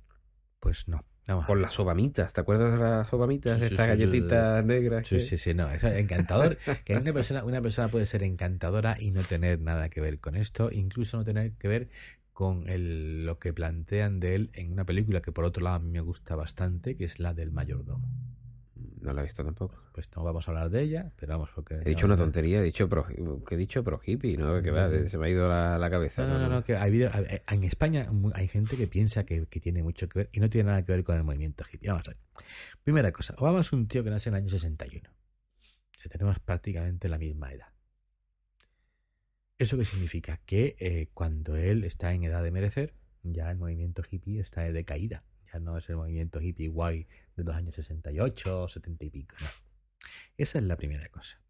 Pues 0.60 0.88
no. 0.88 1.04
Con 1.46 1.62
las 1.62 1.78
obamitas, 1.78 2.32
¿te 2.32 2.40
acuerdas 2.40 2.78
de 2.78 2.84
las 2.84 3.12
obamitas? 3.12 3.60
estas 3.62 3.86
galletitas 3.86 4.64
negras. 4.64 5.06
Sí, 5.06 5.20
sí, 5.20 5.38
sí, 5.38 5.54
no, 5.54 5.70
es 5.70 5.84
encantador. 5.84 6.56
que 6.84 6.96
una 6.96 7.12
persona, 7.12 7.44
una 7.44 7.60
persona 7.60 7.88
puede 7.88 8.06
ser 8.06 8.22
encantadora 8.22 8.96
y 8.98 9.10
no 9.12 9.22
tener 9.22 9.60
nada 9.60 9.88
que 9.88 10.00
ver 10.00 10.18
con 10.18 10.34
esto, 10.34 10.70
incluso 10.72 11.18
no 11.18 11.24
tener 11.24 11.52
que 11.52 11.68
ver 11.68 11.88
con 12.32 12.68
el, 12.68 13.26
lo 13.26 13.38
que 13.38 13.52
plantean 13.52 14.18
de 14.18 14.34
él 14.34 14.50
en 14.54 14.72
una 14.72 14.84
película 14.84 15.20
que 15.20 15.30
por 15.30 15.44
otro 15.44 15.62
lado 15.62 15.76
a 15.76 15.78
mí 15.78 15.90
me 15.90 16.00
gusta 16.00 16.36
bastante, 16.36 16.96
que 16.96 17.04
es 17.04 17.20
la 17.20 17.34
del 17.34 17.52
mayordomo. 17.52 18.08
No 19.00 19.14
la 19.14 19.22
he 19.22 19.24
visto 19.24 19.42
tampoco. 19.42 19.82
Pues 19.92 20.14
no 20.14 20.22
vamos 20.22 20.46
a 20.46 20.50
hablar 20.50 20.68
de 20.68 20.82
ella, 20.82 21.12
pero 21.16 21.32
vamos, 21.32 21.50
porque... 21.54 21.76
He 21.76 21.90
dicho 21.90 22.06
una 22.06 22.16
tontería, 22.16 22.60
he 22.60 22.62
dicho 22.62 22.88
pro, 22.88 23.06
que 23.06 23.54
he 23.54 23.58
dicho 23.58 23.82
pro 23.82 23.98
hippie, 24.04 24.36
¿no? 24.36 24.60
Que 24.62 24.70
va, 24.70 24.90
se 25.06 25.16
me 25.16 25.26
ha 25.26 25.30
ido 25.30 25.48
la, 25.48 25.90
cabeza. 25.90 26.26
No, 26.26 26.38
no, 26.38 26.48
no, 26.48 26.62
que 26.62 26.76
hay 26.76 27.02
en 27.02 27.64
España 27.64 28.08
hay 28.34 28.48
gente 28.48 28.76
que 28.76 28.86
piensa 28.86 29.24
que, 29.24 29.46
tiene 29.46 29.82
mucho 29.82 30.08
que 30.08 30.20
ver 30.20 30.30
y 30.32 30.40
no 30.40 30.48
tiene 30.48 30.70
nada 30.70 30.84
que 30.84 30.92
ver 30.92 31.04
con 31.04 31.16
el 31.16 31.24
movimiento 31.24 31.64
hippie. 31.64 31.88
Vamos 31.88 32.08
a 32.08 32.10
ver. 32.10 32.20
Primera 32.84 33.10
cosa, 33.12 33.34
Obama 33.38 33.60
es 33.60 33.72
un 33.72 33.88
tío 33.88 34.04
que 34.04 34.10
nace 34.10 34.28
en 34.28 34.34
el 34.34 34.42
año 34.42 34.50
61. 34.50 35.08
O 35.08 36.08
tenemos 36.08 36.38
prácticamente 36.40 37.08
la 37.08 37.18
misma 37.18 37.52
edad. 37.52 37.68
¿Eso 39.58 39.76
qué 39.76 39.84
significa? 39.84 40.40
Que 40.46 40.76
eh, 40.78 41.10
cuando 41.12 41.56
él 41.56 41.84
está 41.84 42.12
en 42.12 42.24
edad 42.24 42.42
de 42.42 42.50
merecer, 42.50 42.94
ya 43.22 43.50
el 43.50 43.58
movimiento 43.58 44.02
hippie 44.08 44.40
está 44.40 44.62
de 44.62 44.84
caída 44.84 45.24
no 45.58 45.76
es 45.76 45.88
el 45.88 45.96
movimiento 45.96 46.40
hippie 46.40 46.68
guay 46.68 47.06
de 47.36 47.44
los 47.44 47.54
años 47.54 47.74
68, 47.74 48.68
70 48.68 49.04
y 49.04 49.10
pico. 49.10 49.36
Esa 50.36 50.58
es 50.58 50.64
la 50.64 50.76
primera 50.76 51.08
cosa. 51.08 51.40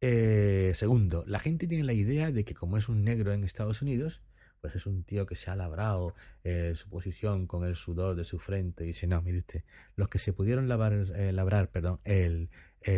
Eh, 0.00 0.72
segundo, 0.74 1.24
la 1.26 1.38
gente 1.38 1.66
tiene 1.66 1.84
la 1.84 1.92
idea 1.92 2.30
de 2.30 2.44
que 2.44 2.54
como 2.54 2.76
es 2.76 2.88
un 2.88 3.02
negro 3.02 3.32
en 3.32 3.44
Estados 3.44 3.82
Unidos, 3.82 4.22
pues 4.60 4.74
es 4.74 4.86
un 4.86 5.04
tío 5.04 5.26
que 5.26 5.36
se 5.36 5.50
ha 5.50 5.56
labrado 5.56 6.14
eh, 6.44 6.74
su 6.76 6.88
posición 6.88 7.46
con 7.46 7.64
el 7.64 7.76
sudor 7.76 8.14
de 8.16 8.24
su 8.24 8.38
frente 8.38 8.84
y 8.84 8.88
dice, 8.88 9.06
no, 9.06 9.22
mire 9.22 9.38
usted, 9.38 9.64
los 9.94 10.08
que 10.08 10.18
se 10.18 10.32
pudieron 10.32 10.70
eh, 10.70 11.32
labrar 11.32 11.70
perdón, 11.70 12.00
el, 12.04 12.50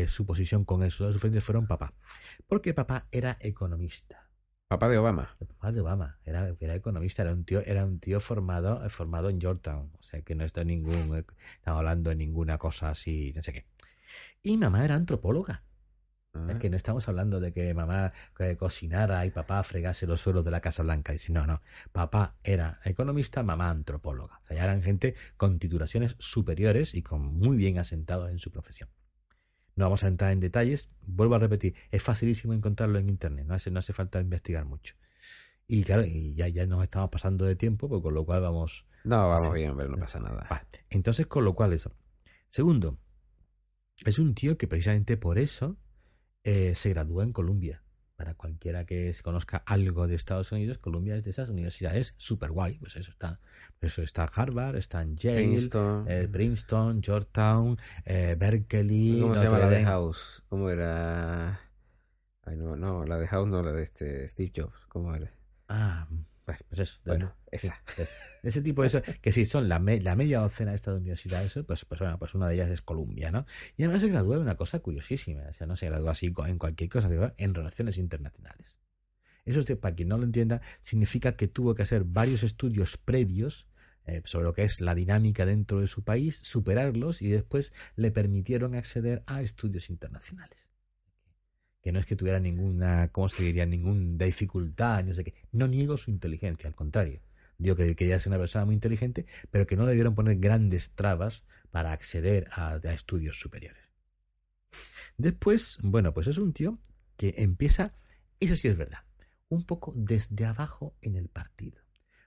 su 0.07 0.27
posición 0.27 0.65
con 0.65 0.83
el 0.83 0.91
sudor 0.91 1.11
de 1.11 1.15
su 1.15 1.21
frente 1.21 1.41
fueron 1.41 1.67
papá, 1.67 1.95
porque 2.47 2.75
papá 2.75 3.07
era 3.11 3.39
economista. 3.41 4.28
Papá 4.69 4.91
de 4.91 4.99
Obama. 4.99 5.35
El 5.41 5.47
papá 5.47 5.73
de 5.73 5.81
Obama. 5.81 6.19
Era, 6.27 6.55
era 6.61 6.75
economista, 6.75 7.23
era 7.23 7.33
un 7.33 7.45
tío, 7.45 7.61
era 7.65 7.87
un 7.87 8.01
tío 8.01 8.21
formado, 8.21 8.87
formado 8.91 9.31
en 9.31 9.41
Georgetown. 9.41 9.91
O 9.99 10.03
sea 10.03 10.21
que 10.21 10.35
no 10.35 10.45
está 10.45 10.63
ningún, 10.63 11.25
estamos 11.57 11.79
hablando 11.79 12.11
de 12.11 12.17
ninguna 12.17 12.59
cosa 12.59 12.91
así, 12.91 13.33
no 13.35 13.43
sé 13.43 13.55
qué. 13.55 13.65
Y 14.43 14.59
mamá 14.59 14.85
era 14.85 14.95
antropóloga. 14.95 15.63
Ah. 16.35 16.59
que 16.61 16.69
no 16.69 16.77
estamos 16.77 17.09
hablando 17.09 17.41
de 17.41 17.53
que 17.53 17.73
mamá 17.73 18.13
cocinara 18.59 19.25
y 19.25 19.31
papá 19.31 19.63
fregase 19.63 20.07
los 20.07 20.21
suelos 20.21 20.45
de 20.45 20.51
la 20.51 20.61
Casa 20.61 20.83
Blanca. 20.83 21.15
Dice, 21.15 21.33
no, 21.33 21.47
no. 21.47 21.63
Papá 21.91 22.37
era 22.45 22.79
economista, 22.85 23.43
mamá 23.43 23.71
antropóloga. 23.71 24.41
O 24.45 24.47
sea, 24.47 24.57
ya 24.59 24.65
eran 24.65 24.83
gente 24.83 25.15
con 25.39 25.59
titulaciones 25.59 26.17
superiores 26.19 26.95
y 26.95 27.03
con 27.03 27.23
muy 27.23 27.57
bien 27.57 27.79
asentados 27.79 28.31
en 28.31 28.39
su 28.39 28.51
profesión. 28.51 28.91
No 29.79 29.85
vamos 29.85 30.03
a 30.03 30.09
entrar 30.09 30.33
en 30.33 30.41
detalles. 30.41 30.91
Vuelvo 31.07 31.37
a 31.37 31.39
repetir, 31.39 31.73
es 31.93 32.03
facilísimo 32.03 32.53
encontrarlo 32.53 32.99
en 32.99 33.09
internet, 33.09 33.47
no 33.47 33.55
hace, 33.55 33.71
no 33.71 33.79
hace 33.79 33.93
falta 33.93 34.21
investigar 34.21 34.65
mucho. 34.65 34.97
Y 35.69 35.85
claro, 35.85 36.05
y 36.05 36.35
ya, 36.35 36.49
ya 36.49 36.67
nos 36.67 36.83
estamos 36.83 37.11
pasando 37.11 37.45
de 37.45 37.55
tiempo, 37.55 37.89
pues 37.89 38.03
con 38.03 38.13
lo 38.13 38.27
cual 38.27 38.41
vamos. 38.41 38.87
No, 39.05 39.29
vamos 39.29 39.55
bien, 39.55 39.77
pero 39.77 39.89
no 39.89 39.97
pasa 39.97 40.19
nada. 40.19 40.67
Entonces, 40.91 41.29
con 41.29 41.45
lo 41.45 41.55
cual 41.55 41.75
eso. 41.75 41.93
Segundo, 42.49 42.99
es 44.05 44.19
un 44.19 44.35
tío 44.35 44.59
que 44.59 44.67
precisamente 44.67 45.17
por 45.17 45.39
eso 45.39 45.77
eh, 46.43 46.75
se 46.75 46.91
graduó 46.91 47.23
en 47.23 47.33
Columbia 47.33 47.85
para 48.19 48.35
cualquiera 48.35 48.85
que 48.85 49.13
se 49.13 49.23
conozca 49.23 49.63
algo 49.65 50.09
de 50.09 50.17
Estados 50.17 50.51
Unidos, 50.51 50.79
Columbia 50.79 51.15
es 51.15 51.23
de 51.23 51.31
esas 51.31 51.49
universidades 51.51 52.15
super 52.17 52.51
guay. 52.51 52.77
Pues 52.79 52.97
eso 52.97 53.13
está, 53.13 53.39
eso 53.81 54.03
está 54.03 54.25
Harvard, 54.25 54.75
está 54.75 55.03
en 55.03 55.17
Yale, 55.17 55.37
Princeton, 55.37 56.05
eh, 56.09 56.29
Princeton 56.29 57.01
Georgetown, 57.01 57.79
eh, 58.05 58.35
Berkeley. 58.37 59.21
¿Cómo 59.21 59.37
se 59.37 59.45
llama 59.45 59.61
la 59.61 59.69
de 59.69 59.85
House? 59.85 60.43
¿Cómo 60.49 60.69
era? 60.69 61.61
Ay, 62.43 62.57
no, 62.57 62.75
no, 62.75 63.05
la 63.05 63.19
de 63.19 63.29
House 63.29 63.47
no, 63.47 63.63
la 63.63 63.71
de 63.71 63.85
este 63.85 64.27
Steve 64.27 64.51
Jobs. 64.53 64.85
¿Cómo 64.89 65.15
era? 65.15 65.31
Ah, 65.69 66.09
Pues, 66.69 66.81
eso, 66.81 67.01
de- 67.05 67.11
Bueno, 67.13 67.35
sí, 67.53 67.67
esa. 67.69 67.83
es- 67.97 68.09
ese 68.43 68.63
tipo 68.63 68.83
de 68.83 68.89
eso, 68.89 69.03
que 69.21 69.33
sí, 69.33 69.45
son 69.45 69.69
la, 69.69 69.79
me- 69.79 70.01
la 70.01 70.17
media 70.17 70.41
docena 70.41 70.71
de 70.71 70.77
estas 70.77 70.95
universidades, 70.97 71.59
pues, 71.67 71.85
pues 71.85 72.01
bueno, 72.01 72.19
pues 72.19 72.35
una 72.35 72.49
de 72.49 72.55
ellas 72.55 72.71
es 72.71 72.83
Columbia, 72.83 73.31
¿no? 73.31 73.47
Y 73.77 73.83
además 73.83 74.03
se 74.03 74.09
graduó 74.09 74.35
en 74.37 74.43
una 74.43 74.57
cosa 74.57 74.79
curiosísima, 74.81 75.43
o 75.51 75.53
sea, 75.55 75.67
no 75.67 75.77
se 75.77 75.87
graduó 75.87 76.11
así 76.11 76.33
en 76.47 76.59
cualquier 76.59 76.89
cosa, 76.91 77.09
en 77.37 77.55
relaciones 77.55 77.99
internacionales. 77.99 78.77
Eso, 79.45 79.61
es 79.61 79.67
de- 79.67 79.77
para 79.77 79.95
quien 79.95 80.09
no 80.09 80.19
lo 80.19 80.25
entienda, 80.25 80.61
significa 80.81 81.37
que 81.37 81.49
tuvo 81.49 81.75
que 81.75 81.83
hacer 81.83 82.05
varios 82.05 82.43
estudios 82.43 82.97
previos 82.97 83.67
eh, 84.07 84.23
sobre 84.25 84.45
lo 84.45 84.55
que 84.55 84.63
es 84.65 84.81
la 84.81 84.95
dinámica 84.95 85.45
dentro 85.45 85.81
de 85.81 85.87
su 85.87 86.03
país, 86.03 86.41
superarlos 86.43 87.21
y 87.21 87.29
después 87.29 87.75
le 87.95 88.11
permitieron 88.11 88.75
acceder 88.75 89.23
a 89.27 89.43
estudios 89.43 89.91
internacionales. 89.91 90.59
Que 91.83 91.93
no 91.93 92.01
es 92.01 92.07
que 92.07 92.17
tuviera 92.17 92.41
ninguna, 92.41 93.09
¿cómo 93.13 93.29
se 93.29 93.43
diría? 93.45 93.65
Ninguna 93.67 94.25
dificultad, 94.25 95.05
no 95.05 95.15
sé 95.15 95.25
qué. 95.25 95.35
No 95.53 95.69
niego 95.69 95.97
su 95.97 96.11
inteligencia, 96.11 96.69
al 96.69 96.75
contrario. 96.75 97.21
Digo 97.57 97.77
que, 97.77 97.95
que 97.97 98.07
ella 98.07 98.17
es 98.17 98.27
una 98.27 98.39
persona 98.39 98.65
muy 98.65 98.75
inteligente, 98.75 99.27
pero 99.51 99.67
que 99.67 99.77
no 99.77 99.85
le 99.85 99.91
debieron 99.91 100.15
poner 100.15 100.39
grandes 100.39 100.93
trabas 100.93 101.45
para 101.71 101.93
acceder 101.93 102.49
a, 102.53 102.75
a 102.75 102.93
estudios 102.93 103.39
superiores. 103.39 103.83
Después, 105.17 105.79
bueno, 105.83 106.15
pues 106.15 106.29
es 106.29 106.39
un 106.39 106.53
tío 106.53 106.79
que 107.17 107.35
empieza, 107.39 107.95
eso 108.39 108.55
sí 108.55 108.69
es 108.69 108.77
verdad, 108.77 109.05
un 109.49 109.65
poco 109.65 109.93
desde 109.97 110.47
abajo 110.47 110.95
en 111.03 111.17
el 111.17 111.29
partido. 111.29 111.81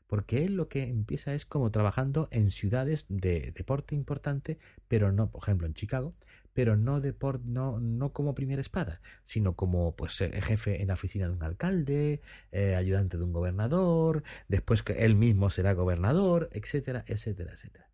Porque 0.08 0.44
él 0.44 0.58
lo 0.58 0.68
que 0.68 0.84
empieza 0.84 1.34
es 1.34 1.46
como 1.46 1.72
trabajando 1.72 2.28
en 2.32 2.50
ciudades 2.50 3.06
de 3.08 3.54
deporte 3.56 3.96
importante, 3.96 4.60
pero 4.90 5.14
no, 5.14 5.32
por 5.32 5.42
ejemplo, 5.42 5.68
en 5.68 5.74
Chicago, 5.74 6.12
pero 6.54 6.76
no, 6.76 7.00
de 7.02 7.14
por- 7.14 7.44
no, 7.46 7.80
no 7.80 8.12
como 8.14 8.34
primera 8.36 8.62
espada, 8.62 9.02
sino 9.26 9.56
como 9.56 9.96
pues 9.96 10.20
eh, 10.22 10.42
jefe 10.42 10.82
en 10.82 10.88
la 10.90 10.96
oficina 10.96 11.28
de 11.28 11.34
un 11.34 11.44
alcalde, 11.44 12.22
eh, 12.52 12.76
ayudante 12.76 13.18
de 13.18 13.24
un 13.24 13.34
gobernador, 13.34 14.24
después 14.48 14.84
que 14.84 14.94
él 15.06 15.16
mismo 15.16 15.50
será 15.50 15.74
gobernador, 15.74 16.50
etcétera, 16.52 17.04
etcétera, 17.08 17.54
etcétera. 17.54 17.90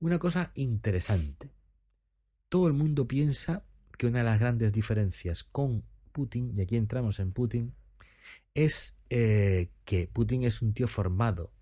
Una 0.00 0.18
cosa 0.18 0.50
interesante. 0.54 1.50
Todo 2.48 2.66
el 2.68 2.74
mundo 2.74 3.06
piensa 3.06 3.64
que 3.96 4.06
una 4.06 4.18
de 4.18 4.24
las 4.24 4.40
grandes 4.40 4.72
diferencias 4.72 5.44
con 5.44 5.84
Putin, 6.12 6.52
y 6.56 6.62
aquí 6.62 6.76
entramos 6.76 7.20
en 7.20 7.32
Putin, 7.32 7.74
es 8.54 8.96
eh, 9.10 9.70
que 9.84 10.08
Putin 10.08 10.44
es 10.44 10.62
un 10.62 10.74
tío 10.74 10.86
formado 10.88 11.52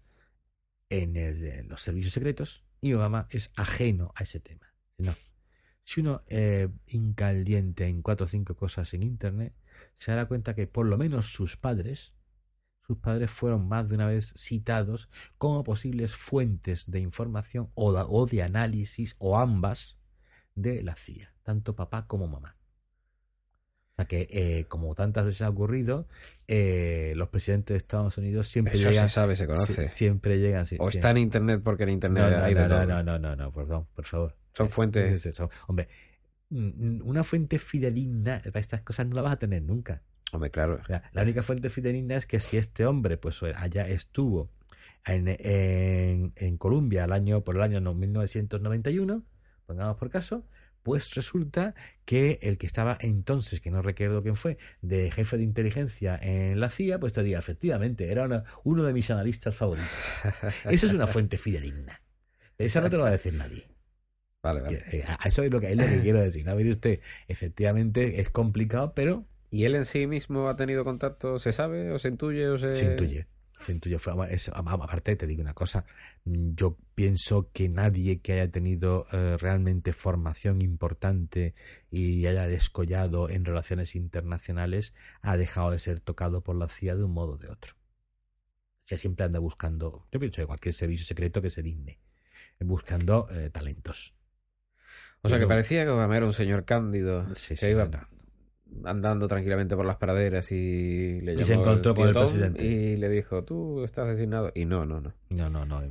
en, 0.90 1.16
en 1.16 1.68
los 1.68 1.82
servicios 1.82 2.12
secretos 2.14 2.64
y 2.80 2.92
Obama 2.92 3.26
es 3.30 3.52
ajeno 3.56 4.12
a 4.14 4.24
ese 4.24 4.40
tema. 4.40 4.74
No. 4.98 5.14
Si 5.84 6.00
uno 6.00 6.20
eh, 6.28 6.68
hinca 6.86 7.30
el 7.30 7.44
diente 7.44 7.86
en 7.86 8.02
cuatro 8.02 8.24
o 8.26 8.28
cinco 8.28 8.54
cosas 8.56 8.92
en 8.94 9.02
Internet, 9.02 9.54
se 9.98 10.10
dará 10.12 10.26
cuenta 10.26 10.54
que 10.54 10.66
por 10.66 10.86
lo 10.86 10.96
menos 10.96 11.32
sus 11.32 11.56
padres, 11.56 12.14
sus 12.86 12.98
padres 12.98 13.30
fueron 13.30 13.68
más 13.68 13.88
de 13.88 13.96
una 13.96 14.06
vez 14.06 14.32
citados 14.36 15.08
como 15.38 15.62
posibles 15.64 16.14
fuentes 16.14 16.90
de 16.90 17.00
información 17.00 17.70
o 17.74 17.92
de, 17.92 18.04
o 18.08 18.26
de 18.26 18.42
análisis 18.42 19.16
o 19.18 19.38
ambas 19.38 19.98
de 20.54 20.82
la 20.82 20.94
CIA, 20.94 21.34
tanto 21.42 21.74
papá 21.74 22.06
como 22.06 22.28
mamá. 22.28 22.56
O 23.92 23.94
sea 23.96 24.06
que, 24.06 24.26
eh, 24.30 24.64
como 24.68 24.94
tantas 24.94 25.24
veces 25.26 25.42
ha 25.42 25.50
ocurrido, 25.50 26.08
eh, 26.48 27.12
los 27.16 27.28
presidentes 27.28 27.74
de 27.74 27.78
Estados 27.78 28.16
Unidos 28.18 28.48
siempre 28.48 28.78
Eso 28.78 28.88
llegan. 28.88 29.08
se 29.08 29.14
sabe, 29.14 29.36
se 29.36 29.46
conoce. 29.46 29.82
sie- 29.84 29.88
Siempre 29.88 30.38
llegan. 30.38 30.64
o 30.78 30.88
está 30.88 31.10
en 31.10 31.18
internet 31.18 31.60
porque 31.62 31.82
en 31.84 31.90
internet 31.90 32.24
No, 32.24 32.30
no, 32.38 32.44
hay 32.44 32.54
no, 32.54 32.68
no, 32.68 33.02
no, 33.02 33.18
no, 33.18 33.36
no, 33.36 33.52
perdón, 33.52 33.86
por 33.94 34.04
favor. 34.06 34.36
Son 34.54 34.68
fuentes- 34.68 35.12
es 35.12 35.26
eso. 35.26 35.50
Hombre, 35.66 35.88
mm, 36.50 37.00
una 37.04 37.24
fuente 37.24 37.58
fidedigna 37.58 38.40
para 38.44 38.60
estas 38.60 38.82
cosas 38.82 39.06
no 39.06 39.16
la 39.16 39.22
vas 39.22 39.32
a 39.32 39.38
tener 39.38 39.62
nunca. 39.62 40.02
Hombre, 40.32 40.50
claro. 40.50 40.78
O 40.82 40.86
sea, 40.86 41.02
la 41.12 41.22
única 41.22 41.42
fuente 41.42 41.68
fidedigna 41.68 42.16
es 42.16 42.26
que 42.26 42.40
si 42.40 42.56
este 42.56 42.86
hombre 42.86 43.16
pues 43.18 43.42
allá 43.42 43.86
estuvo 43.88 44.50
en, 45.04 45.28
en, 45.28 46.32
en 46.36 46.56
Colombia 46.56 47.04
el 47.04 47.12
año, 47.12 47.42
por 47.44 47.56
el 47.56 47.62
año 47.62 47.80
no, 47.80 47.94
1991, 47.94 49.24
pongamos 49.66 49.96
por 49.96 50.10
caso, 50.10 50.46
pues 50.82 51.14
resulta 51.14 51.74
que 52.04 52.38
el 52.42 52.58
que 52.58 52.66
estaba 52.66 52.96
entonces, 53.00 53.60
que 53.60 53.70
no 53.70 53.82
recuerdo 53.82 54.22
quién 54.22 54.34
fue, 54.36 54.58
de 54.80 55.10
jefe 55.10 55.36
de 55.36 55.44
inteligencia 55.44 56.18
en 56.20 56.58
la 56.60 56.70
CIA, 56.70 56.98
pues 56.98 57.12
te 57.12 57.22
diga, 57.22 57.38
efectivamente, 57.38 58.10
era 58.10 58.24
una- 58.24 58.44
uno 58.64 58.82
de 58.84 58.92
mis 58.92 59.10
analistas 59.10 59.54
favoritos. 59.54 59.88
Eso 60.70 60.86
es 60.86 60.92
una 60.92 61.06
fuente 61.06 61.36
fidedigna. 61.38 62.00
Esa 62.58 62.80
no 62.80 62.90
te 62.90 62.96
lo 62.96 63.02
va 63.02 63.08
a 63.10 63.12
decir 63.12 63.34
nadie. 63.34 63.64
Vale, 64.42 64.60
vale. 64.60 64.84
Eh, 64.90 65.04
a- 65.06 65.18
Eso 65.24 65.42
es 65.42 65.50
lo 65.50 65.60
que, 65.60 65.70
es 65.70 65.76
lo 65.76 65.84
que 65.84 66.00
quiero 66.02 66.20
decir. 66.20 66.44
¿no? 66.44 66.54
Mire 66.56 66.70
usted, 66.70 67.00
efectivamente 67.28 68.20
es 68.20 68.30
complicado, 68.30 68.92
pero 68.94 69.24
¿Y 69.50 69.64
él 69.64 69.74
en 69.74 69.84
sí 69.84 70.06
mismo 70.06 70.48
ha 70.48 70.56
tenido 70.56 70.82
contacto? 70.82 71.38
¿Se 71.38 71.52
sabe 71.52 71.90
o 71.92 71.98
se 71.98 72.08
intuye 72.08 72.48
o 72.48 72.56
se...? 72.58 72.74
se 72.74 72.86
intuye. 72.86 73.26
Se 73.60 73.70
intuye. 73.72 73.96
Es- 74.30 74.48
aparte, 74.48 75.14
te 75.14 75.26
digo 75.26 75.42
una 75.42 75.52
cosa. 75.54 75.84
mm, 76.24 76.54
Yo 76.54 76.78
pienso 76.94 77.50
que 77.52 77.68
nadie 77.68 78.20
que 78.20 78.32
haya 78.32 78.50
tenido 78.50 79.06
eh, 79.12 79.36
realmente 79.38 79.92
formación 79.92 80.62
importante 80.62 81.54
y 81.90 82.26
haya 82.26 82.46
descollado 82.46 83.28
en 83.28 83.44
relaciones 83.44 83.94
internacionales 83.94 84.94
ha 85.20 85.36
dejado 85.36 85.70
de 85.70 85.78
ser 85.78 86.00
tocado 86.00 86.42
por 86.42 86.56
la 86.56 86.66
CIA 86.68 86.96
de 86.96 87.04
un 87.04 87.12
modo 87.12 87.34
o 87.34 87.38
de 87.38 87.50
otro. 87.50 87.74
O 87.74 88.86
sea, 88.86 88.96
siempre 88.98 89.26
anda 89.26 89.38
buscando, 89.38 90.08
yo 90.10 90.18
pienso 90.18 90.40
que 90.42 90.46
cualquier 90.46 90.74
servicio 90.74 91.06
secreto 91.06 91.40
que 91.42 91.50
se 91.50 91.62
digne, 91.62 92.00
buscando 92.58 93.28
eh, 93.30 93.50
talentos. 93.50 94.14
O 95.22 95.28
sea, 95.28 95.38
que 95.38 95.46
parecía 95.46 95.84
que 95.84 95.90
Obama 95.90 96.16
era 96.16 96.26
un 96.26 96.32
señor 96.32 96.64
cándido 96.64 97.32
Sí, 97.34 97.50
que 97.50 97.56
sí, 97.56 97.70
iba 97.70 97.84
bueno. 97.84 98.08
andando 98.84 99.28
tranquilamente 99.28 99.76
por 99.76 99.84
las 99.86 99.96
praderas 99.96 100.50
y 100.50 101.20
le 101.20 101.32
Y 101.32 101.36
llamó 101.36 101.46
se 101.46 101.54
encontró 101.54 101.94
con 101.94 102.08
el 102.08 102.14
presidente. 102.14 102.64
y 102.64 102.96
le 102.96 103.08
dijo, 103.08 103.44
tú 103.44 103.84
estás 103.84 104.08
designado. 104.08 104.50
Y 104.54 104.64
no, 104.64 104.84
no, 104.84 105.00
no. 105.00 105.14
No, 105.30 105.48
no, 105.50 105.64
no. 105.64 105.82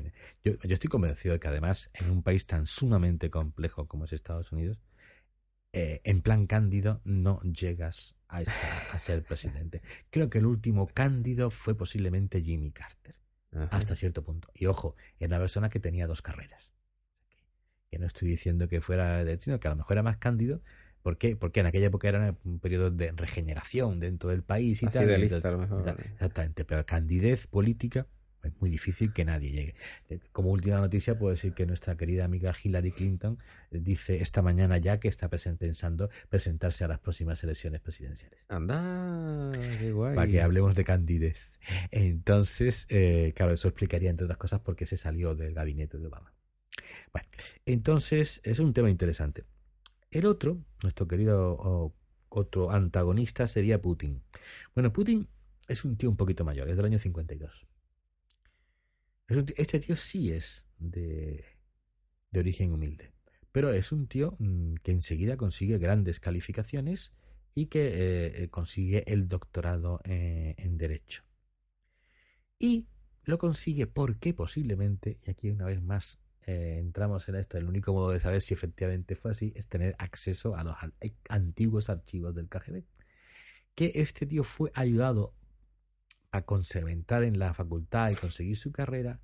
Yo, 0.43 0.53
yo 0.61 0.73
estoy 0.73 0.89
convencido 0.89 1.33
de 1.33 1.39
que 1.39 1.47
además 1.47 1.89
en 1.93 2.09
un 2.09 2.23
país 2.23 2.45
tan 2.45 2.65
sumamente 2.65 3.29
complejo 3.29 3.87
como 3.87 4.05
es 4.05 4.13
Estados 4.13 4.51
Unidos, 4.51 4.79
eh, 5.73 6.01
en 6.03 6.21
plan 6.21 6.47
cándido 6.47 6.99
no 7.05 7.39
llegas 7.43 8.15
a, 8.27 8.41
esta- 8.41 8.91
a 8.91 8.99
ser 8.99 9.23
presidente. 9.27 9.81
Creo 10.09 10.29
que 10.29 10.39
el 10.39 10.45
último 10.45 10.87
cándido 10.87 11.49
fue 11.51 11.75
posiblemente 11.75 12.41
Jimmy 12.41 12.71
Carter, 12.71 13.15
Ajá. 13.53 13.77
hasta 13.77 13.95
cierto 13.95 14.23
punto. 14.23 14.49
Y 14.53 14.65
ojo, 14.65 14.95
era 15.19 15.27
una 15.37 15.39
persona 15.39 15.69
que 15.69 15.79
tenía 15.79 16.07
dos 16.07 16.21
carreras. 16.21 16.70
Que 17.91 17.99
no 17.99 18.07
estoy 18.07 18.29
diciendo 18.29 18.69
que 18.69 18.79
fuera 18.79 19.25
de 19.25 19.37
sino 19.39 19.59
que 19.59 19.67
a 19.67 19.71
lo 19.71 19.75
mejor 19.75 19.95
era 19.95 20.03
más 20.03 20.15
cándido. 20.15 20.61
¿Por 21.03 21.17
qué? 21.17 21.35
Porque 21.35 21.59
en 21.59 21.65
aquella 21.65 21.87
época 21.87 22.07
era 22.07 22.37
un 22.45 22.59
periodo 22.59 22.89
de 22.89 23.11
regeneración 23.11 23.99
dentro 23.99 24.29
del 24.29 24.43
país 24.43 24.81
y 24.81 24.85
Así 24.85 24.97
tal. 24.97 25.07
de 25.07 25.19
y 25.27 25.33
a 25.33 25.51
lo 25.51 25.57
mejor. 25.57 25.81
Exact- 25.81 26.05
Exactamente, 26.13 26.63
pero 26.63 26.85
candidez 26.85 27.47
política 27.47 28.07
es 28.43 28.53
muy 28.61 28.69
difícil 28.69 29.11
que 29.11 29.25
nadie 29.25 29.51
llegue. 29.51 29.75
Eh, 30.09 30.19
Como 30.31 30.51
última 30.51 30.77
noticia 30.77 31.19
puedo 31.19 31.31
decir 31.31 31.53
que 31.53 31.65
nuestra 31.65 31.97
querida 31.97 32.23
amiga 32.23 32.53
Hillary 32.63 32.91
Clinton 32.93 33.37
eh, 33.71 33.79
dice 33.81 34.21
esta 34.21 34.41
mañana 34.41 34.77
ya 34.77 34.99
que 34.99 35.09
está 35.09 35.27
pensando 35.27 36.09
presentarse 36.29 36.85
a 36.85 36.87
las 36.87 36.99
próximas 36.99 37.43
elecciones 37.43 37.81
presidenciales. 37.81 38.39
Anda, 38.47 39.51
qué 39.79 39.91
guay. 39.91 40.15
Para 40.15 40.27
que 40.31 40.41
hablemos 40.41 40.75
de 40.75 40.85
candidez. 40.85 41.59
Entonces, 41.91 42.87
eh, 42.89 43.33
claro, 43.35 43.51
eso 43.53 43.67
explicaría, 43.67 44.09
entre 44.09 44.25
otras 44.25 44.37
cosas, 44.37 44.61
por 44.61 44.77
qué 44.77 44.85
se 44.85 44.95
salió 44.97 45.35
del 45.35 45.53
gabinete 45.53 45.97
de 45.97 46.07
Obama. 46.07 46.33
Bueno, 47.11 47.27
entonces, 47.65 48.41
es 48.43 48.59
un 48.59 48.73
tema 48.73 48.89
interesante. 48.89 49.45
El 50.09 50.25
otro, 50.25 50.57
nuestro 50.83 51.07
querido 51.07 51.93
otro 52.29 52.71
antagonista, 52.71 53.47
sería 53.47 53.81
Putin. 53.81 54.23
Bueno, 54.73 54.93
Putin 54.93 55.27
es 55.67 55.85
un 55.85 55.97
tío 55.97 56.09
un 56.09 56.17
poquito 56.17 56.43
mayor, 56.45 56.69
es 56.69 56.75
del 56.75 56.85
año 56.85 56.99
52. 56.99 57.67
Es 59.27 59.37
un 59.37 59.45
este 59.55 59.79
tío 59.79 59.95
sí 59.95 60.31
es 60.31 60.63
de, 60.77 61.45
de 62.31 62.39
origen 62.39 62.73
humilde, 62.73 63.13
pero 63.51 63.71
es 63.71 63.91
un 63.91 64.07
tío 64.07 64.35
mm, 64.39 64.75
que 64.83 64.91
enseguida 64.91 65.37
consigue 65.37 65.77
grandes 65.77 66.19
calificaciones 66.19 67.13
y 67.53 67.67
que 67.67 67.87
eh, 67.87 68.43
eh, 68.43 68.49
consigue 68.49 69.03
el 69.11 69.27
doctorado 69.27 69.99
eh, 70.03 70.55
en 70.57 70.77
Derecho. 70.77 71.23
Y 72.59 72.87
lo 73.23 73.37
consigue 73.37 73.87
porque 73.87 74.33
posiblemente, 74.33 75.19
y 75.25 75.31
aquí 75.31 75.49
una 75.49 75.65
vez 75.65 75.81
más 75.81 76.19
eh, 76.51 76.79
entramos 76.79 77.29
en 77.29 77.35
esto, 77.35 77.57
el 77.57 77.69
único 77.69 77.93
modo 77.93 78.09
de 78.11 78.19
saber 78.19 78.41
si 78.41 78.53
efectivamente 78.53 79.15
fue 79.15 79.31
así 79.31 79.53
es 79.55 79.69
tener 79.69 79.95
acceso 79.97 80.57
a 80.57 80.65
los 80.65 80.75
antiguos 81.29 81.89
archivos 81.89 82.35
del 82.35 82.49
KGB. 82.49 82.83
Que 83.73 83.93
este 83.95 84.25
tío 84.25 84.43
fue 84.43 84.69
ayudado 84.75 85.33
a 86.31 86.41
conserventar 86.41 87.23
en 87.23 87.39
la 87.39 87.53
facultad 87.53 88.11
y 88.11 88.15
conseguir 88.15 88.57
su 88.57 88.73
carrera 88.73 89.21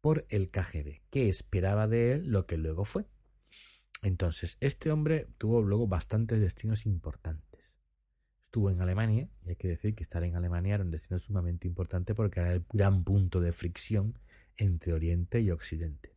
por 0.00 0.26
el 0.30 0.50
KGB, 0.50 1.02
que 1.10 1.28
esperaba 1.28 1.86
de 1.86 2.12
él 2.12 2.26
lo 2.26 2.44
que 2.46 2.56
luego 2.56 2.84
fue. 2.84 3.06
Entonces, 4.02 4.56
este 4.58 4.90
hombre 4.90 5.28
tuvo 5.38 5.62
luego 5.62 5.86
bastantes 5.86 6.40
destinos 6.40 6.86
importantes. 6.86 7.60
Estuvo 8.46 8.68
en 8.68 8.80
Alemania, 8.80 9.28
y 9.46 9.50
hay 9.50 9.56
que 9.56 9.68
decir 9.68 9.94
que 9.94 10.02
estar 10.02 10.24
en 10.24 10.34
Alemania 10.34 10.74
era 10.74 10.82
un 10.82 10.90
destino 10.90 11.20
sumamente 11.20 11.68
importante 11.68 12.16
porque 12.16 12.40
era 12.40 12.52
el 12.52 12.64
gran 12.72 13.04
punto 13.04 13.40
de 13.40 13.52
fricción 13.52 14.18
entre 14.56 14.92
Oriente 14.92 15.40
y 15.40 15.52
Occidente. 15.52 16.11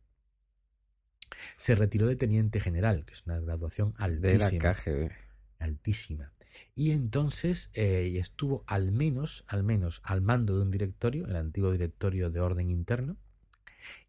Se 1.56 1.74
retiró 1.74 2.06
de 2.06 2.16
teniente 2.16 2.60
general, 2.60 3.04
que 3.04 3.14
es 3.14 3.24
una 3.26 3.38
graduación 3.40 3.94
De 4.20 4.38
la 4.38 4.46
altísima 4.46 4.74
KGB. 4.74 5.10
altísima. 5.58 6.32
Y 6.74 6.92
entonces 6.92 7.70
eh, 7.74 8.16
estuvo 8.18 8.64
al 8.66 8.92
menos, 8.92 9.44
al 9.46 9.62
menos 9.62 10.00
al 10.04 10.22
mando 10.22 10.56
de 10.56 10.62
un 10.62 10.70
directorio, 10.70 11.26
el 11.26 11.36
antiguo 11.36 11.70
directorio 11.72 12.30
de 12.30 12.40
orden 12.40 12.70
interno, 12.70 13.16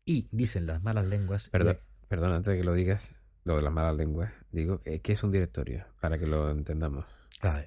y 0.05 0.28
dicen 0.32 0.65
las 0.65 0.84
malas 0.84 1.05
lenguas. 1.05 1.49
Perdón, 1.49 1.78
perdón 2.07 2.32
antes 2.32 2.53
de 2.53 2.59
que 2.59 2.63
lo 2.63 2.73
digas, 2.73 3.15
lo 3.43 3.57
de 3.57 3.61
las 3.61 3.73
malas 3.73 3.95
lenguas, 3.95 4.34
digo, 4.51 4.82
¿qué 4.82 5.11
es 5.11 5.23
un 5.23 5.32
directorio? 5.32 5.86
Para 5.99 6.17
que 6.17 6.28
lo 6.28 6.49
entendamos. 6.51 7.05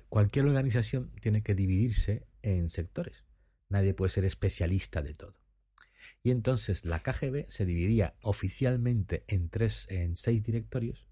cualquier 0.09 0.47
organización 0.47 1.11
tiene 1.21 1.43
que 1.43 1.55
dividirse 1.55 2.27
en 2.43 2.69
sectores. 2.71 3.25
Nadie 3.69 3.95
puede 3.95 4.11
ser 4.11 4.25
especialista 4.25 5.03
de 5.03 5.15
todo. 5.15 5.40
Y 6.23 6.31
entonces 6.31 6.85
la 6.85 7.01
KGB 7.01 7.47
se 7.49 7.65
dividía 7.65 8.15
oficialmente 8.23 9.25
en 9.29 9.49
tres, 9.49 9.87
en 9.91 10.17
seis 10.17 10.43
directorios. 10.43 11.07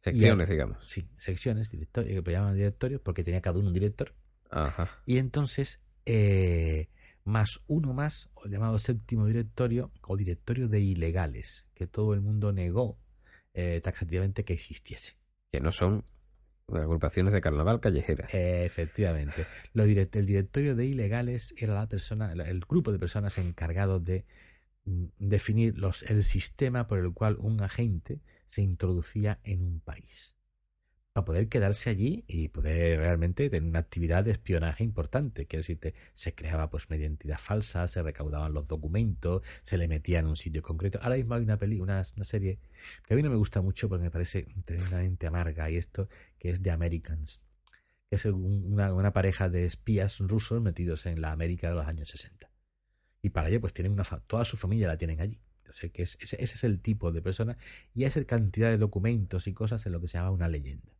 Secciones, 0.00 0.48
digamos. 0.48 0.78
Sí, 0.86 1.08
secciones, 1.16 1.70
directorios, 1.70 2.22
que 2.22 2.30
llaman 2.30 2.54
directorios, 2.54 3.00
porque 3.00 3.24
tenía 3.24 3.40
cada 3.40 3.58
uno 3.58 3.68
un 3.68 3.74
director. 3.74 4.14
Ajá. 4.50 5.02
Y 5.06 5.16
entonces, 5.16 5.80
eh, 6.04 6.88
más 7.24 7.60
uno 7.66 7.94
más, 7.94 8.30
llamado 8.44 8.78
séptimo 8.78 9.26
directorio, 9.26 9.92
o 10.02 10.16
directorio 10.16 10.68
de 10.68 10.80
ilegales, 10.80 11.66
que 11.74 11.86
todo 11.86 12.12
el 12.12 12.20
mundo 12.20 12.52
negó 12.52 12.98
eh, 13.54 13.80
taxativamente 13.82 14.44
que 14.44 14.52
existiese. 14.52 15.16
Que 15.50 15.60
no 15.60 15.72
son 15.72 16.04
agrupaciones 16.72 17.32
de 17.32 17.40
carnaval 17.40 17.80
callejera. 17.80 18.26
efectivamente. 18.32 19.46
el 19.74 20.26
directorio 20.26 20.74
de 20.74 20.86
ilegales 20.86 21.54
era 21.58 21.74
la 21.74 21.88
persona, 21.88 22.32
el 22.32 22.60
grupo 22.60 22.92
de 22.92 22.98
personas 22.98 23.38
encargados 23.38 24.04
de 24.04 24.24
mm, 24.84 25.04
definir 25.18 25.78
los, 25.78 26.02
el 26.04 26.24
sistema 26.24 26.86
por 26.86 26.98
el 26.98 27.12
cual 27.12 27.36
un 27.38 27.60
agente 27.62 28.20
se 28.48 28.62
introducía 28.62 29.40
en 29.44 29.62
un 29.62 29.80
país 29.80 30.33
para 31.14 31.26
poder 31.26 31.48
quedarse 31.48 31.90
allí 31.90 32.24
y 32.26 32.48
poder 32.48 32.98
realmente 32.98 33.48
tener 33.48 33.68
una 33.68 33.78
actividad 33.78 34.24
de 34.24 34.32
espionaje 34.32 34.82
importante. 34.82 35.46
Quiero 35.46 35.60
decirte, 35.60 35.94
se 36.12 36.34
creaba 36.34 36.68
pues 36.68 36.88
una 36.88 36.96
identidad 36.96 37.38
falsa, 37.38 37.86
se 37.86 38.02
recaudaban 38.02 38.52
los 38.52 38.66
documentos, 38.66 39.42
se 39.62 39.78
le 39.78 39.86
metía 39.86 40.18
en 40.18 40.26
un 40.26 40.34
sitio 40.34 40.60
concreto. 40.60 40.98
Ahora 41.00 41.14
mismo 41.14 41.34
hay 41.34 41.42
una 41.42 41.56
peli, 41.56 41.80
una, 41.80 42.02
serie 42.02 42.58
que 43.06 43.14
a 43.14 43.16
mí 43.16 43.22
no 43.22 43.30
me 43.30 43.36
gusta 43.36 43.62
mucho 43.62 43.88
porque 43.88 44.02
me 44.02 44.10
parece 44.10 44.48
tremendamente 44.64 45.28
amarga 45.28 45.70
y 45.70 45.76
esto, 45.76 46.08
que 46.36 46.50
es 46.50 46.60
The 46.60 46.72
Americans, 46.72 47.44
que 48.10 48.16
es 48.16 48.24
una, 48.24 49.12
pareja 49.12 49.48
de 49.48 49.66
espías 49.66 50.18
rusos 50.18 50.60
metidos 50.60 51.06
en 51.06 51.20
la 51.20 51.30
América 51.30 51.68
de 51.68 51.76
los 51.76 51.86
años 51.86 52.08
60. 52.08 52.50
Y 53.22 53.30
para 53.30 53.50
ello 53.50 53.60
pues 53.60 53.72
tienen 53.72 53.92
una 53.92 54.02
toda 54.26 54.44
su 54.44 54.56
familia 54.56 54.88
la 54.88 54.98
tienen 54.98 55.20
allí. 55.20 55.40
que 55.92 56.02
ese, 56.02 56.18
ese 56.20 56.38
es 56.42 56.64
el 56.64 56.80
tipo 56.80 57.12
de 57.12 57.22
persona 57.22 57.56
y 57.94 58.02
esa 58.02 58.24
cantidad 58.24 58.70
de 58.70 58.78
documentos 58.78 59.46
y 59.46 59.54
cosas 59.54 59.86
en 59.86 59.92
lo 59.92 60.00
que 60.00 60.08
se 60.08 60.18
llama 60.18 60.32
una 60.32 60.48
leyenda. 60.48 60.92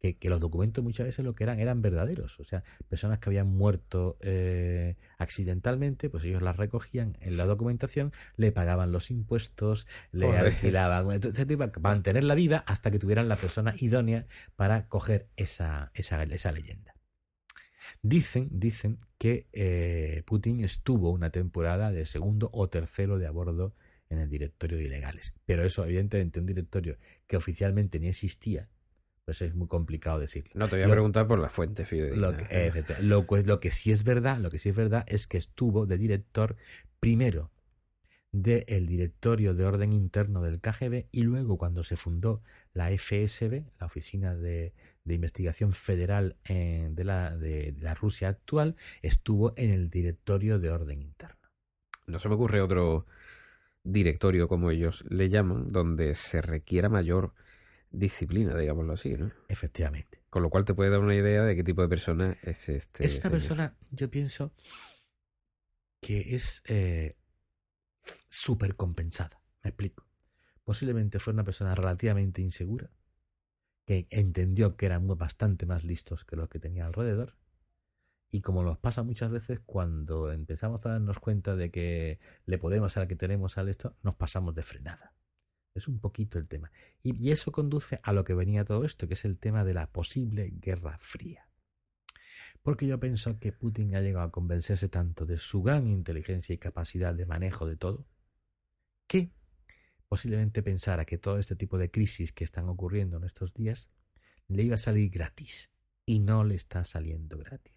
Que, 0.00 0.16
que, 0.16 0.30
los 0.30 0.38
documentos 0.38 0.84
muchas 0.84 1.06
veces 1.06 1.24
lo 1.24 1.34
que 1.34 1.42
eran 1.42 1.58
eran 1.58 1.82
verdaderos. 1.82 2.38
O 2.38 2.44
sea, 2.44 2.62
personas 2.88 3.18
que 3.18 3.30
habían 3.30 3.48
muerto 3.48 4.16
eh, 4.20 4.96
accidentalmente, 5.16 6.08
pues 6.08 6.22
ellos 6.24 6.40
las 6.40 6.56
recogían 6.56 7.16
en 7.20 7.36
la 7.36 7.46
documentación, 7.46 8.12
le 8.36 8.52
pagaban 8.52 8.92
los 8.92 9.10
impuestos, 9.10 9.88
le 10.12 10.36
alquilaban, 10.36 11.10
etc., 11.10 11.58
para 11.58 11.72
mantenerla 11.80 12.36
viva 12.36 12.58
hasta 12.58 12.92
que 12.92 13.00
tuvieran 13.00 13.28
la 13.28 13.36
persona 13.36 13.74
idónea 13.78 14.26
para 14.54 14.86
coger 14.86 15.28
esa, 15.36 15.90
esa, 15.94 16.22
esa 16.22 16.52
leyenda. 16.52 16.94
Dicen, 18.02 18.48
dicen 18.52 18.98
que 19.18 19.48
eh, 19.52 20.22
Putin 20.26 20.60
estuvo 20.60 21.10
una 21.10 21.30
temporada 21.30 21.90
de 21.90 22.06
segundo 22.06 22.50
o 22.52 22.68
tercero 22.68 23.18
de 23.18 23.26
a 23.26 23.30
bordo 23.30 23.74
en 24.08 24.18
el 24.18 24.30
directorio 24.30 24.78
de 24.78 24.84
ilegales. 24.84 25.34
Pero 25.44 25.64
eso, 25.64 25.84
evidentemente, 25.84 26.40
un 26.40 26.46
directorio 26.46 26.98
que 27.26 27.36
oficialmente 27.36 27.98
ni 28.00 28.08
existía, 28.08 28.68
pues 29.28 29.42
es 29.42 29.54
muy 29.54 29.68
complicado 29.68 30.18
decirlo. 30.18 30.52
No 30.54 30.68
te 30.68 30.76
voy 30.76 30.86
a 30.86 30.88
preguntar 30.90 31.26
por 31.26 31.38
la 31.38 31.50
fuente 31.50 31.86
Lo 32.16 32.34
que, 32.34 33.42
lo, 33.44 33.60
que 33.60 33.70
sí 33.70 33.92
es 33.92 34.02
verdad, 34.02 34.38
lo 34.38 34.48
que 34.48 34.56
sí 34.56 34.70
es 34.70 34.74
verdad 34.74 35.04
es 35.06 35.26
que 35.26 35.36
estuvo 35.36 35.84
de 35.84 35.98
director 35.98 36.56
primero 36.98 37.50
del 38.32 38.86
directorio 38.86 39.52
de 39.52 39.66
orden 39.66 39.92
interno 39.92 40.40
del 40.40 40.62
KGB 40.62 41.08
y 41.12 41.24
luego 41.24 41.58
cuando 41.58 41.84
se 41.84 41.98
fundó 41.98 42.40
la 42.72 42.88
FSB, 42.88 43.64
la 43.78 43.86
Oficina 43.86 44.34
de, 44.34 44.72
Investigación 45.04 45.72
Federal 45.72 46.38
de, 46.46 47.04
la, 47.04 47.36
de 47.36 47.76
la 47.80 47.92
Rusia 47.92 48.28
actual, 48.28 48.76
estuvo 49.02 49.52
en 49.58 49.68
el 49.68 49.90
directorio 49.90 50.58
de 50.58 50.70
orden 50.70 51.02
interno. 51.02 51.50
No 52.06 52.18
se 52.18 52.30
me 52.30 52.36
ocurre 52.36 52.62
otro 52.62 53.04
directorio, 53.84 54.48
como 54.48 54.70
ellos 54.70 55.04
le 55.10 55.28
llaman, 55.28 55.70
donde 55.70 56.14
se 56.14 56.40
requiera 56.40 56.88
mayor 56.88 57.34
disciplina, 57.90 58.56
digámoslo 58.56 58.92
así, 58.92 59.16
¿no? 59.16 59.30
Efectivamente. 59.48 60.22
Con 60.30 60.42
lo 60.42 60.50
cual 60.50 60.64
te 60.64 60.74
puede 60.74 60.90
dar 60.90 61.00
una 61.00 61.14
idea 61.14 61.42
de 61.42 61.56
qué 61.56 61.64
tipo 61.64 61.82
de 61.82 61.88
persona 61.88 62.36
es 62.42 62.68
este. 62.68 63.04
Esta 63.04 63.30
persona, 63.30 63.76
yo 63.90 64.10
pienso 64.10 64.52
que 66.00 66.34
es 66.34 66.62
eh, 66.66 67.16
súper 68.28 68.76
compensada. 68.76 69.40
Me 69.62 69.70
explico. 69.70 70.06
Posiblemente 70.64 71.18
fue 71.18 71.32
una 71.32 71.44
persona 71.44 71.74
relativamente 71.74 72.42
insegura, 72.42 72.90
que 73.86 74.06
entendió 74.10 74.76
que 74.76 74.86
eran 74.86 75.06
bastante 75.06 75.64
más 75.64 75.82
listos 75.82 76.24
que 76.24 76.36
los 76.36 76.48
que 76.48 76.58
tenía 76.58 76.86
alrededor. 76.86 77.36
Y 78.30 78.42
como 78.42 78.62
nos 78.62 78.76
pasa 78.76 79.02
muchas 79.02 79.30
veces, 79.30 79.60
cuando 79.64 80.30
empezamos 80.30 80.84
a 80.84 80.90
darnos 80.90 81.18
cuenta 81.18 81.56
de 81.56 81.70
que 81.70 82.20
le 82.44 82.58
podemos 82.58 82.96
al 82.98 83.08
que 83.08 83.16
tenemos 83.16 83.56
al 83.56 83.70
esto, 83.70 83.96
nos 84.02 84.14
pasamos 84.14 84.54
de 84.54 84.62
frenada. 84.62 85.14
Es 85.78 85.88
un 85.88 86.00
poquito 86.00 86.38
el 86.38 86.48
tema. 86.48 86.70
Y, 87.02 87.30
eso 87.30 87.52
conduce 87.52 88.00
a 88.02 88.12
lo 88.12 88.24
que 88.24 88.34
venía 88.34 88.64
todo 88.64 88.84
esto, 88.84 89.06
que 89.06 89.14
es 89.14 89.24
el 89.24 89.38
tema 89.38 89.64
de 89.64 89.74
la 89.74 89.90
posible 89.90 90.50
guerra 90.56 90.98
fría. 91.00 91.48
Porque 92.62 92.86
yo 92.86 92.98
pienso 92.98 93.38
que 93.38 93.52
Putin 93.52 93.94
ha 93.94 94.00
llegado 94.00 94.26
a 94.26 94.32
convencerse 94.32 94.88
tanto 94.88 95.24
de 95.24 95.38
su 95.38 95.62
gran 95.62 95.86
inteligencia 95.86 96.52
y 96.52 96.58
capacidad 96.58 97.14
de 97.14 97.26
manejo 97.26 97.66
de 97.66 97.76
todo, 97.76 98.08
que 99.06 99.32
posiblemente 100.08 100.62
pensara 100.62 101.04
que 101.04 101.18
todo 101.18 101.38
este 101.38 101.54
tipo 101.54 101.78
de 101.78 101.90
crisis 101.90 102.32
que 102.32 102.44
están 102.44 102.68
ocurriendo 102.68 103.16
en 103.18 103.24
estos 103.24 103.54
días 103.54 103.88
le 104.48 104.64
iba 104.64 104.74
a 104.74 104.78
salir 104.78 105.10
gratis. 105.10 105.70
Y 106.04 106.18
no 106.18 106.42
le 106.42 106.54
está 106.54 106.82
saliendo 106.84 107.38
gratis. 107.38 107.74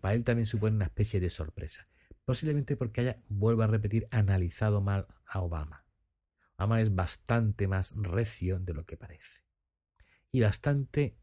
para 0.00 0.14
él 0.14 0.24
también 0.24 0.46
supone 0.46 0.76
una 0.76 0.86
especie 0.86 1.20
de 1.20 1.30
sorpresa. 1.30 1.88
Posiblemente 2.24 2.76
porque 2.76 3.00
haya, 3.00 3.22
vuelvo 3.28 3.62
a 3.62 3.68
repetir, 3.68 4.06
analizado 4.10 4.80
mal 4.80 5.06
a 5.24 5.40
Obama 5.40 5.81
Ama 6.62 6.80
es 6.80 6.94
bastante 6.94 7.68
más 7.68 7.92
recio 7.96 8.58
de 8.58 8.74
lo 8.74 8.84
que 8.84 8.96
parece. 8.96 9.42
Y 10.30 10.40
bastante 10.40 11.16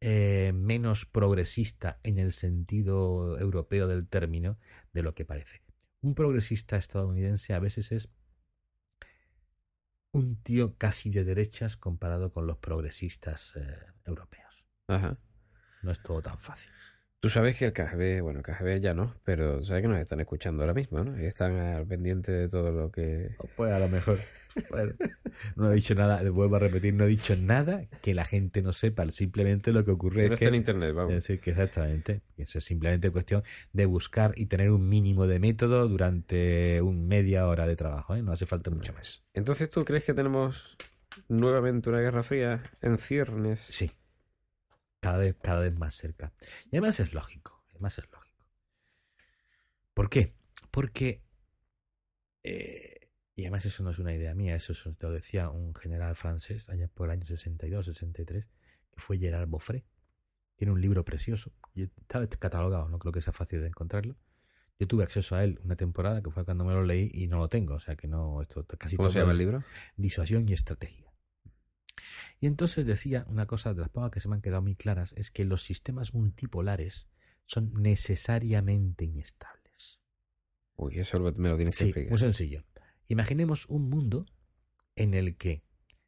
eh, 0.00 0.52
menos 0.54 1.06
progresista 1.06 2.00
en 2.02 2.18
el 2.18 2.32
sentido 2.32 3.38
europeo 3.38 3.86
del 3.86 4.08
término 4.08 4.58
de 4.92 5.02
lo 5.02 5.14
que 5.14 5.24
parece. 5.24 5.62
Un 6.00 6.14
progresista 6.14 6.76
estadounidense 6.76 7.54
a 7.54 7.60
veces 7.60 7.92
es 7.92 8.08
un 10.12 10.42
tío 10.42 10.76
casi 10.76 11.10
de 11.10 11.24
derechas 11.24 11.76
comparado 11.76 12.32
con 12.32 12.46
los 12.46 12.58
progresistas 12.58 13.54
eh, 13.56 13.78
europeos. 14.04 14.66
No 15.82 15.90
es 15.90 16.02
todo 16.02 16.20
tan 16.20 16.38
fácil. 16.38 16.70
Tú 17.20 17.28
sabes 17.28 17.56
que 17.56 17.66
el 17.66 17.72
KGB, 17.72 18.20
bueno, 18.20 18.40
el 18.40 18.44
KGB 18.44 18.80
ya 18.80 18.94
no, 18.94 19.14
pero 19.22 19.62
sabes 19.62 19.82
que 19.82 19.88
nos 19.88 19.98
están 19.98 20.20
escuchando 20.20 20.64
ahora 20.64 20.74
mismo, 20.74 21.04
¿no? 21.04 21.16
Y 21.22 21.26
están 21.26 21.56
al 21.56 21.86
pendiente 21.86 22.32
de 22.32 22.48
todo 22.48 22.72
lo 22.72 22.90
que... 22.90 23.36
Pues 23.56 23.72
a 23.72 23.78
lo 23.78 23.88
mejor. 23.88 24.18
Bueno, 24.70 24.94
no 25.56 25.72
he 25.72 25.74
dicho 25.74 25.94
nada, 25.94 26.28
vuelvo 26.30 26.56
a 26.56 26.58
repetir, 26.58 26.94
no 26.94 27.04
he 27.04 27.08
dicho 27.08 27.34
nada 27.36 27.86
que 28.02 28.14
la 28.14 28.24
gente 28.24 28.62
no 28.62 28.72
sepa, 28.72 29.08
simplemente 29.10 29.72
lo 29.72 29.84
que 29.84 29.90
ocurre 29.90 30.26
es 30.26 30.38
que... 30.38 30.46
en 30.46 30.54
internet, 30.54 30.94
vamos. 30.94 31.30
Es 31.30 31.40
que 31.40 31.50
exactamente, 31.50 32.22
es 32.36 32.50
simplemente 32.50 33.10
cuestión 33.10 33.42
de 33.72 33.86
buscar 33.86 34.32
y 34.36 34.46
tener 34.46 34.70
un 34.70 34.88
mínimo 34.88 35.26
de 35.26 35.38
método 35.38 35.88
durante 35.88 36.82
un 36.82 37.06
media 37.06 37.46
hora 37.46 37.66
de 37.66 37.76
trabajo, 37.76 38.14
¿eh? 38.14 38.22
No 38.22 38.32
hace 38.32 38.46
falta 38.46 38.70
mucho 38.70 38.92
más. 38.92 39.24
Entonces, 39.34 39.70
¿tú 39.70 39.84
crees 39.84 40.04
que 40.04 40.14
tenemos 40.14 40.76
nuevamente 41.28 41.88
una 41.88 42.00
guerra 42.00 42.22
fría 42.22 42.62
en 42.80 42.98
ciernes? 42.98 43.60
Sí 43.60 43.90
cada 45.02 45.18
vez, 45.18 45.36
cada 45.42 45.60
vez 45.60 45.76
más 45.78 45.96
cerca. 45.96 46.32
Y 46.70 46.76
además 46.76 47.00
es 47.00 47.12
lógico, 47.12 47.64
además 47.70 47.98
es 47.98 48.08
lógico. 48.10 48.46
¿Por 49.92 50.08
qué? 50.08 50.32
Porque, 50.70 51.24
eh, 52.44 52.91
y 53.34 53.42
además 53.42 53.64
eso 53.64 53.82
no 53.82 53.90
es 53.90 53.98
una 53.98 54.14
idea 54.14 54.34
mía, 54.34 54.56
eso 54.56 54.74
lo 55.00 55.10
decía 55.10 55.48
un 55.48 55.74
general 55.74 56.14
francés 56.14 56.68
allá 56.68 56.88
por 56.88 57.08
el 57.08 57.12
año 57.12 57.26
62, 57.26 57.86
63, 57.86 58.46
que 58.90 59.00
fue 59.00 59.18
Gerard 59.18 59.48
Boffré. 59.48 59.84
Tiene 60.56 60.72
un 60.72 60.80
libro 60.80 61.04
precioso, 61.04 61.52
está 61.74 62.26
catalogado, 62.28 62.88
no 62.88 62.98
creo 62.98 63.12
que 63.12 63.22
sea 63.22 63.32
fácil 63.32 63.60
de 63.60 63.68
encontrarlo. 63.68 64.16
Yo 64.78 64.86
tuve 64.86 65.04
acceso 65.04 65.34
a 65.34 65.44
él 65.44 65.60
una 65.64 65.76
temporada 65.76 66.22
que 66.22 66.30
fue 66.30 66.44
cuando 66.44 66.64
me 66.64 66.72
lo 66.72 66.82
leí 66.82 67.10
y 67.12 67.26
no 67.26 67.38
lo 67.38 67.48
tengo, 67.48 67.74
o 67.74 67.80
sea 67.80 67.96
que 67.96 68.06
no, 68.06 68.42
esto 68.42 68.66
casi 68.66 68.96
¿Cómo 68.96 69.10
se 69.10 69.20
llama 69.20 69.32
el 69.32 69.38
libro? 69.38 69.64
Disuasión 69.96 70.48
y 70.48 70.52
estrategia. 70.52 71.12
Y 72.40 72.46
entonces 72.46 72.84
decía 72.84 73.24
una 73.28 73.46
cosa 73.46 73.72
de 73.72 73.80
las 73.80 73.88
pocas 73.88 74.10
que 74.10 74.20
se 74.20 74.28
me 74.28 74.34
han 74.34 74.42
quedado 74.42 74.62
muy 74.62 74.74
claras, 74.74 75.14
es 75.16 75.30
que 75.30 75.44
los 75.44 75.62
sistemas 75.62 76.14
multipolares 76.14 77.06
son 77.46 77.72
necesariamente 77.74 79.04
inestables. 79.04 80.00
Uy, 80.76 80.98
eso 80.98 81.20
me 81.20 81.48
lo 81.48 81.56
tienes 81.56 81.78
que 81.78 81.92
sí, 81.92 82.06
Muy 82.08 82.18
sencillo. 82.18 82.64
Imaginemos 83.08 83.66
un 83.66 83.88
mundo 83.88 84.26
en 84.96 85.14
el 85.14 85.36
que 85.36 85.62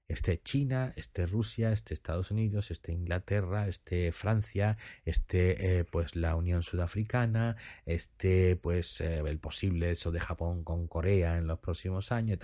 Esté 0.07 0.43
China, 0.43 0.93
esté 0.97 1.27
Rusia, 1.27 1.73
esté 1.73 1.95
Estados 1.95 2.31
Unidos, 2.31 2.71
esté 2.71 2.93
Inglaterra, 2.93 3.69
esté 3.69 4.13
Francia, 4.13 4.77
esté 5.07 5.79
eh, 5.79 5.85
pues 5.85 6.15
la 6.15 6.37
Unión 6.37 6.63
Sudafricana, 6.63 7.57
esté 7.87 8.55
pues 8.57 9.01
eh, 9.01 9.21
el 9.21 9.39
posible 9.39 9.93
eso 9.93 10.13
de 10.13 10.21
Japón 10.21 10.63
con 10.63 10.89
Corea 10.89 11.39
en 11.39 11.47
los 11.47 11.59
próximos 11.59 12.13
años, 12.13 12.39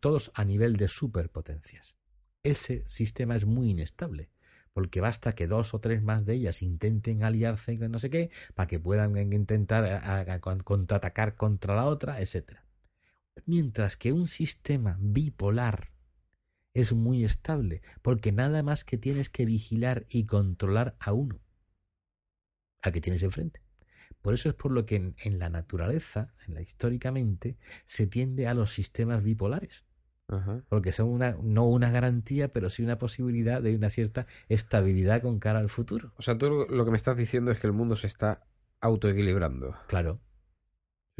todos 0.00 0.32
a 0.34 0.44
nivel 0.44 0.76
de 0.76 0.88
superpotencias. 0.88 1.94
Ese 2.42 2.82
sistema 2.88 3.36
es 3.36 3.44
muy 3.44 3.70
inestable 3.70 4.30
porque 4.72 5.00
basta 5.00 5.32
que 5.32 5.46
dos 5.46 5.74
o 5.74 5.80
tres 5.80 6.02
más 6.02 6.24
de 6.24 6.34
ellas 6.34 6.62
intenten 6.62 7.22
aliarse 7.22 7.78
con 7.78 7.90
no 7.92 7.98
sé 7.98 8.10
qué, 8.10 8.30
para 8.54 8.66
que 8.66 8.80
puedan 8.80 9.16
intentar 9.32 9.84
eh, 9.84 10.40
contraatacar 10.64 11.36
contra 11.36 11.76
la 11.76 11.86
otra, 11.86 12.20
etc. 12.20 12.58
Mientras 13.46 13.96
que 13.96 14.12
un 14.12 14.26
sistema 14.26 14.96
bipolar 15.00 15.92
es 16.74 16.92
muy 16.92 17.24
estable, 17.24 17.82
porque 18.02 18.32
nada 18.32 18.62
más 18.62 18.84
que 18.84 18.98
tienes 18.98 19.28
que 19.28 19.44
vigilar 19.44 20.06
y 20.08 20.26
controlar 20.26 20.96
a 21.00 21.12
uno, 21.12 21.40
a 22.82 22.90
que 22.90 23.00
tienes 23.00 23.22
enfrente. 23.22 23.62
Por 24.22 24.34
eso 24.34 24.48
es 24.48 24.54
por 24.54 24.70
lo 24.70 24.84
que 24.84 25.14
en, 25.16 25.38
la 25.38 25.48
naturaleza, 25.48 26.34
en 26.46 26.54
la 26.54 26.62
históricamente, 26.62 27.56
se 27.86 28.06
tiende 28.06 28.46
a 28.46 28.54
los 28.54 28.72
sistemas 28.72 29.22
bipolares. 29.22 29.84
Porque 30.68 30.92
son 30.92 31.08
una, 31.08 31.36
no 31.42 31.66
una 31.66 31.90
garantía, 31.90 32.52
pero 32.52 32.70
sí 32.70 32.84
una 32.84 32.98
posibilidad 32.98 33.60
de 33.60 33.74
una 33.74 33.90
cierta 33.90 34.28
estabilidad 34.48 35.22
con 35.22 35.40
cara 35.40 35.58
al 35.58 35.68
futuro. 35.68 36.12
O 36.18 36.22
sea, 36.22 36.38
tú 36.38 36.66
lo 36.70 36.84
que 36.84 36.90
me 36.92 36.96
estás 36.96 37.16
diciendo 37.16 37.50
es 37.50 37.58
que 37.58 37.66
el 37.66 37.72
mundo 37.72 37.96
se 37.96 38.06
está 38.06 38.46
autoequilibrando. 38.80 39.76
Claro. 39.88 40.20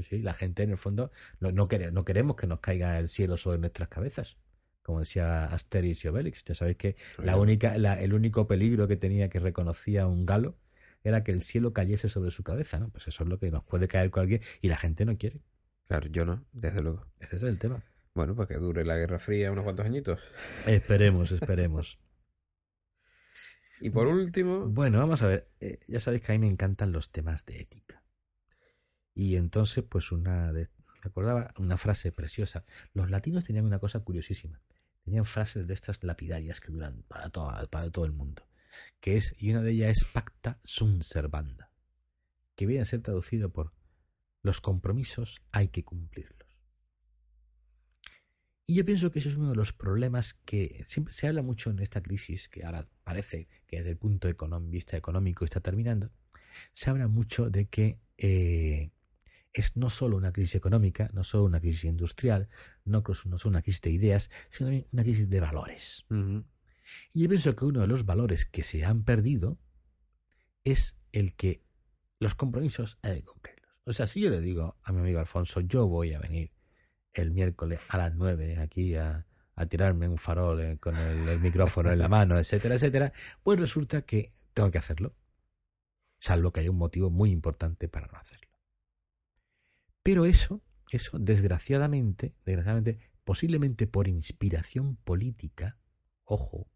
Sí, 0.03 0.23
la 0.23 0.35
gente 0.35 0.63
en 0.63 0.71
el 0.71 0.79
fondo 0.79 1.11
no, 1.41 1.53
no, 1.53 1.69
no 1.93 2.05
queremos 2.05 2.37
que 2.37 2.47
nos 2.47 2.61
caiga 2.61 2.99
el 2.99 3.09
cielo 3.09 3.37
sobre 3.37 3.59
nuestras 3.59 3.89
cabezas 3.89 4.37
como 4.83 5.01
decía 5.01 5.45
Asterix 5.45 6.05
y 6.05 6.09
Obelix. 6.09 6.45
Ya 6.45 6.55
sabéis 6.55 6.77
que 6.77 6.97
la 7.19 7.37
única, 7.37 7.77
el 7.77 8.13
único 8.13 8.49
peligro 8.49 8.89
que 8.89 8.97
tenía 8.97 9.29
que 9.29 9.39
reconocía 9.39 10.07
un 10.07 10.27
galo 10.27 10.59
era 11.05 11.23
que 11.23 11.33
el 11.33 11.43
cielo 11.43 11.73
cayese 11.73 12.09
sobre 12.09 12.31
su 12.31 12.43
cabeza, 12.43 12.79
¿no? 12.79 12.91
Pues 12.91 13.09
eso 13.09 13.23
es 13.25 13.31
lo 13.31 13.39
que 13.39 13.51
nos 13.51 13.63
puede 13.65 13.89
caer 13.89 14.11
con 14.11 14.23
alguien 14.23 14.43
y 14.61 14.69
la 14.69 14.77
gente 14.77 15.05
no 15.05 15.17
quiere. 15.17 15.41
Claro, 15.87 16.09
yo 16.09 16.25
no, 16.25 16.45
desde 16.53 16.83
luego. 16.83 17.07
Ese 17.19 17.37
es 17.37 17.43
el 17.45 17.59
tema. 17.59 17.83
Bueno, 18.15 18.35
pues 18.35 18.49
que 18.49 18.55
dure 18.55 18.85
la 18.85 18.97
Guerra 18.97 19.19
Fría 19.19 19.53
unos 19.53 19.65
cuantos 19.65 19.87
añitos. 19.87 20.21
Esperemos, 20.67 21.33
esperemos. 21.33 21.99
y 23.81 23.91
por 23.91 24.09
último. 24.09 24.67
Bueno, 24.67 24.99
vamos 24.99 25.23
a 25.23 25.29
ver. 25.29 25.49
Eh, 25.61 25.79
ya 25.87 26.01
sabéis 26.01 26.27
que 26.27 26.33
a 26.33 26.35
mí 26.35 26.41
me 26.41 26.49
encantan 26.49 26.93
los 26.93 27.11
temas 27.11 27.47
de 27.47 27.61
ética. 27.61 28.00
Y 29.15 29.37
entonces, 29.37 29.85
pues 29.89 30.13
una 30.13 30.53
de. 30.53 30.69
Me 31.03 31.09
acordaba 31.09 31.55
una 31.59 31.77
frase 31.77 32.13
preciosa. 32.13 32.63
Los 32.93 33.11
latinos 33.11 33.45
tenían 33.45 33.65
una 33.65 33.79
cosa 33.79 34.01
curiosísima. 34.01 34.61
Tenían 35.05 35.25
frases 35.25 35.67
de 35.67 35.73
estas 35.75 36.03
lapidarias 36.05 36.61
que 36.61 36.71
duran 36.71 37.05
para, 37.09 37.31
para 37.31 37.91
todo 37.91 38.05
el 38.05 38.13
mundo. 38.13 38.47
Que 39.01 39.17
es, 39.17 39.35
y 39.39 39.51
una 39.51 39.63
de 39.63 39.73
ellas 39.73 39.97
es 39.97 40.05
pacta 40.05 40.61
sunt 40.63 41.03
servanda. 41.03 41.73
Que 42.55 42.67
viene 42.67 42.83
a 42.83 42.85
ser 42.85 43.01
traducido 43.01 43.51
por 43.51 43.73
los 44.43 44.61
compromisos 44.61 45.43
hay 45.53 45.69
que 45.69 45.85
cumplirlos. 45.85 46.41
Y 48.67 48.75
yo 48.75 48.85
pienso 48.85 49.11
que 49.11 49.19
ese 49.19 49.31
es 49.31 49.37
uno 49.37 49.51
de 49.51 49.57
los 49.57 49.73
problemas 49.73 50.35
que 50.45 50.85
siempre 50.87 51.13
se 51.13 51.27
habla 51.27 51.43
mucho 51.43 51.71
en 51.71 51.81
esta 51.81 52.03
crisis, 52.03 52.49
que 52.49 52.65
ahora 52.65 52.89
parece 53.03 53.49
que 53.67 53.79
desde 53.79 53.91
el 53.91 53.97
punto 53.97 54.29
de 54.29 54.37
vista 54.69 54.97
económico 54.97 55.45
está 55.45 55.61
terminando, 55.61 56.13
se 56.73 56.89
habla 56.89 57.09
mucho 57.09 57.51
de 57.51 57.67
que 57.67 57.99
eh, 58.17 58.93
es 59.53 59.77
no 59.77 59.91
solo 59.91 60.17
una 60.17 60.33
crisis 60.33 60.55
económica, 60.55 61.11
no 61.13 61.25
solo 61.25 61.45
una 61.45 61.61
crisis 61.61 61.85
industrial, 61.85 62.49
no, 62.85 63.03
no 63.07 63.39
solo 63.39 63.51
una 63.51 63.63
crisis 63.63 63.81
de 63.81 63.91
ideas, 63.91 64.31
sino 64.49 64.69
también 64.69 64.87
una 64.93 65.03
crisis 65.03 65.29
de 65.29 65.41
valores. 65.41 66.07
Y 67.13 67.23
yo 67.23 67.29
pienso 67.29 67.55
que 67.57 67.65
uno 67.65 67.81
de 67.81 67.87
los 67.87 68.05
valores 68.05 68.47
que 68.47 68.63
se 68.63 68.85
han 68.85 69.05
perdido 69.05 69.59
es 70.65 71.01
el 71.13 71.35
que 71.35 71.65
los 72.19 72.35
compromisos 72.35 72.99
hay 73.03 73.21
que 73.21 73.27
cumplirlos. 73.27 73.71
O 73.85 73.93
sea, 73.93 74.07
si 74.07 74.21
yo 74.21 74.31
le 74.31 74.41
digo 74.41 74.77
a 74.83 74.93
mi 74.93 75.01
amigo 75.01 75.19
Alfonso, 75.19 75.61
yo 75.61 75.87
voy 75.89 76.13
a 76.15 76.21
venir 76.21 76.53
el 77.15 77.33
miércoles 77.33 77.81
a 77.89 77.99
las 77.99 78.15
9 78.15 78.59
aquí 78.59 78.95
a, 78.95 79.27
tirarme 79.69 80.09
un 80.09 80.17
farol 80.17 80.59
eh, 80.63 80.79
con 80.79 80.97
el, 80.97 81.39
micrófono 81.41 81.93
en 81.93 81.99
la 81.99 82.09
mano, 82.09 82.39
etcétera, 82.39 82.77
etcétera, 82.77 83.13
pues 83.43 83.61
resulta 83.61 84.03
que 84.03 84.31
tengo 84.55 84.71
que 84.71 84.79
hacerlo, 84.79 85.15
salvo 86.19 86.51
que 86.51 86.61
haya 86.61 86.71
un 86.71 86.79
motivo 86.79 87.11
muy 87.11 87.31
importante 87.31 87.87
para 87.87 88.07
no 88.07 88.17
hacerlo. 88.17 88.50
Pero 90.03 90.25
eso, 90.25 90.63
eso, 90.91 91.19
desgraciadamente, 91.19 92.35
desgraciadamente, 92.45 92.99
posiblemente 93.25 93.87
por 93.87 94.09
inspiración 94.09 94.97
política, 94.97 95.79
ojo, 96.25 96.71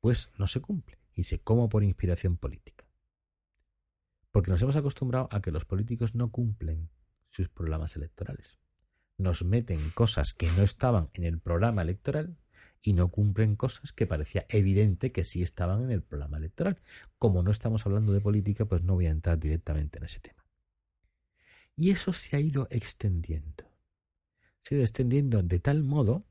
pues 0.00 0.32
no 0.38 0.46
se 0.46 0.60
cumple. 0.60 0.98
Y 1.14 1.24
se 1.24 1.40
como 1.40 1.68
por 1.68 1.84
inspiración 1.84 2.36
política. 2.36 2.86
Porque 4.30 4.50
nos 4.50 4.60
hemos 4.62 4.76
acostumbrado 4.76 5.28
a 5.30 5.40
que 5.40 5.52
los 5.52 5.64
políticos 5.64 6.14
no 6.14 6.30
cumplen 6.32 6.90
sus 7.30 7.48
programas 7.48 7.94
electorales 7.94 8.58
nos 9.16 9.44
meten 9.44 9.78
cosas 9.90 10.34
que 10.34 10.48
no 10.56 10.62
estaban 10.62 11.10
en 11.14 11.24
el 11.24 11.38
programa 11.38 11.82
electoral 11.82 12.36
y 12.82 12.92
no 12.92 13.08
cumplen 13.08 13.56
cosas 13.56 13.92
que 13.92 14.06
parecía 14.06 14.44
evidente 14.48 15.12
que 15.12 15.24
sí 15.24 15.42
estaban 15.42 15.84
en 15.84 15.90
el 15.90 16.02
programa 16.02 16.38
electoral. 16.38 16.78
Como 17.18 17.42
no 17.42 17.50
estamos 17.50 17.86
hablando 17.86 18.12
de 18.12 18.20
política, 18.20 18.66
pues 18.66 18.82
no 18.82 18.94
voy 18.94 19.06
a 19.06 19.10
entrar 19.10 19.38
directamente 19.38 19.98
en 19.98 20.04
ese 20.04 20.20
tema. 20.20 20.43
Y 21.76 21.90
eso 21.90 22.12
se 22.12 22.36
ha 22.36 22.40
ido 22.40 22.68
extendiendo. 22.70 23.70
Se 24.62 24.74
ha 24.74 24.78
ido 24.78 24.84
extendiendo 24.84 25.42
de 25.42 25.58
tal 25.58 25.82
modo 25.82 26.24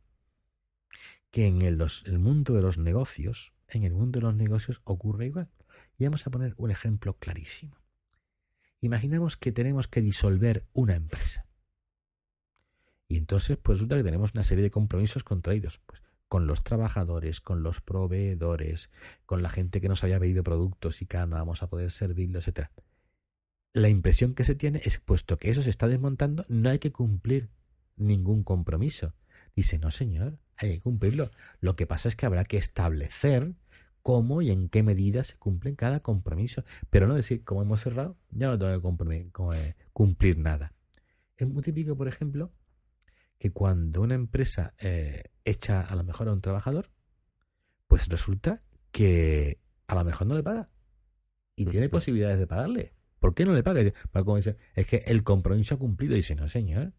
que 1.32 1.48
en 1.48 1.62
el, 1.64 1.78
mundo 2.20 2.54
de 2.54 2.62
los 2.62 2.78
negocios, 2.78 3.54
en 3.68 3.84
el 3.84 3.94
mundo 3.94 4.20
de 4.20 4.26
los 4.26 4.36
negocios 4.36 4.82
ocurre 4.84 5.26
igual. 5.26 5.50
Y 5.98 6.06
vamos 6.06 6.26
a 6.28 6.30
poner 6.30 6.54
un 6.58 6.72
ejemplo 6.72 7.18
clarísimo. 7.18 7.78
Imaginamos 8.82 9.38
que 9.38 9.52
tenemos 9.52 9.88
que 9.88 10.02
disolver 10.02 10.68
una 10.74 10.96
empresa. 10.96 11.48
Y 13.08 13.18
entonces, 13.18 13.58
pues 13.58 13.78
resulta 13.78 13.96
que 13.98 14.04
tenemos 14.04 14.34
una 14.34 14.44
serie 14.44 14.64
de 14.64 14.72
compromisos 14.72 15.24
contraídos, 15.24 15.80
pues, 15.86 16.02
con 16.28 16.48
los 16.48 16.64
trabajadores, 16.64 17.42
con 17.42 17.64
los 17.64 17.82
proveedores, 17.82 18.90
con 19.26 19.42
la 19.42 19.50
gente 19.50 19.82
que 19.82 19.88
nos 19.88 20.04
había 20.04 20.20
pedido 20.20 20.44
productos 20.44 21.02
y 21.02 21.06
que 21.06 21.18
no 21.20 21.36
vamos 21.36 21.64
a 21.64 21.68
poder 21.68 21.92
servirlo, 21.92 22.40
etcétera. 22.40 22.72
La 23.74 23.90
impresión 23.90 24.36
que 24.36 24.44
se 24.44 24.56
tiene 24.56 24.82
es, 24.84 25.00
puesto 25.00 25.38
que 25.38 25.50
eso 25.50 25.64
se 25.64 25.72
está 25.72 25.88
desmontando, 25.88 26.46
no 26.48 26.70
hay 26.70 26.80
que 26.80 26.92
cumplir 26.92 27.50
ningún 27.96 28.44
compromiso. 28.44 29.14
Dice, 29.56 29.80
no 29.80 29.90
señor, 29.92 30.38
hay 30.58 30.76
que 30.76 30.82
cumplirlo. 30.82 31.30
Lo 31.60 31.76
que 31.76 31.88
pasa 31.88 32.08
es 32.08 32.16
que 32.16 32.28
habrá 32.28 32.46
que 32.46 32.58
establecer 32.58 33.56
cómo 34.04 34.42
y 34.42 34.52
en 34.52 34.70
qué 34.70 34.84
medida 34.84 35.24
se 35.24 35.38
cumplen 35.38 35.76
cada 35.76 36.02
compromiso. 36.02 36.64
Pero 36.92 37.08
no 37.08 37.16
decir, 37.16 37.44
como 37.44 37.64
hemos 37.64 37.82
cerrado, 37.82 38.18
ya 38.30 38.48
no 38.48 38.60
tengo 38.60 38.96
que 38.96 39.76
cumplir 39.92 40.38
nada. 40.38 40.74
Es 41.38 41.50
muy 41.50 41.64
típico, 41.64 41.98
por 41.98 42.08
ejemplo, 42.08 42.52
que 43.40 43.52
cuando 43.52 44.02
una 44.02 44.16
empresa 44.16 44.74
eh, 44.78 45.32
echa 45.46 45.82
a 45.82 45.96
lo 45.96 46.04
mejor 46.04 46.28
a 46.28 46.34
un 46.34 46.42
trabajador, 46.42 46.92
pues 47.88 48.08
resulta 48.08 48.60
que 48.92 49.60
a 49.88 49.96
lo 49.96 50.04
mejor 50.04 50.28
no 50.28 50.36
le 50.36 50.44
paga. 50.44 50.70
Y 51.56 51.66
tiene 51.66 51.90
posibilidades 51.90 52.40
de 52.40 52.48
pagarle. 52.48 52.94
¿Por 53.24 53.34
qué 53.34 53.46
no 53.46 53.54
le 53.54 53.64
paga? 53.64 53.80
es 54.76 54.86
que 54.86 54.98
el 55.06 55.24
compromiso 55.24 55.76
ha 55.76 55.80
cumplido. 55.80 56.14
Y 56.14 56.18
dice, 56.18 56.36
no, 56.36 56.50
señor. 56.50 56.92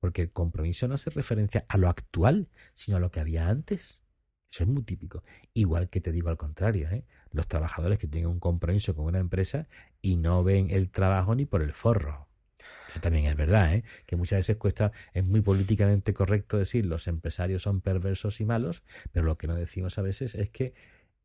Porque 0.00 0.22
el 0.22 0.32
compromiso 0.32 0.88
no 0.88 0.94
hace 0.96 1.08
referencia 1.10 1.64
a 1.68 1.76
lo 1.76 1.88
actual, 1.88 2.48
sino 2.72 2.96
a 2.96 3.00
lo 3.00 3.12
que 3.12 3.20
había 3.20 3.48
antes. 3.48 4.02
Eso 4.50 4.64
es 4.64 4.68
muy 4.68 4.82
típico. 4.82 5.22
Igual 5.54 5.88
que 5.88 6.00
te 6.00 6.10
digo 6.10 6.30
al 6.30 6.36
contrario, 6.36 6.88
¿eh? 6.90 7.04
los 7.30 7.46
trabajadores 7.46 8.00
que 8.00 8.08
tienen 8.08 8.28
un 8.28 8.40
compromiso 8.40 8.96
con 8.96 9.04
una 9.04 9.20
empresa 9.20 9.68
y 10.00 10.16
no 10.16 10.42
ven 10.42 10.66
el 10.68 10.90
trabajo 10.90 11.36
ni 11.36 11.46
por 11.46 11.62
el 11.62 11.72
forro. 11.72 12.26
Eso 12.88 12.98
también 12.98 13.26
es 13.26 13.36
verdad, 13.36 13.72
¿eh? 13.72 13.84
que 14.04 14.16
muchas 14.16 14.40
veces 14.40 14.56
cuesta, 14.56 14.90
es 15.12 15.24
muy 15.24 15.42
políticamente 15.42 16.12
correcto 16.12 16.58
decir 16.58 16.86
los 16.86 17.06
empresarios 17.06 17.62
son 17.62 17.80
perversos 17.80 18.40
y 18.40 18.44
malos, 18.44 18.82
pero 19.12 19.26
lo 19.26 19.38
que 19.38 19.46
no 19.46 19.54
decimos 19.54 19.96
a 19.96 20.02
veces 20.02 20.34
es 20.34 20.50
que 20.50 20.74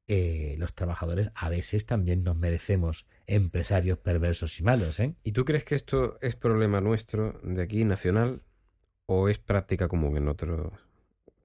eh, 0.08 0.56
los 0.60 0.76
trabajadores 0.76 1.32
a 1.34 1.50
veces 1.50 1.88
también 1.88 2.24
nos 2.24 2.38
merecemos 2.38 3.08
empresarios 3.28 3.99
perversos 3.99 4.59
y 4.59 4.63
malos. 4.63 4.99
¿eh? 4.99 5.15
¿Y 5.23 5.34
tú 5.34 5.45
crees 5.45 5.65
que 5.65 5.75
esto 5.75 6.17
es 6.21 6.36
problema 6.36 6.82
nuestro 6.82 7.39
de 7.43 7.61
aquí, 7.61 7.84
nacional, 7.84 8.41
o 9.05 9.30
es 9.30 9.38
práctica 9.38 9.88
común 9.88 10.17
en 10.17 10.28
otros 10.28 10.71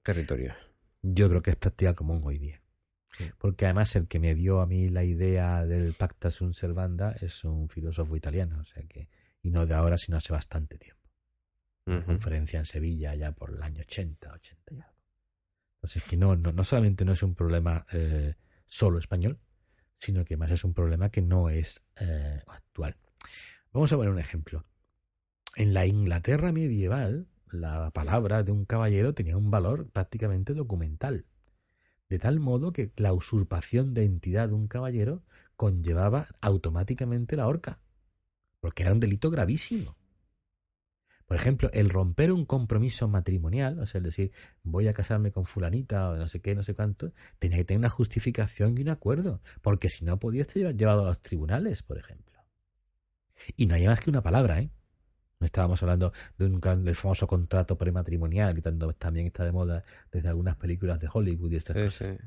territorios? 0.01 0.55
Yo 1.01 1.29
creo 1.29 1.41
que 1.41 1.51
es 1.51 1.57
práctica 1.57 1.93
común 1.93 2.21
hoy 2.23 2.39
día. 2.39 2.61
Porque 3.37 3.65
además 3.65 3.95
el 3.95 4.07
que 4.07 4.19
me 4.19 4.33
dio 4.33 4.61
a 4.61 4.65
mí 4.65 4.89
la 4.89 5.03
idea 5.03 5.65
del 5.65 5.93
pacta 5.93 6.31
sunt 6.31 6.55
servanda 6.55 7.15
es 7.21 7.43
un 7.43 7.69
filósofo 7.69 8.15
italiano, 8.15 8.59
o 8.59 8.63
sea 8.63 8.81
que 8.83 9.07
y 9.43 9.51
no 9.51 9.65
de 9.65 9.75
ahora, 9.75 9.97
sino 9.97 10.17
hace 10.17 10.33
bastante 10.33 10.77
tiempo. 10.77 11.01
Una 11.85 12.05
conferencia 12.05 12.59
en 12.59 12.65
Sevilla 12.65 13.13
ya 13.13 13.33
por 13.33 13.51
el 13.51 13.61
año 13.61 13.81
80, 13.81 14.31
80 14.33 14.73
y 14.73 14.79
algo. 14.79 14.93
Entonces, 15.75 16.09
que 16.09 16.15
no, 16.15 16.37
no, 16.37 16.63
solamente 16.63 17.03
no 17.03 17.11
es 17.11 17.21
un 17.23 17.35
problema 17.35 17.85
eh, 17.91 18.35
solo 18.67 18.99
español, 18.99 19.37
sino 20.03 20.25
que 20.25 20.35
más 20.35 20.51
es 20.51 20.65
un 20.65 20.73
problema 20.73 21.09
que 21.09 21.21
no 21.21 21.49
es 21.49 21.81
eh, 21.95 22.41
actual. 22.47 22.97
Vamos 23.71 23.93
a 23.93 23.95
poner 23.95 24.11
un 24.11 24.19
ejemplo. 24.19 24.65
En 25.55 25.73
la 25.73 25.85
Inglaterra 25.85 26.51
medieval, 26.51 27.29
la 27.49 27.89
palabra 27.91 28.43
de 28.43 28.51
un 28.51 28.65
caballero 28.65 29.13
tenía 29.13 29.37
un 29.37 29.49
valor 29.49 29.89
prácticamente 29.89 30.53
documental. 30.53 31.25
De 32.09 32.19
tal 32.19 32.41
modo 32.41 32.73
que 32.73 32.91
la 32.97 33.13
usurpación 33.13 33.93
de 33.93 34.03
entidad 34.03 34.49
de 34.49 34.55
un 34.55 34.67
caballero 34.67 35.23
conllevaba 35.55 36.27
automáticamente 36.41 37.37
la 37.37 37.47
horca, 37.47 37.79
porque 38.59 38.83
era 38.83 38.91
un 38.91 38.99
delito 38.99 39.31
gravísimo. 39.31 39.95
Por 41.25 41.37
ejemplo, 41.37 41.69
el 41.73 41.89
romper 41.89 42.31
un 42.31 42.45
compromiso 42.45 43.07
matrimonial, 43.07 43.79
o 43.79 43.85
sea, 43.85 43.99
el 43.99 44.05
decir, 44.05 44.31
voy 44.63 44.87
a 44.87 44.93
casarme 44.93 45.31
con 45.31 45.45
fulanita 45.45 46.09
o 46.09 46.17
no 46.17 46.27
sé 46.27 46.41
qué, 46.41 46.55
no 46.55 46.63
sé 46.63 46.73
cuánto, 46.73 47.13
tenía 47.39 47.57
que 47.57 47.65
tener 47.65 47.79
una 47.79 47.89
justificación 47.89 48.77
y 48.77 48.81
un 48.81 48.89
acuerdo, 48.89 49.41
porque 49.61 49.89
si 49.89 50.05
no 50.05 50.19
podía 50.19 50.41
estar 50.41 50.75
llevado 50.75 51.01
a 51.01 51.05
los 51.05 51.21
tribunales, 51.21 51.83
por 51.83 51.97
ejemplo. 51.97 52.33
Y 53.55 53.65
no 53.65 53.75
hay 53.75 53.87
más 53.87 54.01
que 54.01 54.09
una 54.09 54.21
palabra, 54.21 54.59
¿eh? 54.59 54.69
No 55.39 55.45
estábamos 55.45 55.81
hablando 55.83 56.13
de 56.37 56.45
un, 56.45 56.61
del 56.85 56.95
famoso 56.95 57.27
contrato 57.27 57.77
prematrimonial, 57.77 58.55
que 58.55 58.61
tanto 58.61 58.93
también 58.93 59.27
está 59.27 59.43
de 59.43 59.51
moda 59.51 59.83
desde 60.09 60.29
algunas 60.29 60.55
películas 60.55 60.99
de 61.01 61.09
Hollywood 61.11 61.51
y 61.51 61.55
estas 61.57 61.75
cosas. 61.75 62.17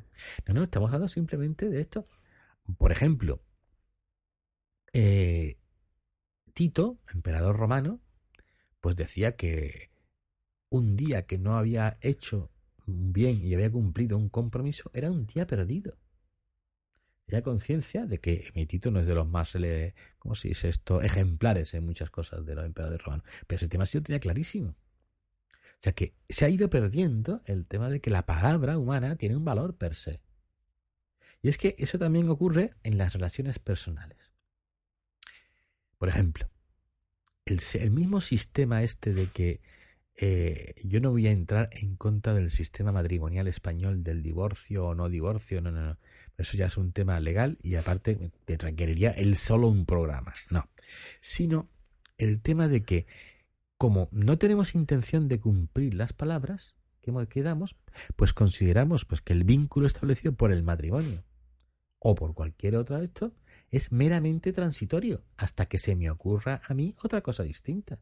No, 0.47 0.55
no, 0.55 0.63
estamos 0.65 0.89
hablando 0.89 1.09
simplemente 1.09 1.71
de 1.71 1.81
esto. 1.81 2.07
Por 2.77 2.93
ejemplo, 2.93 3.41
eh, 4.93 5.57
Tito, 6.53 6.99
emperador 7.15 7.57
romano, 7.57 8.01
pues 8.87 8.95
decía 8.95 9.35
que 9.35 9.91
un 10.69 10.95
día 10.95 11.27
que 11.27 11.39
no 11.39 11.59
había 11.59 11.99
hecho 12.03 12.53
bien 12.87 13.45
y 13.45 13.53
había 13.53 13.69
cumplido 13.69 14.17
un 14.17 14.29
compromiso 14.29 14.93
era 14.95 15.11
un 15.11 15.27
día 15.27 15.45
perdido 15.45 15.99
tenía 17.25 17.43
conciencia 17.43 18.07
de 18.07 18.21
que 18.21 18.53
mi 18.55 18.65
Tito 18.65 18.93
no 18.93 19.01
es 19.01 19.07
de 19.09 19.17
los 19.17 19.27
más, 19.27 19.57
¿cómo 20.21 20.37
se 20.37 20.47
dice 20.47 20.69
esto?, 20.69 21.03
ejemplares 21.03 21.75
en 21.75 21.85
muchas 21.85 22.11
cosas 22.11 22.47
de 22.47 22.55
los 22.55 22.65
emperadores 22.65 23.03
romanos. 23.03 23.27
Pero 23.49 23.57
ese 23.57 23.69
tema 23.69 23.87
sí 23.87 23.99
lo 23.99 24.05
tenía 24.05 24.21
clarísimo. 24.21 24.69
O 24.69 25.79
sea 25.81 25.93
que 25.93 26.15
se 26.29 26.45
ha 26.45 26.49
ido 26.49 26.71
perdiendo 26.71 27.43
el 27.45 27.67
tema 27.67 27.91
de 27.91 28.01
que 28.01 28.11
la 28.11 28.25
palabra 28.25 28.79
humana 28.79 29.17
tiene 29.17 29.35
un 29.35 29.45
valor 29.45 29.77
per 29.77 29.97
se. 29.97 30.23
Y 31.43 31.49
es 31.49 31.59
que 31.59 31.75
eso 31.81 31.99
también 31.99 32.29
ocurre 32.29 32.71
en 32.85 32.99
las 32.99 33.15
relaciones 33.15 33.59
personales. 33.59 34.31
Por 35.99 36.09
ejemplo, 36.09 36.49
el, 37.47 37.61
el 37.81 37.91
mismo 37.91 38.21
sistema 38.21 38.83
este 38.83 39.15
de 39.15 39.29
que 39.29 39.61
eh, 40.19 40.75
yo 40.83 41.01
no 41.01 41.11
voy 41.11 41.27
a 41.27 41.31
entrar 41.31 41.69
en 41.73 41.97
contra 41.97 42.35
del 42.35 42.51
sistema 42.51 42.91
matrimonial 42.93 43.49
español 43.49 44.03
del 44.03 44.23
divorcio 44.23 44.87
o 44.87 44.95
no 44.95 45.09
divorcio, 45.09 45.61
no, 45.61 45.71
no, 45.71 45.83
no. 45.83 45.99
Eso 46.39 46.57
ya 46.57 46.67
es 46.67 46.77
un 46.77 46.93
tema 46.93 47.19
legal 47.21 47.59
y 47.63 47.77
aparte 47.77 48.31
te 48.45 48.59
requeriría 48.59 49.11
el 49.11 49.37
solo 49.37 49.69
un 49.69 49.87
programa, 49.87 50.35
no. 50.51 50.69
Sino 51.21 51.71
el 52.19 52.43
tema 52.43 52.69
de 52.69 52.83
que 52.83 53.07
como 53.79 54.09
no 54.11 54.39
tenemos 54.39 54.75
intención 54.75 55.29
de 55.29 55.41
cumplir 55.41 55.95
las 55.95 56.13
palabras 56.13 56.77
que 57.29 57.43
damos, 57.43 57.77
pues 58.17 58.33
consideramos 58.33 59.05
pues 59.05 59.21
que 59.21 59.33
el 59.33 59.45
vínculo 59.45 59.87
establecido 59.87 60.35
por 60.35 60.53
el 60.53 60.63
matrimonio 60.63 61.23
o 61.99 62.15
por 62.15 62.35
cualquier 62.35 62.77
otro 62.77 62.99
de 62.99 63.09
es 63.71 63.93
meramente 63.93 64.53
transitorio 64.53 65.25
hasta 65.37 65.67
que 65.67 65.79
se 65.79 65.97
me 65.97 66.11
ocurra 66.11 66.61
a 66.67 66.75
mí 66.75 66.95
otra 67.03 67.21
cosa 67.23 67.43
distinta. 67.43 68.01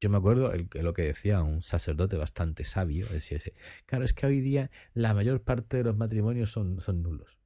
Yo 0.00 0.10
me 0.10 0.18
acuerdo 0.18 0.52
el, 0.52 0.68
lo 0.74 0.92
que 0.92 1.02
decía 1.02 1.42
un 1.42 1.62
sacerdote 1.62 2.16
bastante 2.16 2.64
sabio, 2.64 3.06
decía 3.06 3.38
ese, 3.38 3.54
claro, 3.86 4.04
es 4.04 4.12
que 4.12 4.26
hoy 4.26 4.40
día 4.40 4.70
la 4.92 5.14
mayor 5.14 5.42
parte 5.42 5.78
de 5.78 5.84
los 5.84 5.96
matrimonios 5.96 6.50
son, 6.50 6.80
son 6.80 7.02
nulos. 7.02 7.38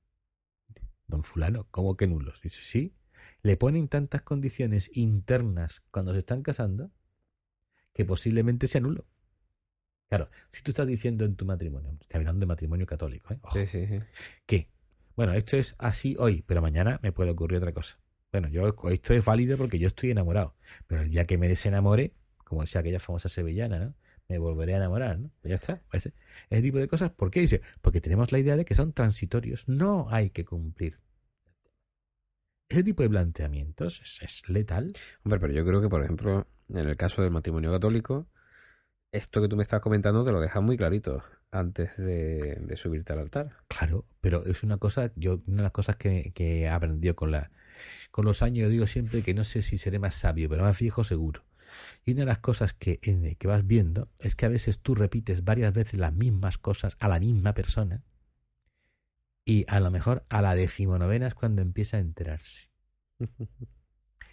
Don 1.07 1.23
fulano, 1.23 1.69
¿cómo 1.71 1.97
que 1.97 2.09
nulos? 2.09 2.41
Dice, 2.43 2.63
sí, 2.63 2.95
le 3.43 3.57
ponen 3.57 3.89
tantas 3.89 4.23
condiciones 4.23 4.91
internas 4.97 5.83
cuando 5.91 6.13
se 6.13 6.21
están 6.21 6.43
casando 6.43 6.91
que 7.93 8.05
posiblemente 8.05 8.67
sea 8.67 8.81
nulo. 8.81 9.07
Claro, 10.09 10.29
si 10.49 10.63
tú 10.63 10.73
estás 10.73 10.89
diciendo 10.89 11.25
en 11.25 11.37
tu 11.37 11.45
matrimonio, 11.45 11.97
estoy 12.01 12.19
hablando 12.19 12.41
de 12.41 12.47
matrimonio 12.47 12.87
católico, 12.87 13.33
¿eh? 13.33 13.41
sí, 13.53 13.67
sí, 13.67 13.87
sí. 13.87 14.01
que, 14.45 14.69
bueno, 15.17 15.33
esto 15.35 15.57
es 15.57 15.75
así 15.79 16.17
hoy, 16.19 16.43
pero 16.47 16.63
mañana 16.63 16.99
me 17.03 17.13
puede 17.13 17.31
ocurrir 17.31 17.59
otra 17.59 17.73
cosa. 17.73 17.99
Bueno, 18.33 18.49
yo 18.49 18.75
esto 18.91 19.13
es 19.15 19.25
válido 19.25 19.57
porque 19.57 19.79
yo 19.79 19.89
estoy 19.89 20.11
enamorado, 20.13 20.55
pero 20.87 21.03
el 21.03 21.11
día 21.11 21.27
que 21.27 21.37
me 21.37 21.49
desenamore, 21.49 22.15
como 22.45 22.63
decía 22.63 22.81
aquella 22.81 23.01
famosa 23.01 23.29
sevillana, 23.29 23.79
¿no? 23.79 23.95
Me 24.29 24.39
volveré 24.39 24.75
a 24.75 24.77
enamorar, 24.77 25.19
¿no? 25.19 25.31
Pues 25.41 25.51
ya 25.51 25.55
está. 25.57 25.83
Ese, 25.93 26.15
ese 26.49 26.63
tipo 26.63 26.79
de 26.79 26.87
cosas. 26.87 27.11
¿Por 27.11 27.33
qué 27.33 27.41
dice? 27.41 27.63
Porque 27.81 28.01
tenemos 28.01 28.31
la 28.31 28.39
idea 28.39 28.57
de 28.57 28.65
que 28.65 28.77
son 28.77 28.93
transitorios. 28.93 29.69
No 29.69 30.07
hay 30.09 30.31
que 30.31 30.45
cumplir. 30.45 31.01
Ese 32.69 32.85
tipo 32.85 33.03
de 33.03 33.11
planteamientos 33.11 34.21
es, 34.23 34.49
letal. 34.49 34.93
Hombre, 35.25 35.41
pero 35.41 35.53
yo 35.53 35.67
creo 35.67 35.81
que, 35.81 35.89
por 35.89 36.05
ejemplo, 36.05 36.47
en 36.69 36.89
el 36.89 36.97
caso 36.97 37.23
del 37.23 37.33
matrimonio 37.33 37.73
católico, 37.73 38.29
esto 39.11 39.43
que 39.43 39.49
tú 39.49 39.57
me 39.57 39.65
estás 39.65 39.81
comentando 39.81 40.25
te 40.25 40.31
lo 40.31 40.41
deja 40.41 40.61
muy 40.61 40.77
clarito 40.77 41.25
antes 41.53 41.97
de, 41.97 42.77
subirte 42.77 43.13
al 43.13 43.21
altar. 43.21 43.51
Claro, 43.69 44.05
pero 44.21 44.45
es 44.47 44.63
una 44.63 44.79
cosa, 44.79 45.13
yo, 45.17 45.43
una 45.47 45.59
de 45.59 45.63
las 45.65 45.73
cosas 45.73 45.97
que, 45.97 46.33
que 46.35 46.63
he 46.63 46.69
aprendido 46.69 47.17
con 47.17 47.31
la, 47.31 47.51
con 48.11 48.25
los 48.25 48.43
años, 48.43 48.65
yo 48.65 48.69
digo 48.69 48.87
siempre 48.87 49.23
que 49.23 49.35
no 49.35 49.45
sé 49.45 49.63
si 49.63 49.79
seré 49.79 49.99
más 49.99 50.15
sabio, 50.15 50.49
pero 50.49 50.63
más 50.63 50.77
fijo 50.77 51.05
seguro. 51.05 51.45
Y 52.05 52.13
una 52.13 52.21
de 52.21 52.27
las 52.27 52.39
cosas 52.39 52.73
que, 52.73 52.99
que 52.99 53.47
vas 53.47 53.67
viendo 53.67 54.09
es 54.19 54.35
que 54.35 54.47
a 54.47 54.49
veces 54.49 54.81
tú 54.81 54.95
repites 54.95 55.45
varias 55.45 55.73
veces 55.73 56.01
las 56.01 56.13
mismas 56.13 56.59
cosas 56.59 56.97
a 56.99 57.09
la 57.09 57.21
misma 57.21 57.55
persona 57.55 58.03
y 59.45 59.65
a 59.69 59.81
lo 59.81 59.91
mejor 59.91 60.25
a 60.29 60.43
la 60.43 60.55
decimonovena 60.55 61.27
es 61.27 61.35
cuando 61.35 61.63
empieza 61.63 61.97
a 61.97 62.01
enterarse. 62.01 62.71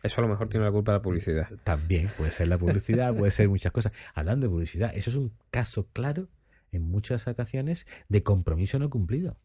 Eso 0.03 0.21
a 0.21 0.23
lo 0.23 0.27
mejor 0.27 0.47
tiene 0.47 0.65
la 0.65 0.71
culpa 0.71 0.91
de 0.91 0.99
la 0.99 1.01
publicidad. 1.01 1.49
También 1.63 2.07
puede 2.17 2.29
ser 2.29 2.47
la 2.47 2.57
publicidad, 2.57 3.15
puede 3.15 3.31
ser 3.31 3.49
muchas 3.49 3.71
cosas. 3.71 3.93
Hablando 4.13 4.45
de 4.45 4.51
publicidad, 4.51 4.95
eso 4.95 5.09
es 5.09 5.15
un 5.15 5.33
caso 5.49 5.87
claro 5.91 6.29
en 6.71 6.83
muchas 6.83 7.27
ocasiones 7.27 7.87
de 8.09 8.23
compromiso 8.23 8.79
no 8.79 8.89
cumplido. 8.89 9.37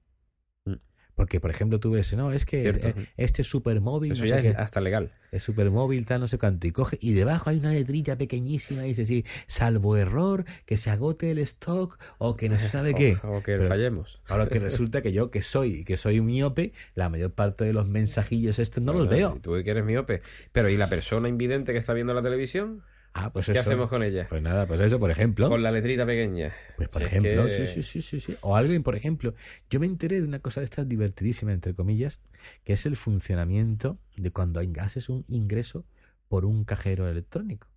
Porque, 1.15 1.41
por 1.41 1.51
ejemplo, 1.51 1.79
tú 1.79 1.91
ves, 1.91 2.13
no, 2.15 2.33
es 2.33 2.47
que 2.47 2.71
eh, 2.71 2.95
este 3.17 3.45
supermóvil. 3.45 4.13
Eso 4.13 4.25
ya 4.25 4.39
es 4.39 4.57
hasta 4.57 4.81
legal. 4.81 5.13
Es 5.31 5.43
supermóvil, 5.43 6.07
tal, 6.07 6.21
no 6.21 6.29
sé 6.29 6.39
cuánto. 6.39 6.67
Y 6.67 6.73
coge, 6.73 6.99
y 7.01 7.13
debajo 7.13 7.51
hay 7.51 7.59
una 7.59 7.73
letrilla 7.73 8.17
pequeñísima 8.17 8.85
y 8.85 8.89
dice, 8.89 9.05
sí, 9.05 9.25
salvo 9.47 9.97
error, 9.97 10.45
que 10.65 10.79
se 10.79 10.91
agote 10.91 11.31
el 11.31 11.39
stock 11.39 11.99
o 12.19 12.37
que 12.37 12.49
no 12.49 12.59
se 12.59 12.69
sabe 12.69 12.95
qué. 12.97 13.19
O, 13.25 13.43
que 13.43 13.59
fallemos. 13.69 14.21
Ahora 14.29 14.49
que 14.49 14.59
resulta 14.59 15.03
que 15.03 15.13
yo, 15.13 15.31
que 15.31 15.43
soy, 15.43 15.85
que 15.85 15.99
soy 15.99 16.19
un 16.19 16.27
miope, 16.27 16.73
la 16.95 17.11
mayor 17.11 17.33
parte 17.33 17.65
de 17.65 17.75
los 17.75 17.89
mensajillos 17.89 18.59
estos 18.59 18.83
no 18.83 18.95
los 18.95 19.09
veo. 19.09 19.39
Tú 19.43 19.53
que 19.63 19.71
eres 19.71 19.85
miope. 19.85 20.23
Pero, 20.53 20.71
¿y 20.71 20.77
la 20.79 20.89
persona 20.89 21.29
invidente 21.29 21.73
que 21.73 21.79
está 21.79 21.93
viendo 21.93 22.15
la 22.15 22.23
televisión? 22.23 22.83
Ah, 23.15 23.31
pues 23.31 23.47
¿Qué 23.47 23.59
hacemos 23.59 23.91
con 23.91 24.03
ella? 24.03 24.27
Pues 24.29 24.41
nada, 24.41 24.67
pues 24.67 24.81
eso, 24.81 24.99
por 24.99 25.11
ejemplo. 25.11 25.49
Con 25.49 25.63
la 25.63 25.71
letrita 25.71 26.07
pequeña. 26.07 26.53
Pues 26.77 26.89
por 26.89 27.03
ejemplo, 27.03 27.47
sí, 27.49 27.67
sí, 27.67 27.83
sí, 27.83 28.01
sí, 28.01 28.21
sí. 28.21 28.35
O 28.41 28.57
alguien, 28.57 28.83
por 28.83 28.97
ejemplo, 28.97 29.35
yo 29.69 29.81
me 29.81 29.87
enteré 29.87 30.21
de 30.21 30.27
una 30.27 30.39
cosa 30.39 30.61
de 30.61 30.65
estas 30.65 30.89
divertidísima, 30.89 31.53
entre 31.53 31.75
comillas, 31.75 32.21
que 32.65 32.73
es 32.73 32.87
el 32.87 32.97
funcionamiento 32.97 33.99
de 34.17 34.31
cuando 34.31 34.61
haces 34.81 35.11
un 35.11 35.25
ingreso 35.29 35.85
por 36.29 36.47
un 36.47 36.65
cajero 36.65 37.07
electrónico. 37.07 37.69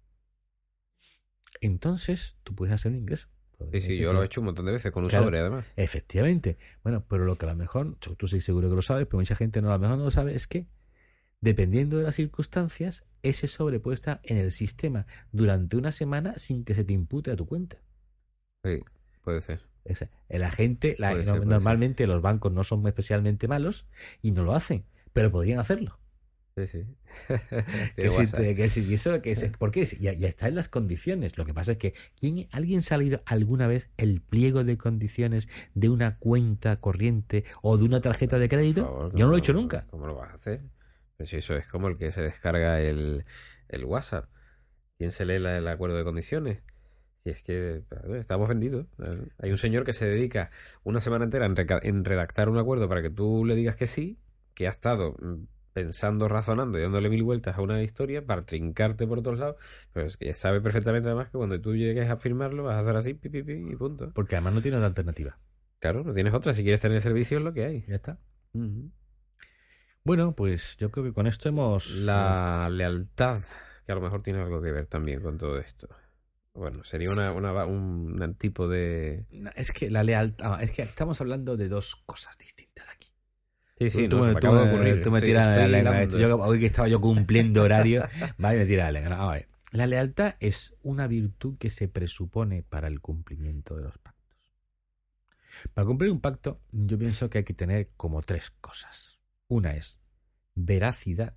Entonces, 1.59 2.37
tú 2.43 2.55
puedes 2.55 2.73
hacer 2.73 2.93
un 2.93 2.99
ingreso. 2.99 3.27
Sí, 3.71 3.81
sí, 3.81 3.97
yo 3.97 4.13
lo 4.13 4.21
he 4.21 4.25
hecho 4.25 4.41
un 4.41 4.45
montón 4.45 4.65
de 4.65 4.73
veces 4.73 4.91
con 4.91 5.03
un 5.03 5.09
sobre, 5.09 5.39
además. 5.39 5.65
Efectivamente. 5.75 6.57
Bueno, 6.83 7.05
pero 7.09 7.25
lo 7.25 7.35
que 7.35 7.45
a 7.45 7.49
lo 7.49 7.55
mejor, 7.55 7.95
tú 7.97 8.27
sí 8.27 8.41
seguro 8.41 8.69
que 8.69 8.75
lo 8.75 8.81
sabes, 8.81 9.05
pero 9.05 9.19
mucha 9.19 9.35
gente 9.35 9.61
no, 9.61 9.69
a 9.69 9.73
lo 9.73 9.79
mejor 9.79 9.97
no 9.97 10.05
lo 10.05 10.11
sabe, 10.11 10.35
es 10.35 10.47
que 10.47 10.67
Dependiendo 11.41 11.97
de 11.97 12.03
las 12.03 12.15
circunstancias, 12.15 13.05
ese 13.23 13.47
sobre 13.47 13.79
puede 13.79 13.95
estar 13.95 14.19
en 14.23 14.37
el 14.37 14.51
sistema 14.51 15.05
durante 15.31 15.77
una 15.77 15.91
semana 15.91 16.37
sin 16.37 16.63
que 16.63 16.73
se 16.73 16.83
te 16.83 16.93
impute 16.93 17.31
a 17.31 17.35
tu 17.35 17.45
cuenta. 17.45 17.77
Sí, 18.63 18.83
puede 19.21 19.41
ser. 19.41 19.61
El 20.29 20.43
agente, 20.43 20.95
normalmente 21.45 22.07
los 22.07 22.21
bancos 22.21 22.51
no 22.51 22.63
son 22.63 22.85
especialmente 22.87 23.47
malos 23.47 23.85
y 24.21 24.31
no 24.31 24.43
lo 24.43 24.55
hacen, 24.55 24.85
pero 25.13 25.31
podrían 25.31 25.59
hacerlo. 25.59 25.99
Sí, 26.57 26.67
sí. 26.67 26.85
que 27.95 28.69
si, 28.69 28.93
eso, 28.93 29.21
que 29.21 29.35
porque 29.59 29.85
ya, 29.85 30.13
ya, 30.13 30.29
está 30.29 30.47
en 30.47 30.55
las 30.55 30.69
condiciones. 30.69 31.37
Lo 31.37 31.45
que 31.45 31.53
pasa 31.53 31.73
es 31.73 31.77
que 31.77 31.93
¿quién, 32.17 32.47
¿alguien 32.51 32.81
ha 32.89 32.97
leído 32.97 33.21
alguna 33.25 33.67
vez 33.67 33.89
el 33.97 34.21
pliego 34.21 34.63
de 34.63 34.77
condiciones 34.77 35.49
de 35.73 35.89
una 35.89 36.17
cuenta 36.17 36.79
corriente 36.79 37.43
o 37.61 37.77
de 37.77 37.83
una 37.83 37.99
tarjeta 37.99 38.39
de 38.39 38.47
crédito? 38.47 39.11
Yo 39.13 39.25
no 39.25 39.31
lo 39.31 39.35
he 39.35 39.39
hecho 39.39 39.53
nunca. 39.53 39.85
¿Cómo 39.91 40.07
lo 40.07 40.15
vas 40.15 40.31
a 40.31 40.35
hacer? 40.35 40.61
Pues 41.17 41.33
eso 41.33 41.55
es 41.55 41.67
como 41.67 41.87
el 41.87 41.97
que 41.97 42.11
se 42.11 42.21
descarga 42.21 42.81
el, 42.81 43.25
el 43.69 43.85
WhatsApp. 43.85 44.29
¿Quién 44.97 45.11
se 45.11 45.25
lee 45.25 45.35
el 45.35 45.67
acuerdo 45.67 45.97
de 45.97 46.03
condiciones? 46.03 46.63
Si 47.23 47.31
es 47.31 47.43
que 47.43 47.83
estamos 48.13 48.47
vendidos. 48.47 48.87
Hay 49.39 49.51
un 49.51 49.57
señor 49.57 49.83
que 49.83 49.93
se 49.93 50.05
dedica 50.05 50.51
una 50.83 51.01
semana 51.01 51.25
entera 51.25 51.45
en, 51.45 52.05
redactar 52.05 52.49
un 52.49 52.57
acuerdo 52.57 52.87
para 52.87 53.01
que 53.01 53.09
tú 53.09 53.45
le 53.45 53.55
digas 53.55 53.75
que 53.75 53.87
sí, 53.87 54.19
que 54.53 54.67
ha 54.67 54.69
estado 54.69 55.15
mm, 55.19 55.45
pensando, 55.73 56.27
razonando 56.27 56.77
y 56.77 56.83
dándole 56.83 57.09
mil 57.09 57.23
vueltas 57.23 57.57
a 57.57 57.61
una 57.61 57.81
historia 57.81 58.25
para 58.25 58.45
trincarte 58.45 59.07
por 59.07 59.23
todos 59.23 59.39
lados, 59.39 59.55
pero 59.91 60.05
es 60.05 60.17
que 60.17 60.33
sabe 60.33 60.61
perfectamente 60.61 61.09
además 61.09 61.29
que 61.29 61.37
cuando 61.37 61.59
tú 61.59 61.75
llegues 61.75 62.09
a 62.09 62.17
firmarlo 62.17 62.63
vas 62.63 62.75
a 62.75 62.79
hacer 62.79 62.95
así, 62.95 63.13
pi, 63.15 63.29
pi, 63.29 63.39
y 63.39 63.75
punto. 63.75 64.11
Porque 64.13 64.35
además 64.35 64.53
no 64.53 64.61
tienes 64.61 64.77
otra 64.77 64.87
alternativa. 64.87 65.39
Claro, 65.79 66.03
no 66.03 66.13
tienes 66.13 66.33
otra. 66.33 66.53
Si 66.53 66.63
quieres 66.63 66.79
tener 66.79 67.01
servicio 67.01 67.39
es 67.39 67.43
lo 67.43 67.53
que 67.53 67.65
hay. 67.65 67.85
Ya 67.87 67.95
está. 67.95 68.19
Bueno, 70.05 70.33
pues 70.35 70.77
yo 70.77 70.91
creo 70.91 71.03
que 71.03 71.13
con 71.13 71.25
esto 71.27 71.49
hemos... 71.49 71.89
La 71.89 72.69
lealtad, 72.71 73.41
que 73.85 73.91
a 73.91 73.95
lo 73.95 74.01
mejor 74.01 74.21
tiene 74.21 74.39
algo 74.39 74.61
que 74.61 74.71
ver 74.71 74.85
también 74.85 75.19
con 75.21 75.37
todo 75.39 75.57
esto. 75.59 75.89
Bueno, 76.53 76.83
sería 76.83 77.09
una, 77.11 77.31
una- 77.33 77.65
un, 77.65 78.21
un 78.21 78.35
tipo 78.35 78.67
de... 78.67 79.25
Es 79.55 79.71
que 79.71 79.89
la 79.89 80.03
lealtad. 80.03 80.61
Es 80.61 80.71
que 80.71 80.83
estamos 80.83 81.19
hablando 81.21 81.57
de 81.57 81.67
dos 81.69 81.95
cosas 82.05 82.37
distintas 82.37 82.87
aquí. 82.89 83.09
Sí, 83.79 83.89
sí, 83.89 84.07
tú, 84.07 84.19
no, 84.19 84.25
me, 84.25 84.31
tú 84.33 84.37
acaba 84.37 84.59
de 84.61 84.65
me- 84.67 84.73
ocurrir. 84.73 85.01
tú 85.01 85.11
me 85.11 85.17
Estoy- 85.17 85.29
tiras 85.31 85.57
la 85.57 85.67
lengua. 85.67 86.03
Yo, 86.05 86.35
hoy 86.37 86.59
que 86.59 86.67
estaba 86.67 86.87
yo 86.87 87.01
cumpliendo 87.01 87.63
horario, 87.63 88.03
va 88.43 88.53
y 88.55 88.59
me 88.59 88.65
tira 88.67 88.85
la 88.85 88.91
lengua. 88.93 89.17
No, 89.17 89.29
ver. 89.31 89.49
La 89.71 89.87
lealtad 89.87 90.35
es 90.39 90.75
una 90.83 91.07
virtud 91.07 91.57
que 91.57 91.69
se 91.69 91.87
presupone 91.89 92.63
para 92.63 92.87
el 92.87 93.01
cumplimiento 93.01 93.75
de 93.75 93.83
los 93.83 93.97
pactos. 93.97 94.13
Para 95.73 95.85
cumplir 95.87 96.11
un 96.11 96.21
pacto, 96.21 96.61
yo 96.71 96.97
pienso 96.97 97.29
que 97.29 97.39
hay 97.39 97.43
que 97.43 97.53
tener 97.53 97.89
como 97.97 98.21
tres 98.21 98.51
cosas. 98.61 99.19
Una 99.47 99.75
es 99.75 99.99
veracidad. 100.55 101.35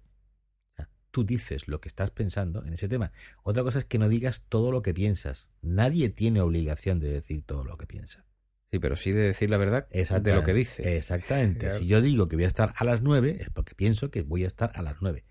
O 0.72 0.76
sea, 0.76 0.88
Tú 1.10 1.24
dices 1.24 1.68
lo 1.68 1.80
que 1.80 1.88
estás 1.88 2.10
pensando 2.10 2.64
en 2.64 2.74
ese 2.74 2.88
tema. 2.88 3.12
Otra 3.42 3.62
cosa 3.62 3.78
es 3.80 3.84
que 3.84 3.98
no 3.98 4.08
digas 4.08 4.44
todo 4.48 4.72
lo 4.72 4.82
que 4.82 4.94
piensas. 4.94 5.48
Nadie 5.62 6.08
tiene 6.08 6.40
obligación 6.40 7.00
de 7.00 7.12
decir 7.12 7.42
todo 7.44 7.64
lo 7.64 7.76
que 7.76 7.86
piensa. 7.86 8.24
Sí, 8.70 8.78
pero 8.78 8.96
sí 8.96 9.12
de 9.12 9.22
decir 9.22 9.48
la 9.48 9.56
verdad 9.56 9.88
de 9.88 10.34
lo 10.34 10.42
que 10.42 10.52
dices. 10.52 10.84
Exactamente. 10.84 11.66
Claro. 11.66 11.78
Si 11.78 11.86
yo 11.86 12.02
digo 12.02 12.28
que 12.28 12.36
voy 12.36 12.44
a 12.44 12.48
estar 12.48 12.74
a 12.76 12.84
las 12.84 13.00
9, 13.00 13.38
es 13.40 13.50
porque 13.50 13.74
pienso 13.74 14.10
que 14.10 14.22
voy 14.22 14.44
a 14.44 14.46
estar 14.46 14.72
a 14.74 14.82
las 14.82 14.96
9. 15.00 15.24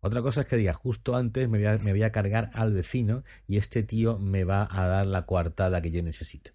Otra 0.00 0.20
cosa 0.20 0.42
es 0.42 0.46
que 0.46 0.56
diga, 0.56 0.74
justo 0.74 1.16
antes 1.16 1.48
me 1.48 1.56
voy, 1.56 1.66
a, 1.66 1.78
me 1.78 1.92
voy 1.92 2.02
a 2.02 2.12
cargar 2.12 2.50
al 2.52 2.74
vecino 2.74 3.24
y 3.46 3.56
este 3.56 3.82
tío 3.82 4.18
me 4.18 4.44
va 4.44 4.68
a 4.70 4.86
dar 4.86 5.06
la 5.06 5.24
coartada 5.24 5.80
que 5.80 5.90
yo 5.90 6.02
necesito. 6.02 6.50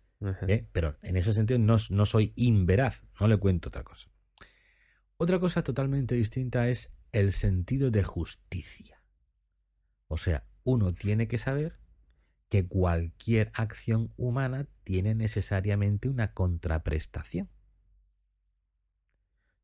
¿eh? 0.48 0.68
Pero 0.72 0.98
en 1.02 1.18
ese 1.18 1.34
sentido 1.34 1.58
no, 1.58 1.78
no 1.90 2.06
soy 2.06 2.32
inveraz, 2.36 3.06
no 3.20 3.28
le 3.28 3.38
cuento 3.38 3.70
otra 3.70 3.84
cosa. 3.84 4.12
Otra 5.22 5.38
cosa 5.38 5.66
totalmente 5.66 6.16
distinta 6.16 6.70
es 6.70 6.94
el 7.12 7.34
sentido 7.34 7.92
de 7.92 8.06
justicia. 8.06 9.04
O 10.08 10.16
sea, 10.16 10.46
uno 10.64 10.94
tiene 10.94 11.28
que 11.28 11.38
saber 11.38 11.78
que 12.48 12.66
cualquier 12.66 13.52
acción 13.54 14.14
humana 14.16 14.70
tiene 14.86 15.16
necesariamente 15.16 16.08
una 16.08 16.34
contraprestación. 16.34 17.50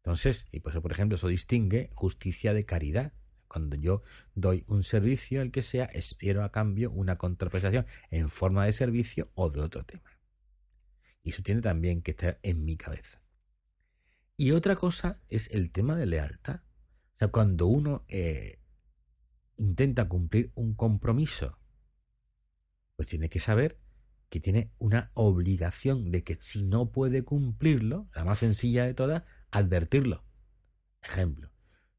Entonces, 0.04 0.46
y 0.52 0.60
pues, 0.60 0.76
por 0.76 0.92
ejemplo, 0.92 1.16
eso 1.16 1.30
distingue 1.30 1.90
justicia 1.94 2.54
de 2.54 2.66
caridad. 2.66 3.14
Cuando 3.48 3.78
yo 3.78 4.02
doy 4.34 4.66
un 4.68 4.84
servicio, 4.84 5.42
el 5.42 5.52
que 5.54 5.62
sea, 5.62 5.86
espero 5.86 6.44
a 6.44 6.52
cambio 6.52 6.92
una 6.92 7.18
contraprestación 7.18 7.86
en 8.12 8.28
forma 8.28 8.66
de 8.66 8.74
servicio 8.74 9.32
o 9.36 9.50
de 9.50 9.62
otro 9.62 9.86
tema. 9.86 10.20
Y 11.24 11.30
eso 11.30 11.44
tiene 11.44 11.62
también 11.62 12.02
que 12.02 12.12
estar 12.12 12.40
en 12.44 12.66
mi 12.66 12.76
cabeza. 12.76 13.25
Y 14.38 14.52
otra 14.52 14.76
cosa 14.76 15.22
es 15.30 15.50
el 15.52 15.72
tema 15.72 15.96
de 15.96 16.06
lealtad. 16.06 16.62
O 17.16 17.18
sea, 17.20 17.28
cuando 17.30 17.68
uno 17.68 18.04
eh, 18.10 18.60
intenta 19.56 20.10
cumplir 20.10 20.52
un 20.56 20.74
compromiso, 20.74 21.58
pues 22.96 23.08
tiene 23.08 23.30
que 23.30 23.40
saber 23.40 23.80
que 24.30 24.42
tiene 24.42 24.74
una 24.78 25.12
obligación 25.14 26.12
de 26.12 26.24
que 26.24 26.36
si 26.36 26.64
no 26.64 26.92
puede 26.92 27.24
cumplirlo, 27.24 28.10
la 28.14 28.26
más 28.26 28.40
sencilla 28.40 28.86
de 28.86 28.94
todas, 28.94 29.24
advertirlo. 29.52 30.26
Ejemplo, 31.02 31.52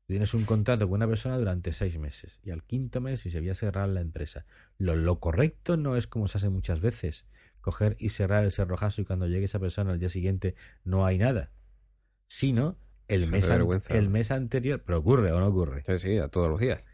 tienes 0.07 0.35
un 0.35 0.45
contrato 0.45 0.87
con 0.87 0.97
una 0.97 1.09
persona 1.09 1.39
durante 1.39 1.73
seis 1.73 1.99
meses 1.99 2.39
y 2.43 2.51
al 2.51 2.65
quinto 2.65 3.01
mes 3.01 3.21
si 3.21 3.31
se 3.31 3.41
voy 3.41 3.49
a 3.49 3.55
cerrar 3.55 3.89
la 3.89 4.03
empresa. 4.03 4.45
Lo, 4.77 4.97
lo 4.97 5.21
correcto 5.21 5.79
no 5.79 5.97
es 5.97 6.07
como 6.07 6.29
se 6.29 6.37
hace 6.37 6.51
muchas 6.51 6.81
veces, 6.81 7.27
coger 7.63 7.97
y 7.99 8.11
cerrar 8.11 8.45
el 8.45 8.53
cerrojazo 8.53 9.01
y 9.01 9.05
cuando 9.05 9.27
llegue 9.27 9.47
esa 9.47 9.61
persona 9.61 9.93
al 9.93 9.99
día 9.99 10.11
siguiente 10.11 10.55
no 10.85 11.07
hay 11.07 11.17
nada, 11.17 11.53
sino 12.27 12.79
el, 13.09 13.31
mes, 13.31 13.49
el 13.89 14.09
mes 14.09 14.31
anterior, 14.31 14.83
pero 14.85 14.99
ocurre 14.99 15.33
o 15.33 15.41
no 15.41 15.49
ocurre. 15.49 15.85
Sí, 15.87 15.99
sí, 15.99 16.19
a 16.19 16.29
todos 16.29 16.49
los 16.49 16.61
días. 16.61 16.87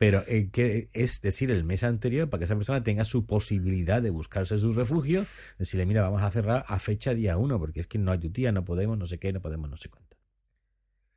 Pero 0.00 0.24
eh, 0.26 0.48
que 0.50 0.88
es 0.94 1.20
decir, 1.20 1.50
el 1.50 1.62
mes 1.64 1.84
anterior 1.84 2.30
para 2.30 2.38
que 2.38 2.44
esa 2.46 2.56
persona 2.56 2.82
tenga 2.82 3.04
su 3.04 3.26
posibilidad 3.26 4.00
de 4.00 4.08
buscarse 4.08 4.58
su 4.58 4.72
refugio, 4.72 5.26
decirle, 5.58 5.84
mira, 5.84 6.00
vamos 6.00 6.22
a 6.22 6.30
cerrar 6.30 6.64
a 6.66 6.78
fecha 6.78 7.12
día 7.12 7.36
uno, 7.36 7.58
porque 7.58 7.80
es 7.80 7.86
que 7.86 7.98
no 7.98 8.10
hay 8.10 8.18
tu 8.18 8.30
tía, 8.30 8.50
no 8.50 8.64
podemos, 8.64 8.96
no 8.96 9.06
sé 9.06 9.18
qué, 9.18 9.30
no 9.30 9.42
podemos, 9.42 9.68
no 9.68 9.76
sé 9.76 9.90
cuánto. 9.90 10.16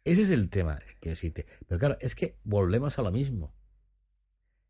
Ese 0.04 0.24
es 0.24 0.32
el 0.32 0.50
tema 0.50 0.80
que 1.00 1.12
existe. 1.12 1.46
Pero 1.66 1.80
claro, 1.80 1.98
es 2.02 2.14
que 2.14 2.38
volvemos 2.44 3.00
a 3.00 3.04
lo 3.04 3.12
mismo. 3.14 3.56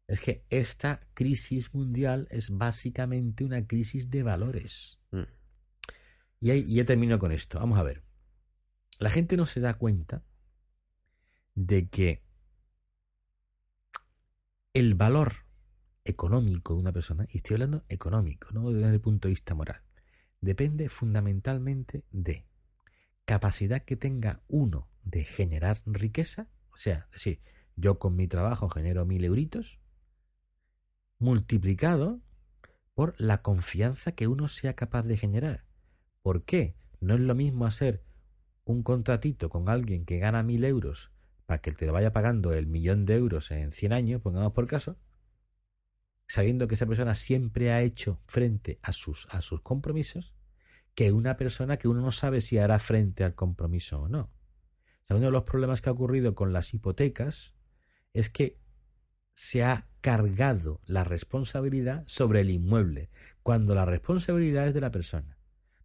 Es 0.08 0.20
que 0.20 0.46
esta 0.52 1.08
crisis 1.16 1.74
mundial 1.74 2.28
es 2.30 2.56
básicamente 2.56 3.44
una 3.44 3.66
crisis 3.66 4.12
de 4.12 4.22
valores. 4.22 5.00
Mm. 5.10 5.24
Y, 6.40 6.52
ahí, 6.52 6.66
y 6.68 6.76
ya 6.76 6.86
termino 6.86 7.18
con 7.18 7.32
esto. 7.32 7.58
Vamos 7.58 7.80
a 7.80 7.84
ver. 7.84 8.04
La 9.04 9.10
gente 9.10 9.36
no 9.36 9.46
se 9.46 9.60
da 9.60 9.74
cuenta 9.74 10.24
de 11.56 11.90
que 11.90 12.24
el 14.72 14.96
valor 14.96 15.46
económico 16.06 16.74
de 16.74 16.80
una 16.80 16.94
persona, 16.94 17.28
y 17.30 17.40
estoy 17.40 17.56
hablando 17.56 17.84
económico, 17.90 18.54
no 18.54 18.72
desde 18.72 18.94
el 18.94 19.02
punto 19.02 19.28
de 19.28 19.34
vista 19.34 19.56
moral, 19.56 19.82
depende 20.40 20.88
fundamentalmente 20.88 22.06
de 22.12 22.48
capacidad 23.26 23.84
que 23.84 23.98
tenga 23.98 24.42
uno 24.48 24.88
de 25.04 25.26
generar 25.26 25.82
riqueza, 25.86 26.48
o 26.72 26.78
sea, 26.78 27.10
decir, 27.12 27.42
yo 27.76 28.00
con 28.00 28.16
mi 28.16 28.30
trabajo 28.30 28.70
genero 28.70 29.06
mil 29.06 29.26
euritos, 29.26 29.82
multiplicado 31.20 32.22
por 32.94 33.16
la 33.18 33.42
confianza 33.42 34.14
que 34.14 34.28
uno 34.28 34.48
sea 34.48 34.72
capaz 34.72 35.04
de 35.04 35.18
generar. 35.18 35.66
¿Por 36.22 36.46
qué? 36.46 36.78
No 37.02 37.16
es 37.16 37.20
lo 37.20 37.36
mismo 37.36 37.66
hacer 37.66 38.06
un 38.66 38.84
contratito 38.84 39.50
con 39.50 39.70
alguien 39.70 40.06
que 40.06 40.20
gana 40.20 40.44
mil 40.44 40.64
euros 40.64 41.12
para 41.46 41.62
que 41.62 41.72
te 41.72 41.90
vaya 41.92 42.12
pagando 42.12 42.54
el 42.54 42.68
millón 42.68 43.06
de 43.06 43.16
euros 43.16 43.52
en 43.52 43.72
100 43.72 43.94
años, 43.94 44.22
pongamos 44.22 44.54
por 44.54 44.68
caso, 44.68 44.98
sabiendo 46.28 46.68
que 46.68 46.76
esa 46.76 46.86
persona 46.86 47.16
siempre 47.16 47.72
ha 47.72 47.82
hecho 47.82 48.20
frente 48.26 48.80
a 48.82 48.94
sus, 48.94 49.28
a 49.30 49.42
sus 49.42 49.62
compromisos, 49.62 50.34
que 50.96 51.12
una 51.12 51.38
persona 51.38 51.78
que 51.78 51.88
uno 51.88 52.02
no 52.02 52.12
sabe 52.12 52.42
si 52.42 52.58
hará 52.58 52.80
frente 52.80 53.24
al 53.24 53.36
compromiso 53.36 54.02
o 54.02 54.08
no. 54.08 54.22
O 54.22 55.08
sea, 55.08 55.18
uno 55.18 55.26
de 55.26 55.32
los 55.32 55.44
problemas 55.44 55.82
que 55.82 55.90
ha 55.90 55.94
ocurrido 55.94 56.34
con 56.34 56.54
las 56.54 56.74
hipotecas 56.74 57.54
es 58.14 58.30
que 58.30 58.60
se 59.34 59.64
ha 59.64 59.88
cargado 60.02 60.82
la 60.86 61.04
responsabilidad 61.04 62.04
sobre 62.08 62.42
el 62.42 62.52
inmueble, 62.52 63.10
cuando 63.42 63.76
la 63.76 63.86
responsabilidad 63.86 64.68
es 64.68 64.74
de 64.74 64.82
la 64.82 64.92
persona. 64.92 65.38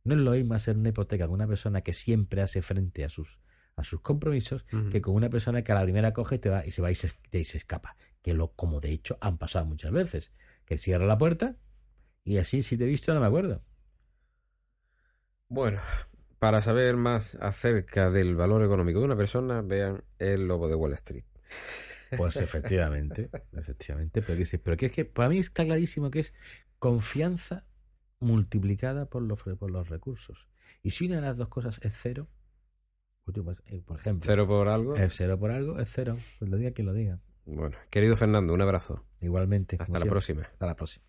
No 0.09 0.15
es 0.15 0.21
lo 0.21 0.31
mismo 0.31 0.55
hacer 0.55 0.75
una 0.79 0.89
hipoteca 0.89 1.27
con 1.27 1.35
una 1.35 1.47
persona 1.47 1.83
que 1.83 1.93
siempre 1.93 2.41
hace 2.41 2.63
frente 2.63 3.05
a 3.05 3.11
sus, 3.11 3.39
a 3.77 3.85
sus 3.85 4.01
compromisos 4.01 4.65
que 4.91 5.03
con 5.03 5.15
una 5.15 5.29
persona 5.29 5.63
que 5.63 5.73
a 5.73 5.75
la 5.75 5.83
primera 5.83 6.15
coge 6.15 6.39
te 6.39 6.49
va 6.49 6.65
y 6.65 6.71
se 6.71 6.81
va 6.81 6.91
y 6.91 6.95
se, 6.95 7.13
y 7.31 7.45
se 7.45 7.59
escapa. 7.59 7.95
Que 8.23 8.33
lo, 8.33 8.53
como 8.53 8.81
de 8.81 8.91
hecho 8.91 9.19
han 9.21 9.37
pasado 9.37 9.67
muchas 9.67 9.93
veces. 9.93 10.33
Que 10.65 10.79
cierra 10.79 11.05
la 11.05 11.19
puerta 11.19 11.57
y 12.25 12.39
así 12.39 12.63
si 12.63 12.79
te 12.79 12.85
he 12.85 12.87
visto 12.87 13.13
no 13.13 13.21
me 13.21 13.27
acuerdo. 13.27 13.63
Bueno, 15.49 15.83
para 16.39 16.63
saber 16.63 16.97
más 16.97 17.35
acerca 17.35 18.11
del 18.11 18.35
valor 18.35 18.65
económico 18.65 19.01
de 19.01 19.05
una 19.05 19.17
persona, 19.17 19.61
vean 19.61 20.03
El 20.19 20.49
Lobo 20.49 20.69
de 20.69 20.75
Wall 20.75 20.95
Street. 20.95 21.25
Pues 22.17 22.37
efectivamente, 22.37 23.29
efectivamente, 23.53 24.23
pero 24.23 24.39
que, 24.39 24.59
pero 24.59 24.77
que 24.79 24.87
es 24.87 24.93
que 24.93 25.05
para 25.05 25.29
mí 25.29 25.37
está 25.37 25.67
clarísimo 25.67 26.11
que 26.11 26.21
es 26.21 26.33
confianza 26.79 27.67
multiplicada 28.21 29.07
por 29.07 29.23
los, 29.23 29.43
por 29.43 29.71
los 29.71 29.89
recursos. 29.89 30.47
Y 30.83 30.91
si 30.91 31.07
una 31.07 31.16
de 31.16 31.23
las 31.23 31.37
dos 31.37 31.49
cosas 31.49 31.79
es 31.83 31.95
cero, 32.01 32.29
pues, 33.25 33.37
eh, 33.66 33.83
por 33.85 33.99
ejemplo, 34.01 34.27
Cero 34.27 34.47
por 34.47 34.69
algo. 34.69 34.95
es 34.97 35.14
cero 35.14 35.39
por 35.39 35.51
algo, 35.51 35.79
es 35.79 35.91
cero. 35.93 36.16
Pues 36.39 36.51
lo 36.51 36.57
diga 36.57 36.71
quien 36.73 36.87
lo 36.87 36.93
diga. 36.95 37.21
Bueno, 37.45 37.77
querido 37.91 38.16
Fernando, 38.16 38.53
un 38.53 38.61
abrazo. 38.62 39.05
Igualmente. 39.21 39.77
Hasta 39.79 39.93
la 39.93 39.99
siempre. 39.99 40.11
próxima. 40.11 40.43
Hasta 40.43 40.66
la 40.66 40.77
próxima. 40.77 41.05